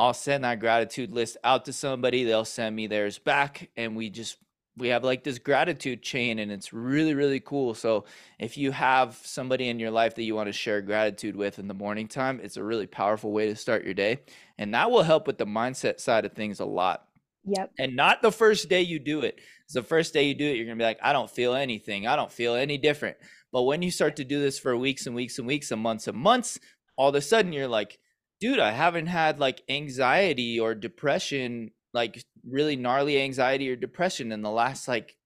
i'll 0.00 0.12
send 0.12 0.42
that 0.42 0.58
gratitude 0.58 1.12
list 1.12 1.36
out 1.44 1.64
to 1.64 1.72
somebody 1.72 2.24
they'll 2.24 2.44
send 2.44 2.74
me 2.74 2.88
theirs 2.88 3.16
back 3.16 3.70
and 3.76 3.94
we 3.94 4.10
just 4.10 4.38
we 4.76 4.88
have 4.88 5.04
like 5.04 5.22
this 5.22 5.38
gratitude 5.38 6.02
chain 6.02 6.38
and 6.38 6.50
it's 6.50 6.72
really 6.72 7.14
really 7.14 7.40
cool. 7.40 7.74
So 7.74 8.04
if 8.38 8.56
you 8.56 8.72
have 8.72 9.18
somebody 9.22 9.68
in 9.68 9.78
your 9.78 9.90
life 9.90 10.14
that 10.14 10.22
you 10.22 10.34
want 10.34 10.48
to 10.48 10.52
share 10.52 10.80
gratitude 10.80 11.36
with 11.36 11.58
in 11.58 11.68
the 11.68 11.74
morning 11.74 12.08
time 12.08 12.40
it's 12.42 12.56
a 12.56 12.64
really 12.64 12.86
powerful 12.86 13.32
way 13.32 13.46
to 13.48 13.56
start 13.56 13.84
your 13.84 13.94
day 13.94 14.20
and 14.58 14.74
that 14.74 14.90
will 14.90 15.02
help 15.02 15.26
with 15.26 15.38
the 15.38 15.46
mindset 15.46 16.00
side 16.00 16.24
of 16.24 16.32
things 16.32 16.60
a 16.60 16.64
lot. 16.64 17.06
Yep. 17.44 17.72
and 17.76 17.96
not 17.96 18.22
the 18.22 18.30
first 18.30 18.68
day 18.68 18.82
you 18.82 19.00
do 19.00 19.22
it. 19.22 19.40
It's 19.64 19.74
the 19.74 19.82
first 19.82 20.12
day 20.14 20.28
you 20.28 20.34
do 20.34 20.46
it 20.46 20.56
you're 20.56 20.66
gonna 20.66 20.76
be 20.76 20.84
like 20.84 21.00
i 21.02 21.12
don't 21.12 21.30
feel 21.30 21.54
anything. 21.54 22.06
I 22.06 22.16
don't 22.16 22.32
feel 22.32 22.54
any 22.54 22.78
different. 22.78 23.16
But 23.52 23.64
when 23.64 23.82
you 23.82 23.90
start 23.90 24.16
to 24.16 24.24
do 24.24 24.40
this 24.40 24.58
for 24.58 24.76
weeks 24.76 25.06
and 25.06 25.14
weeks 25.14 25.38
and 25.38 25.46
weeks 25.46 25.70
and 25.70 25.82
months 25.82 26.06
and 26.08 26.16
months 26.16 26.58
all 26.96 27.08
of 27.08 27.14
a 27.14 27.20
sudden 27.20 27.52
you're 27.52 27.68
like 27.68 27.98
dude 28.40 28.58
i 28.58 28.70
haven't 28.70 29.06
had 29.06 29.38
like 29.38 29.62
anxiety 29.68 30.58
or 30.58 30.74
depression 30.74 31.70
like 31.92 32.22
really 32.48 32.76
gnarly 32.76 33.20
anxiety 33.20 33.70
or 33.70 33.76
depression 33.76 34.32
in 34.32 34.42
the 34.42 34.50
last 34.50 34.88
like 34.88 35.16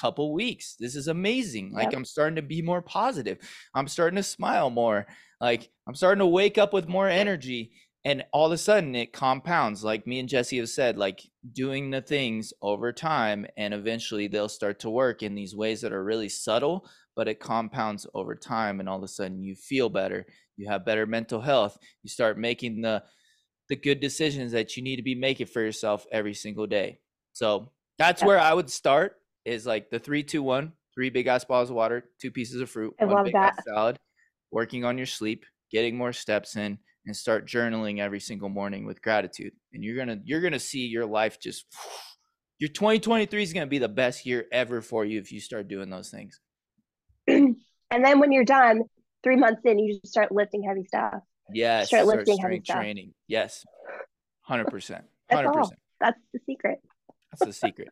couple 0.00 0.32
weeks. 0.34 0.76
This 0.78 0.94
is 0.94 1.08
amazing. 1.08 1.72
Like 1.72 1.90
Yep. 1.90 1.96
I'm 1.96 2.04
starting 2.04 2.36
to 2.36 2.42
be 2.42 2.62
more 2.62 2.82
positive. 2.82 3.38
I'm 3.74 3.88
starting 3.88 4.16
to 4.16 4.22
smile 4.22 4.70
more. 4.70 5.06
Like 5.40 5.70
I'm 5.86 5.94
starting 5.94 6.20
to 6.20 6.26
wake 6.26 6.58
up 6.58 6.72
with 6.72 6.88
more 6.88 7.08
energy 7.08 7.72
and 8.04 8.24
all 8.32 8.46
of 8.46 8.52
a 8.52 8.58
sudden 8.58 8.94
it 8.94 9.12
compounds 9.12 9.82
like 9.82 10.06
me 10.06 10.20
and 10.20 10.28
Jesse 10.28 10.58
have 10.58 10.68
said 10.68 10.96
like 10.96 11.22
doing 11.52 11.90
the 11.90 12.00
things 12.00 12.52
over 12.62 12.92
time 12.92 13.46
and 13.56 13.74
eventually 13.74 14.28
they'll 14.28 14.48
start 14.48 14.78
to 14.80 14.90
work 14.90 15.22
in 15.22 15.34
these 15.34 15.56
ways 15.56 15.80
that 15.80 15.92
are 15.92 16.04
really 16.04 16.28
subtle 16.28 16.88
but 17.16 17.26
it 17.26 17.40
compounds 17.40 18.06
over 18.14 18.36
time 18.36 18.78
and 18.78 18.88
all 18.88 18.98
of 18.98 19.02
a 19.02 19.08
sudden 19.08 19.42
you 19.42 19.56
feel 19.56 19.88
better. 19.88 20.26
You 20.56 20.68
have 20.68 20.84
better 20.84 21.06
mental 21.06 21.40
health. 21.40 21.78
You 22.02 22.08
start 22.08 22.38
making 22.38 22.82
the 22.82 23.02
the 23.68 23.76
good 23.76 24.00
decisions 24.00 24.52
that 24.52 24.76
you 24.76 24.82
need 24.82 24.96
to 24.96 25.02
be 25.02 25.14
making 25.14 25.46
for 25.46 25.60
yourself 25.60 26.06
every 26.12 26.34
single 26.34 26.66
day. 26.66 26.98
So 27.32 27.72
that's 27.98 28.22
Yep. 28.22 28.26
where 28.26 28.38
I 28.38 28.54
would 28.54 28.70
start 28.70 29.16
is 29.44 29.66
like 29.66 29.90
the 29.90 29.98
three, 29.98 30.22
two, 30.22 30.42
one, 30.42 30.72
three 30.94 31.10
big 31.10 31.26
ass 31.26 31.44
bottles 31.44 31.70
of 31.70 31.76
water, 31.76 32.10
two 32.20 32.30
pieces 32.30 32.60
of 32.60 32.70
fruit, 32.70 32.94
I 33.00 33.04
one 33.04 33.14
love 33.16 33.24
big 33.26 33.34
ass 33.34 33.56
that. 33.56 33.64
salad, 33.64 33.96
working 34.50 34.84
on 34.84 34.96
your 34.96 35.06
sleep, 35.06 35.44
getting 35.70 35.96
more 35.96 36.12
steps 36.12 36.56
in, 36.56 36.78
and 37.06 37.16
start 37.16 37.46
journaling 37.46 38.00
every 38.00 38.20
single 38.20 38.48
morning 38.48 38.84
with 38.84 39.02
gratitude. 39.02 39.52
And 39.72 39.84
you're 39.84 39.96
gonna 39.96 40.18
you're 40.24 40.40
gonna 40.40 40.58
see 40.58 40.86
your 40.86 41.06
life 41.06 41.38
just 41.40 41.66
your 42.58 42.68
2023 42.68 43.42
is 43.42 43.52
gonna 43.52 43.66
be 43.66 43.78
the 43.78 43.88
best 43.88 44.26
year 44.26 44.46
ever 44.52 44.80
for 44.80 45.04
you 45.04 45.20
if 45.20 45.30
you 45.32 45.40
start 45.40 45.68
doing 45.68 45.90
those 45.90 46.10
things. 46.10 46.40
and 47.28 47.56
then 47.90 48.18
when 48.18 48.32
you're 48.32 48.44
done, 48.44 48.82
three 49.22 49.36
months 49.36 49.62
in, 49.64 49.78
you 49.78 49.98
just 50.00 50.12
start 50.12 50.32
lifting 50.32 50.62
heavy 50.62 50.84
stuff. 50.84 51.14
Yes, 51.52 51.88
Start 51.88 52.06
lifting 52.06 52.38
heavy 52.38 52.60
stuff. 52.64 52.76
training. 52.76 53.12
Yes. 53.28 53.64
Hundred 54.42 54.66
percent. 54.66 55.04
That's 55.28 55.42
Hundred 55.42 55.52
percent. 55.58 55.80
That's 56.00 56.18
the 56.32 56.40
secret. 56.46 56.78
That's 57.32 57.46
the 57.46 57.52
secret. 57.52 57.88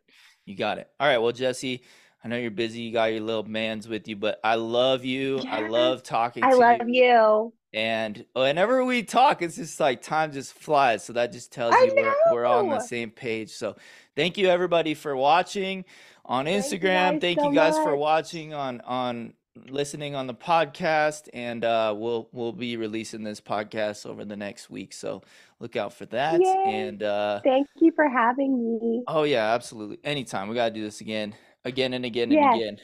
You 0.46 0.56
got 0.56 0.78
it. 0.78 0.88
All 1.00 1.08
right. 1.08 1.18
Well, 1.18 1.32
Jesse, 1.32 1.82
I 2.22 2.28
know 2.28 2.36
you're 2.36 2.50
busy. 2.50 2.82
You 2.82 2.92
got 2.92 3.06
your 3.12 3.20
little 3.22 3.44
mans 3.44 3.88
with 3.88 4.08
you, 4.08 4.16
but 4.16 4.38
I 4.44 4.54
love 4.56 5.04
you. 5.04 5.40
I 5.48 5.68
love 5.68 6.02
talking 6.02 6.44
I 6.44 6.52
love 6.52 6.88
you. 6.88 7.04
you. 7.04 7.52
And 7.72 8.24
whenever 8.34 8.84
we 8.84 9.02
talk, 9.02 9.42
it's 9.42 9.56
just 9.56 9.80
like 9.80 10.00
time 10.00 10.32
just 10.32 10.52
flies. 10.54 11.04
So 11.04 11.12
that 11.14 11.32
just 11.32 11.52
tells 11.52 11.74
I 11.74 11.84
you 11.84 11.92
we're, 11.96 12.14
we're 12.32 12.46
on 12.46 12.68
the 12.68 12.78
same 12.80 13.10
page. 13.10 13.50
So 13.50 13.76
thank 14.14 14.38
you 14.38 14.48
everybody 14.48 14.94
for 14.94 15.16
watching 15.16 15.84
on 16.24 16.44
Thank 16.44 16.70
you 16.70 16.78
Instagram. 16.78 17.12
guys 17.12 17.20
Thank 17.20 17.40
so 17.40 17.48
you 17.48 17.54
guys 17.54 17.74
for 17.76 17.96
watching 17.96 18.54
on 18.54 18.80
on 18.82 19.34
listening 19.68 20.14
on 20.14 20.26
the 20.26 20.34
podcast. 20.34 21.28
And 21.32 21.64
uh, 21.64 21.94
we'll 21.96 22.28
we'll 22.32 22.52
be 22.52 22.76
releasing 22.76 23.22
this 23.22 23.40
podcast 23.40 24.06
over 24.06 24.24
the 24.24 24.36
next 24.36 24.70
week. 24.70 24.92
So 24.92 25.22
look 25.60 25.76
out 25.76 25.92
for 25.92 26.06
that. 26.06 26.40
Yay. 26.40 26.64
And 26.66 27.02
uh, 27.02 27.40
Thank 27.44 27.68
you 27.76 27.92
for 27.94 28.08
having 28.08 28.78
me. 28.80 29.02
oh 29.08 29.24
yeah, 29.24 29.52
absolutely. 29.54 29.98
Anytime. 30.04 30.48
We 30.48 30.54
gotta 30.54 30.74
do 30.74 30.82
this 30.82 31.00
again, 31.00 31.34
again 31.64 31.92
and 31.94 32.04
again 32.04 32.32
and 32.32 32.54
again. 32.54 32.78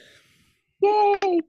Yay. 0.82 1.40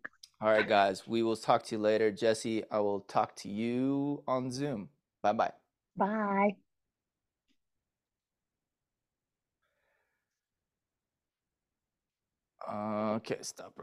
All 0.41 0.49
right, 0.49 0.67
guys. 0.67 1.07
We 1.07 1.21
will 1.23 1.35
talk 1.35 1.63
to 1.65 1.75
you 1.75 1.81
later. 1.81 2.11
Jesse, 2.11 2.63
I 2.71 2.79
will 2.79 3.01
talk 3.01 3.35
to 3.37 3.49
you 3.49 4.23
on 4.27 4.51
Zoom. 4.51 4.89
Bye 5.21 5.33
bye. 5.33 5.51
Bye. 5.95 6.55
Okay, 12.71 13.37
stop. 13.41 13.73